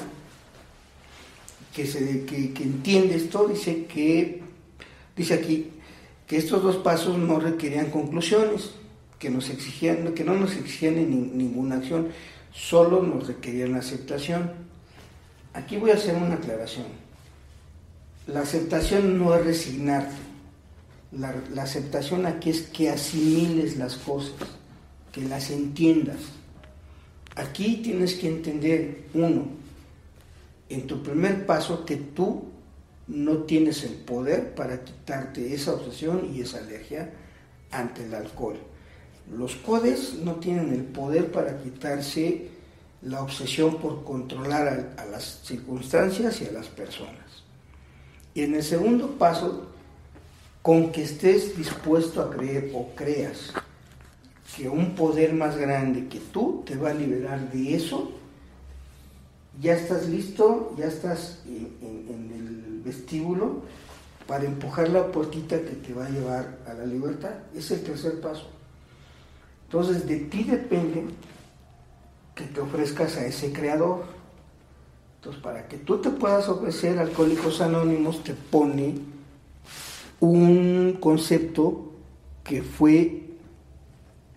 que, 1.75 1.85
entiende 2.61 3.15
esto 3.15 3.47
dice 3.47 3.87
que, 3.87 4.43
dice 5.17 5.35
aquí, 5.35 5.71
que 6.27 6.37
estos 6.37 6.63
dos 6.63 6.77
pasos 6.79 7.17
no 7.17 7.39
requerían 7.39 7.91
conclusiones, 7.91 8.73
que, 9.19 9.29
exigían, 9.29 10.13
que 10.15 10.25
no 10.25 10.35
nos 10.35 10.57
exigían 10.57 10.97
ninguna 11.39 11.77
acción, 11.77 12.09
solo 12.53 13.03
nos 13.03 13.29
requerían 13.29 13.73
la 13.73 13.79
aceptación. 13.79 14.53
Aquí 15.55 15.77
voy 15.77 15.93
a 15.93 15.95
hacer 15.95 16.17
una 16.17 16.35
aclaración. 16.35 16.87
La 18.27 18.41
aceptación 18.41 19.19
no 19.19 19.35
es 19.35 19.45
resignarte 19.45 20.29
la, 21.13 21.63
aceptación 21.63 22.27
aquí 22.27 22.51
es 22.51 22.63
que 22.63 22.91
asimiles 22.91 23.77
las 23.77 23.97
cosas, 23.97 24.35
que 25.13 25.23
las 25.23 25.51
entiendas. 25.51 26.19
Aquí 27.35 27.77
tienes 27.83 28.15
que 28.15 28.29
entender, 28.29 29.05
uno, 29.15 29.47
en 30.69 30.87
tu 30.87 31.03
primer 31.03 31.47
paso 31.47 31.85
que 31.85 31.97
tú 31.97 32.45
no 33.07 33.39
tienes 33.45 33.85
el 33.85 33.95
poder 33.95 34.55
para 34.55 34.85
quitarte 34.85 35.55
esa 35.55 35.75
obsesión 35.75 36.31
y 36.35 36.43
esa 36.43 36.59
alergia 36.59 37.11
ante 37.71 38.05
el 38.05 38.15
alcohol. 38.15 38.59
Los 39.33 39.57
codes 39.57 40.15
no 40.15 40.37
tienen 40.37 40.73
el 40.73 40.85
poder 40.85 41.31
para 41.31 41.59
quitarse 41.59 42.49
la 43.03 43.23
obsesión 43.23 43.77
por 43.79 44.05
controlar 44.05 44.95
a, 44.97 45.03
a 45.03 45.07
las 45.07 45.41
circunstancias 45.45 46.41
y 46.43 46.47
a 46.47 46.53
las 46.53 46.67
personas. 46.67 47.45
Y 48.35 48.43
en 48.43 48.55
el 48.55 48.63
segundo 48.63 49.17
paso 49.17 49.69
con 50.63 50.93
que 50.93 51.03
estés 51.03 51.57
dispuesto 51.57 52.21
a 52.21 52.31
creer 52.31 52.73
o 52.75 52.91
creas 52.95 53.53
que 54.57 54.69
un 54.69 54.95
poder 54.95 55.35
más 55.35 55.57
grande 55.57 56.09
que 56.09 56.19
tú 56.19 56.63
te 56.65 56.77
va 56.77 56.91
a 56.91 56.95
liberar 56.95 57.51
de 57.51 57.75
eso, 57.75 58.13
ya 59.61 59.75
estás 59.75 60.09
listo, 60.09 60.75
ya 60.77 60.87
estás 60.87 61.43
en, 61.47 62.31
el 62.33 62.81
vestíbulo 62.85 63.63
para 64.27 64.45
empujar 64.45 64.89
la 64.89 65.11
puertita 65.11 65.61
que 65.61 65.75
te 65.75 65.93
va 65.93 66.07
a 66.07 66.11
llevar 66.11 66.59
a 66.67 66.75
la 66.75 66.87
libertad. 66.87 67.33
Es 67.55 67.71
el 67.71 67.83
tercer 67.83 68.21
paso. 68.21 68.49
Entonces 69.65 70.07
de 70.07 70.17
ti 70.17 70.45
depende 70.45 71.05
que 72.35 72.45
te 72.45 72.61
ofrezcas 72.61 73.17
a 73.17 73.27
ese 73.27 73.53
creador. 73.53 74.05
Entonces 75.17 75.43
para 75.43 75.67
que 75.67 75.79
tú 75.79 75.99
te 75.99 76.11
puedas 76.11 76.49
ofrecer, 76.49 76.99
Alcohólicos 76.99 77.61
Anónimos 77.61 78.23
te 78.23 78.35
pone 78.35 78.95
un 80.21 80.99
concepto 81.01 81.93
que 82.45 82.63
fue 82.63 83.28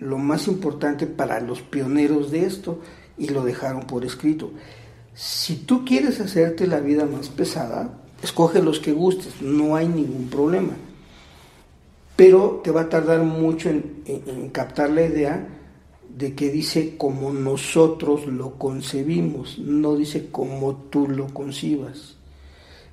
lo 0.02 0.18
más 0.18 0.48
importante 0.48 1.06
para 1.06 1.40
los 1.40 1.62
pioneros 1.62 2.32
de 2.32 2.46
esto 2.46 2.80
y 3.18 3.30
lo 3.30 3.46
dejaron 3.46 3.84
por 3.84 4.04
escrito. 4.04 4.52
Si 5.14 5.56
tú 5.56 5.86
quieres 5.86 6.20
hacerte 6.20 6.66
la 6.66 6.80
vida 6.80 7.06
más 7.06 7.30
pesada, 7.30 7.94
escoge 8.24 8.64
los 8.64 8.80
que 8.80 8.94
gustes, 8.94 9.42
no 9.42 9.76
hay 9.76 9.88
ningún 9.88 10.28
problema. 10.28 10.74
Pero 12.16 12.62
te 12.64 12.72
va 12.72 12.82
a 12.82 12.90
tardar 12.90 13.22
mucho 13.22 13.70
en, 13.70 14.50
captar 14.52 14.90
la 14.90 15.06
idea 15.06 15.48
de 16.18 16.34
que 16.34 16.50
dice 16.50 16.98
como 16.98 17.32
nosotros 17.32 18.26
lo 18.26 18.58
concebimos, 18.58 19.60
no 19.60 19.96
dice 19.96 20.30
como 20.32 20.76
tú 20.76 21.08
lo 21.08 21.28
concibas. 21.28 22.16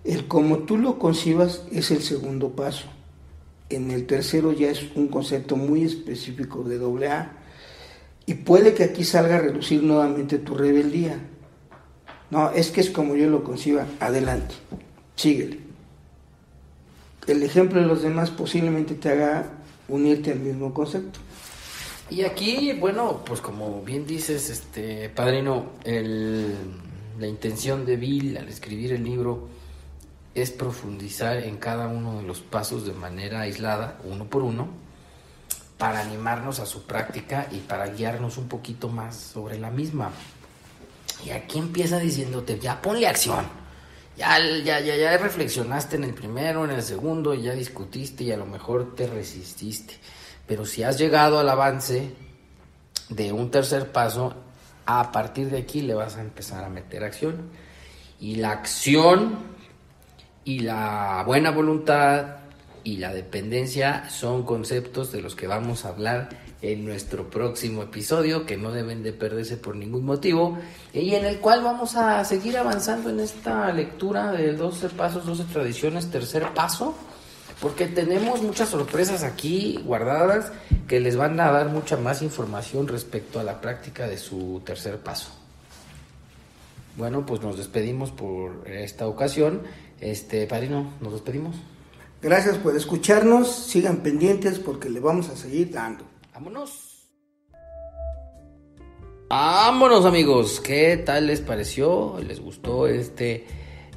El 0.04 0.28
como 0.28 0.58
tú 0.58 0.76
lo 0.76 0.98
concibas 0.98 1.62
es 1.72 1.90
el 1.90 2.02
segundo 2.02 2.50
paso. 2.50 2.86
En 3.70 3.90
el 3.90 4.06
tercero 4.06 4.52
ya 4.52 4.70
es 4.70 4.82
un 4.94 5.08
concepto 5.08 5.56
muy 5.56 5.84
específico 5.84 6.62
de 6.62 6.78
doble 6.78 7.08
A. 7.08 7.32
Y 8.26 8.34
puede 8.34 8.74
que 8.74 8.84
aquí 8.84 9.04
salga 9.04 9.36
a 9.36 9.40
reducir 9.40 9.82
nuevamente 9.82 10.38
tu 10.38 10.54
rebeldía. 10.54 11.18
No, 12.30 12.50
es 12.50 12.70
que 12.70 12.80
es 12.80 12.90
como 12.90 13.16
yo 13.16 13.28
lo 13.28 13.42
conciba. 13.42 13.86
Adelante, 14.00 14.54
síguele. 15.16 15.60
El 17.26 17.42
ejemplo 17.42 17.80
de 17.80 17.86
los 17.86 18.02
demás 18.02 18.30
posiblemente 18.30 18.94
te 18.94 19.10
haga 19.10 19.50
unirte 19.88 20.32
al 20.32 20.40
mismo 20.40 20.72
concepto. 20.72 21.20
Y 22.10 22.22
aquí, 22.22 22.72
bueno, 22.72 23.22
pues 23.24 23.40
como 23.40 23.82
bien 23.82 24.06
dices, 24.06 24.48
este 24.48 25.10
padrino, 25.10 25.72
el, 25.84 26.54
la 27.18 27.26
intención 27.26 27.84
de 27.84 27.96
Bill 27.96 28.38
al 28.38 28.48
escribir 28.48 28.92
el 28.92 29.04
libro 29.04 29.48
es 30.40 30.50
profundizar 30.50 31.38
en 31.38 31.56
cada 31.56 31.88
uno 31.88 32.18
de 32.18 32.22
los 32.24 32.40
pasos 32.40 32.86
de 32.86 32.92
manera 32.92 33.42
aislada, 33.42 33.98
uno 34.04 34.24
por 34.24 34.42
uno, 34.42 34.68
para 35.78 36.00
animarnos 36.00 36.60
a 36.60 36.66
su 36.66 36.84
práctica 36.84 37.46
y 37.50 37.58
para 37.58 37.86
guiarnos 37.86 38.36
un 38.36 38.48
poquito 38.48 38.88
más 38.88 39.16
sobre 39.16 39.58
la 39.58 39.70
misma. 39.70 40.10
Y 41.24 41.30
aquí 41.30 41.58
empieza 41.58 41.98
diciéndote, 41.98 42.58
ya 42.58 42.80
ponle 42.80 43.06
acción. 43.06 43.46
Ya, 44.16 44.38
ya, 44.64 44.80
ya, 44.80 44.96
ya 44.96 45.16
reflexionaste 45.16 45.96
en 45.96 46.04
el 46.04 46.14
primero, 46.14 46.64
en 46.64 46.72
el 46.72 46.82
segundo, 46.82 47.34
y 47.34 47.42
ya 47.42 47.52
discutiste 47.52 48.24
y 48.24 48.32
a 48.32 48.36
lo 48.36 48.46
mejor 48.46 48.96
te 48.96 49.06
resististe. 49.06 49.94
Pero 50.46 50.66
si 50.66 50.82
has 50.82 50.98
llegado 50.98 51.38
al 51.38 51.48
avance 51.48 52.12
de 53.08 53.32
un 53.32 53.50
tercer 53.50 53.92
paso, 53.92 54.34
a 54.86 55.12
partir 55.12 55.50
de 55.50 55.58
aquí 55.58 55.82
le 55.82 55.94
vas 55.94 56.16
a 56.16 56.20
empezar 56.20 56.64
a 56.64 56.68
meter 56.68 57.04
acción. 57.04 57.50
Y 58.20 58.36
la 58.36 58.50
acción 58.50 59.57
y 60.48 60.60
la 60.60 61.24
buena 61.26 61.50
voluntad 61.50 62.36
y 62.82 62.96
la 62.96 63.12
dependencia 63.12 64.08
son 64.08 64.44
conceptos 64.44 65.12
de 65.12 65.20
los 65.20 65.36
que 65.36 65.46
vamos 65.46 65.84
a 65.84 65.90
hablar 65.90 66.30
en 66.62 66.86
nuestro 66.86 67.28
próximo 67.28 67.82
episodio, 67.82 68.46
que 68.46 68.56
no 68.56 68.72
deben 68.72 69.02
de 69.02 69.12
perderse 69.12 69.58
por 69.58 69.76
ningún 69.76 70.06
motivo, 70.06 70.56
y 70.94 71.14
en 71.14 71.26
el 71.26 71.40
cual 71.40 71.62
vamos 71.62 71.96
a 71.96 72.24
seguir 72.24 72.56
avanzando 72.56 73.10
en 73.10 73.20
esta 73.20 73.70
lectura 73.74 74.32
de 74.32 74.54
12 74.54 74.88
pasos, 74.88 75.26
12 75.26 75.44
tradiciones, 75.52 76.10
tercer 76.10 76.48
paso, 76.54 76.94
porque 77.60 77.86
tenemos 77.86 78.40
muchas 78.40 78.70
sorpresas 78.70 79.24
aquí 79.24 79.78
guardadas 79.84 80.50
que 80.86 80.98
les 80.98 81.14
van 81.14 81.38
a 81.40 81.50
dar 81.50 81.68
mucha 81.68 81.98
más 81.98 82.22
información 82.22 82.88
respecto 82.88 83.38
a 83.38 83.44
la 83.44 83.60
práctica 83.60 84.08
de 84.08 84.16
su 84.16 84.62
tercer 84.64 84.96
paso. 84.96 85.28
Bueno, 86.98 87.24
pues 87.24 87.40
nos 87.40 87.56
despedimos 87.56 88.10
por 88.10 88.68
esta 88.68 89.06
ocasión. 89.06 89.62
Este, 90.00 90.46
padrino, 90.46 90.94
nos 91.00 91.12
despedimos. 91.12 91.56
Gracias 92.20 92.56
por 92.58 92.76
escucharnos, 92.76 93.48
sigan 93.48 93.98
pendientes 93.98 94.58
porque 94.58 94.88
le 94.88 95.00
vamos 95.00 95.28
a 95.28 95.36
seguir 95.36 95.70
dando. 95.70 96.04
Vámonos. 96.34 97.08
Vámonos 99.28 100.06
amigos, 100.06 100.60
¿qué 100.60 100.96
tal 100.96 101.26
les 101.26 101.40
pareció? 101.40 102.18
¿Les 102.26 102.40
gustó 102.40 102.86
este 102.86 103.46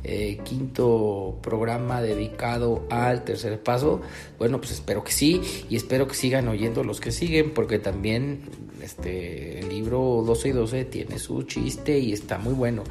eh, 0.04 0.40
quinto 0.44 1.38
programa 1.42 2.02
dedicado 2.02 2.86
al 2.90 3.24
tercer 3.24 3.62
paso. 3.62 4.02
Bueno, 4.40 4.60
pues 4.60 4.72
espero 4.72 5.04
que 5.04 5.12
sí 5.12 5.42
y 5.70 5.76
espero 5.76 6.08
que 6.08 6.16
sigan 6.16 6.48
oyendo 6.48 6.84
los 6.84 7.00
que 7.00 7.12
siguen 7.12 7.54
porque 7.54 7.80
también 7.80 8.42
este 8.82 9.60
el 9.60 9.70
libro 9.70 10.24
12 10.26 10.50
y 10.50 10.52
12 10.52 10.86
tiene 10.86 11.20
su 11.20 11.44
chiste 11.44 12.00
y 12.00 12.14
está 12.14 12.38
muy 12.38 12.54
bueno. 12.54 12.84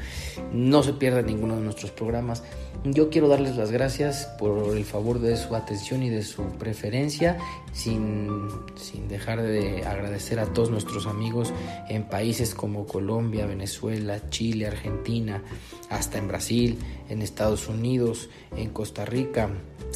No 0.53 0.83
se 0.83 0.93
pierda 0.93 1.23
ninguno 1.23 1.57
de 1.57 1.63
nuestros 1.63 1.91
programas. 1.91 2.43
Yo 2.85 3.11
quiero 3.11 3.29
darles 3.29 3.57
las 3.57 3.71
gracias 3.71 4.27
por 4.39 4.75
el 4.75 4.87
favor 4.87 5.19
de 5.19 5.37
su 5.37 5.55
atención 5.55 6.03
y 6.03 6.09
de 6.09 6.23
su 6.23 6.43
preferencia, 6.59 7.37
sin, 7.75 8.49
sin 8.75 9.07
dejar 9.07 9.43
de 9.43 9.85
agradecer 9.85 10.41
a 10.41 10.47
todos 10.47 10.71
nuestros 10.71 11.07
amigos 11.07 11.53
en 11.91 12.05
países 12.05 12.55
como 12.55 12.87
Colombia, 12.87 13.45
Venezuela, 13.45 14.31
Chile, 14.31 14.67
Argentina, 14.67 15.43
hasta 15.91 16.17
en 16.17 16.29
Brasil, 16.29 16.79
en 17.11 17.23
Estados 17.23 17.69
Unidos, 17.69 18.31
en 18.57 18.71
Costa 18.71 19.05
Rica, 19.05 19.51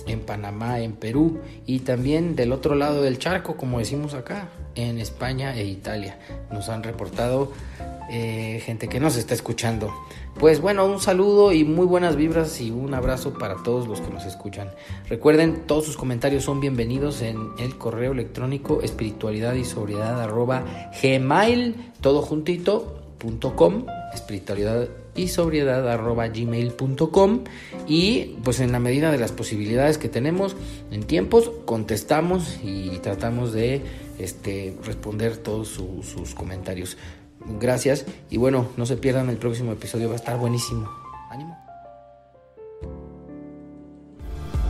en 0.06 0.20
Panamá, 0.20 0.80
en 0.80 0.92
Perú 0.92 1.40
y 1.66 1.80
también 1.80 2.36
del 2.36 2.52
otro 2.52 2.74
lado 2.74 3.02
del 3.02 3.18
charco, 3.18 3.56
como 3.56 3.78
decimos 3.78 4.14
acá, 4.14 4.48
en 4.74 4.98
España 4.98 5.56
e 5.56 5.64
Italia. 5.64 6.18
Nos 6.50 6.68
han 6.68 6.82
reportado 6.82 7.52
eh, 8.10 8.60
gente 8.64 8.88
que 8.88 9.00
nos 9.00 9.16
está 9.16 9.34
escuchando. 9.34 9.94
Pues 10.38 10.60
bueno, 10.60 10.84
un 10.84 11.00
saludo 11.00 11.52
y 11.52 11.64
muy 11.64 11.86
buenas 11.86 12.16
vibras 12.16 12.60
y 12.60 12.70
un 12.70 12.92
abrazo 12.92 13.34
para 13.34 13.62
todos 13.62 13.86
los 13.86 14.00
que 14.00 14.12
nos 14.12 14.26
escuchan. 14.26 14.68
Recuerden, 15.08 15.62
todos 15.66 15.86
sus 15.86 15.96
comentarios 15.96 16.44
son 16.44 16.60
bienvenidos 16.60 17.22
en 17.22 17.38
el 17.58 17.78
correo 17.78 18.12
electrónico 18.12 18.82
espiritualidad 18.82 19.54
y 19.54 19.64
sobriedad 19.64 20.20
arroba 20.20 20.64
gmail, 21.00 21.92
todo 22.00 22.20
juntito, 22.20 23.00
espiritualidad 24.12 24.88
y 25.14 25.28
sobriedad 25.28 25.88
arroba 25.88 26.28
gmail.com 26.28 27.44
y 27.86 28.36
pues 28.42 28.60
en 28.60 28.72
la 28.72 28.78
medida 28.78 29.10
de 29.12 29.18
las 29.18 29.32
posibilidades 29.32 29.98
que 29.98 30.08
tenemos 30.08 30.56
en 30.90 31.04
tiempos 31.04 31.50
contestamos 31.64 32.58
y 32.62 32.98
tratamos 32.98 33.52
de 33.52 33.82
este, 34.18 34.76
responder 34.84 35.36
todos 35.36 35.68
sus 35.68 36.34
comentarios. 36.34 36.96
Gracias 37.60 38.06
y 38.30 38.36
bueno, 38.36 38.68
no 38.76 38.86
se 38.86 38.96
pierdan 38.96 39.28
el 39.28 39.36
próximo 39.36 39.72
episodio, 39.72 40.08
va 40.08 40.14
a 40.14 40.18
estar 40.18 40.38
buenísimo. 40.38 40.88
Ánimo. 41.30 41.58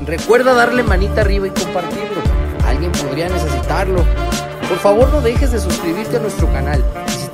Recuerda 0.07 0.55
darle 0.55 0.83
manita 0.83 1.21
arriba 1.21 1.47
y 1.47 1.51
compartirlo. 1.51 2.21
Alguien 2.67 2.93
podría 2.93 3.29
necesitarlo. 3.29 4.05
Por 4.69 4.79
favor 4.79 5.09
no 5.11 5.21
dejes 5.21 5.53
de 5.53 5.61
suscribirte 5.61 6.17
a 6.17 6.21
nuestro 6.21 6.51
canal. 6.53 6.83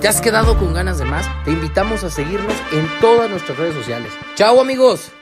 Te 0.01 0.09
has 0.09 0.21
quedado 0.21 0.57
con 0.59 0.73
ganas 0.73 0.99
de 0.99 1.05
más, 1.05 1.27
te 1.45 1.51
invitamos 1.51 2.05
a 2.05 2.11
seguirnos 2.11 2.55
en 2.73 2.89
todas 3.01 3.31
nuestras 3.31 3.59
redes 3.59 3.75
sociales. 3.75 4.13
¡Chao 4.35 4.61
amigos! 4.61 5.13